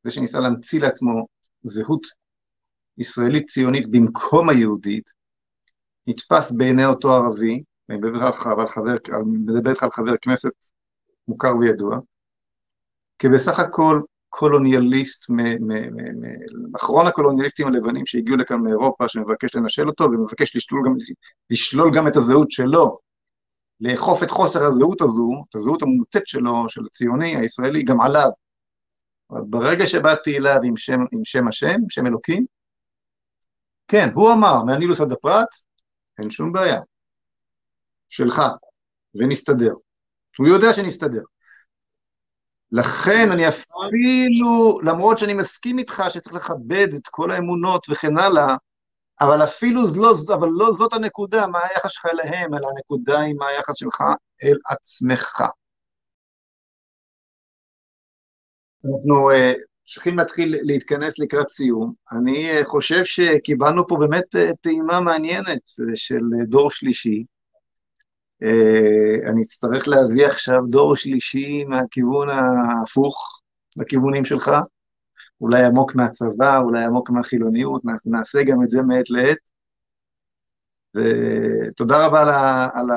זה 0.03 0.11
שניסה 0.11 0.39
להמציא 0.39 0.81
לעצמו 0.81 1.27
זהות 1.63 2.01
ישראלית 2.97 3.49
ציונית 3.49 3.87
במקום 3.91 4.49
היהודית, 4.49 5.09
נתפס 6.07 6.51
בעיני 6.51 6.85
אותו 6.85 7.13
ערבי, 7.13 7.63
אני 7.89 7.97
מדבר 7.97 9.69
איתך 9.71 9.83
על 9.83 9.91
חבר 9.91 10.17
כנסת 10.21 10.53
מוכר 11.27 11.55
וידוע, 11.55 11.97
כבסך 13.21 13.59
הכל 13.59 14.01
קולוניאליסט, 14.29 15.31
אחרון 16.75 17.07
הקולוניאליסטים 17.07 17.67
הלבנים 17.67 18.05
שהגיעו 18.05 18.37
לכאן 18.37 18.59
מאירופה, 18.59 19.07
שמבקש 19.07 19.55
לנשל 19.55 19.87
אותו 19.87 20.03
ומבקש 20.03 20.55
לשלול 20.55 20.85
גם, 20.85 20.95
לשלול 21.49 21.91
גם 21.95 22.07
את 22.07 22.15
הזהות 22.15 22.51
שלו, 22.51 22.99
לאכוף 23.81 24.23
את 24.23 24.31
חוסר 24.31 24.65
הזהות 24.65 25.01
הזו, 25.01 25.43
את 25.49 25.55
הזהות 25.55 25.81
המומצאת 25.81 26.27
שלו, 26.27 26.69
של 26.69 26.81
הציוני, 26.85 27.35
הישראלי, 27.35 27.83
גם 27.83 28.01
עליו. 28.01 28.29
ברגע 29.29 29.85
שבאתי 29.85 30.37
אליו 30.37 30.59
עם 30.63 30.77
שם, 30.77 30.99
עם 31.11 31.25
שם 31.25 31.47
השם, 31.47 31.77
שם 31.89 32.07
אלוקים, 32.07 32.45
כן, 33.87 34.09
הוא 34.13 34.31
אמר, 34.31 34.63
מהנילוס 34.63 35.01
עד 35.01 35.11
הפרט, 35.11 35.47
אין 36.19 36.29
שום 36.29 36.51
בעיה. 36.51 36.81
שלך, 38.09 38.41
ונסתדר. 39.15 39.73
הוא 40.37 40.47
יודע 40.47 40.73
שנסתדר. 40.73 41.21
לכן 42.71 43.31
אני 43.31 43.47
אפילו, 43.47 44.79
למרות 44.83 45.17
שאני 45.17 45.33
מסכים 45.33 45.79
איתך 45.79 46.03
שצריך 46.09 46.35
לכבד 46.35 46.87
את 46.93 47.07
כל 47.07 47.31
האמונות 47.31 47.85
וכן 47.89 48.17
הלאה, 48.17 48.55
אבל 49.21 49.43
אפילו 49.43 49.81
לא, 49.95 50.13
אבל 50.33 50.49
לא 50.51 50.73
זאת 50.73 50.93
הנקודה, 50.93 51.47
מה 51.47 51.59
היחס 51.59 51.91
שלך 51.91 52.05
אליהם, 52.05 52.53
אלא 52.53 52.67
הנקודה 52.75 53.19
היא 53.19 53.35
מה 53.35 53.47
היחס 53.47 53.75
שלך 53.75 54.01
אל 54.43 54.57
עצמך. 54.69 55.41
אנחנו 58.85 59.31
uh, 59.31 59.35
צריכים 59.85 60.17
להתחיל 60.17 60.55
להתכנס 60.61 61.19
לקראת 61.19 61.49
סיום. 61.49 61.93
אני 62.11 62.61
uh, 62.61 62.65
חושב 62.65 63.05
שקיבלנו 63.05 63.87
פה 63.87 63.97
באמת 63.99 64.35
uh, 64.35 64.55
טעימה 64.61 64.99
מעניינת 64.99 65.61
של 65.95 66.19
דור 66.47 66.71
שלישי. 66.71 67.19
Uh, 68.43 69.29
אני 69.29 69.41
אצטרך 69.41 69.87
להביא 69.87 70.25
עכשיו 70.25 70.61
דור 70.69 70.95
שלישי 70.95 71.63
מהכיוון 71.63 72.29
ההפוך 72.29 73.41
לכיוונים 73.77 74.25
שלך, 74.25 74.51
אולי 75.41 75.63
עמוק 75.63 75.95
מהצבא, 75.95 76.59
אולי 76.59 76.83
עמוק 76.83 77.09
מהחילוניות, 77.09 77.81
נעשה 78.05 78.43
גם 78.43 78.63
את 78.63 78.67
זה 78.67 78.81
מעת 78.81 79.09
לעת. 79.09 79.37
ותודה 80.95 82.05
רבה 82.05 82.21
על 82.73 82.89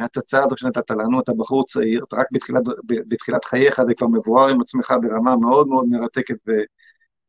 ההצצה 0.00 0.44
הזו 0.44 0.56
שנתת 0.56 0.90
לנו, 0.90 1.20
אתה 1.20 1.32
בחור 1.36 1.64
צעיר, 1.64 2.04
אתה 2.08 2.16
רק 2.16 2.26
בתחילת, 2.32 2.62
בתחילת 2.84 3.44
חייך, 3.44 3.82
זה 3.88 3.94
כבר 3.94 4.06
מבואר 4.06 4.48
עם 4.48 4.60
עצמך 4.60 4.94
ברמה 5.02 5.36
מאוד 5.36 5.68
מאוד 5.68 5.86
מרתקת 5.88 6.36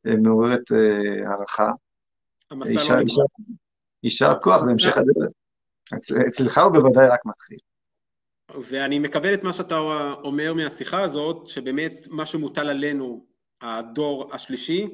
ומעוררת 0.05 0.71
אה, 0.71 1.29
הערכה. 1.29 1.71
המסע 2.51 2.95
לא. 2.95 3.03
יישר 4.03 4.33
כוח 4.41 4.63
בהמשך 4.63 4.97
הדרך. 4.97 5.29
אצלך 6.27 6.57
הוא 6.57 6.73
בוודאי 6.73 7.07
רק 7.07 7.19
מתחיל. 7.25 7.57
ואני 8.69 8.99
מקבל 8.99 9.33
את 9.33 9.43
מה 9.43 9.53
שאתה 9.53 9.77
אומר 10.23 10.53
מהשיחה 10.53 11.01
הזאת, 11.01 11.47
שבאמת 11.47 12.07
מה 12.09 12.25
שמוטל 12.25 12.69
עלינו, 12.69 13.25
הדור 13.61 14.33
השלישי, 14.33 14.87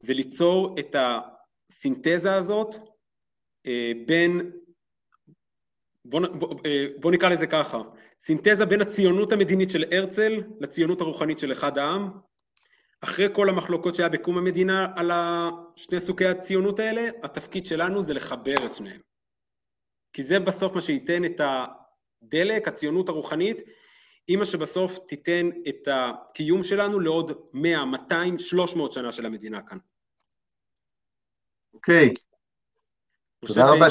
זה 0.00 0.14
ליצור 0.14 0.76
את 0.78 0.96
הסינתזה 0.98 2.34
הזאת 2.34 2.76
אה, 3.66 3.92
בין, 4.06 4.50
בוא, 6.04 6.20
בוא, 6.26 6.54
אה, 6.66 6.86
בוא 7.00 7.10
נקרא 7.10 7.28
לזה 7.28 7.46
ככה, 7.46 7.78
סינתזה 8.20 8.66
בין 8.66 8.80
הציונות 8.80 9.32
המדינית 9.32 9.70
של 9.70 9.84
הרצל 9.92 10.42
לציונות 10.60 11.00
הרוחנית 11.00 11.38
של 11.38 11.52
אחד 11.52 11.78
העם, 11.78 12.10
אחרי 13.00 13.28
כל 13.32 13.48
המחלוקות 13.48 13.94
שהיה 13.94 14.08
בקום 14.08 14.38
המדינה 14.38 14.92
על 14.96 15.10
שני 15.76 16.00
סוגי 16.00 16.26
הציונות 16.26 16.78
האלה, 16.78 17.08
התפקיד 17.22 17.66
שלנו 17.66 18.02
זה 18.02 18.14
לחבר 18.14 18.66
את 18.66 18.74
שניהם. 18.74 19.07
כי 20.12 20.22
זה 20.22 20.40
בסוף 20.40 20.74
מה 20.74 20.80
שייתן 20.80 21.24
את 21.24 21.40
הדלק, 21.40 22.68
הציונות 22.68 23.08
הרוחנית, 23.08 23.58
היא 24.26 24.36
מה 24.36 24.44
שבסוף 24.44 24.98
תיתן 24.98 25.48
את 25.68 25.88
הקיום 25.90 26.62
שלנו 26.62 27.00
לעוד 27.00 27.32
100, 27.52 27.84
200, 27.84 28.38
300 28.38 28.92
שנה 28.92 29.12
של 29.12 29.26
המדינה 29.26 29.62
כאן. 29.62 29.78
אוקיי. 31.74 32.08
Okay. 32.08 32.28
תודה 33.46 33.70
רבה. 33.70 33.86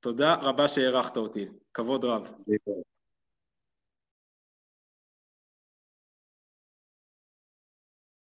תודה 0.00 0.34
רבה 0.34 0.68
שהערכת 0.68 1.16
אותי, 1.16 1.46
כבוד 1.74 2.04
רב. 2.04 2.30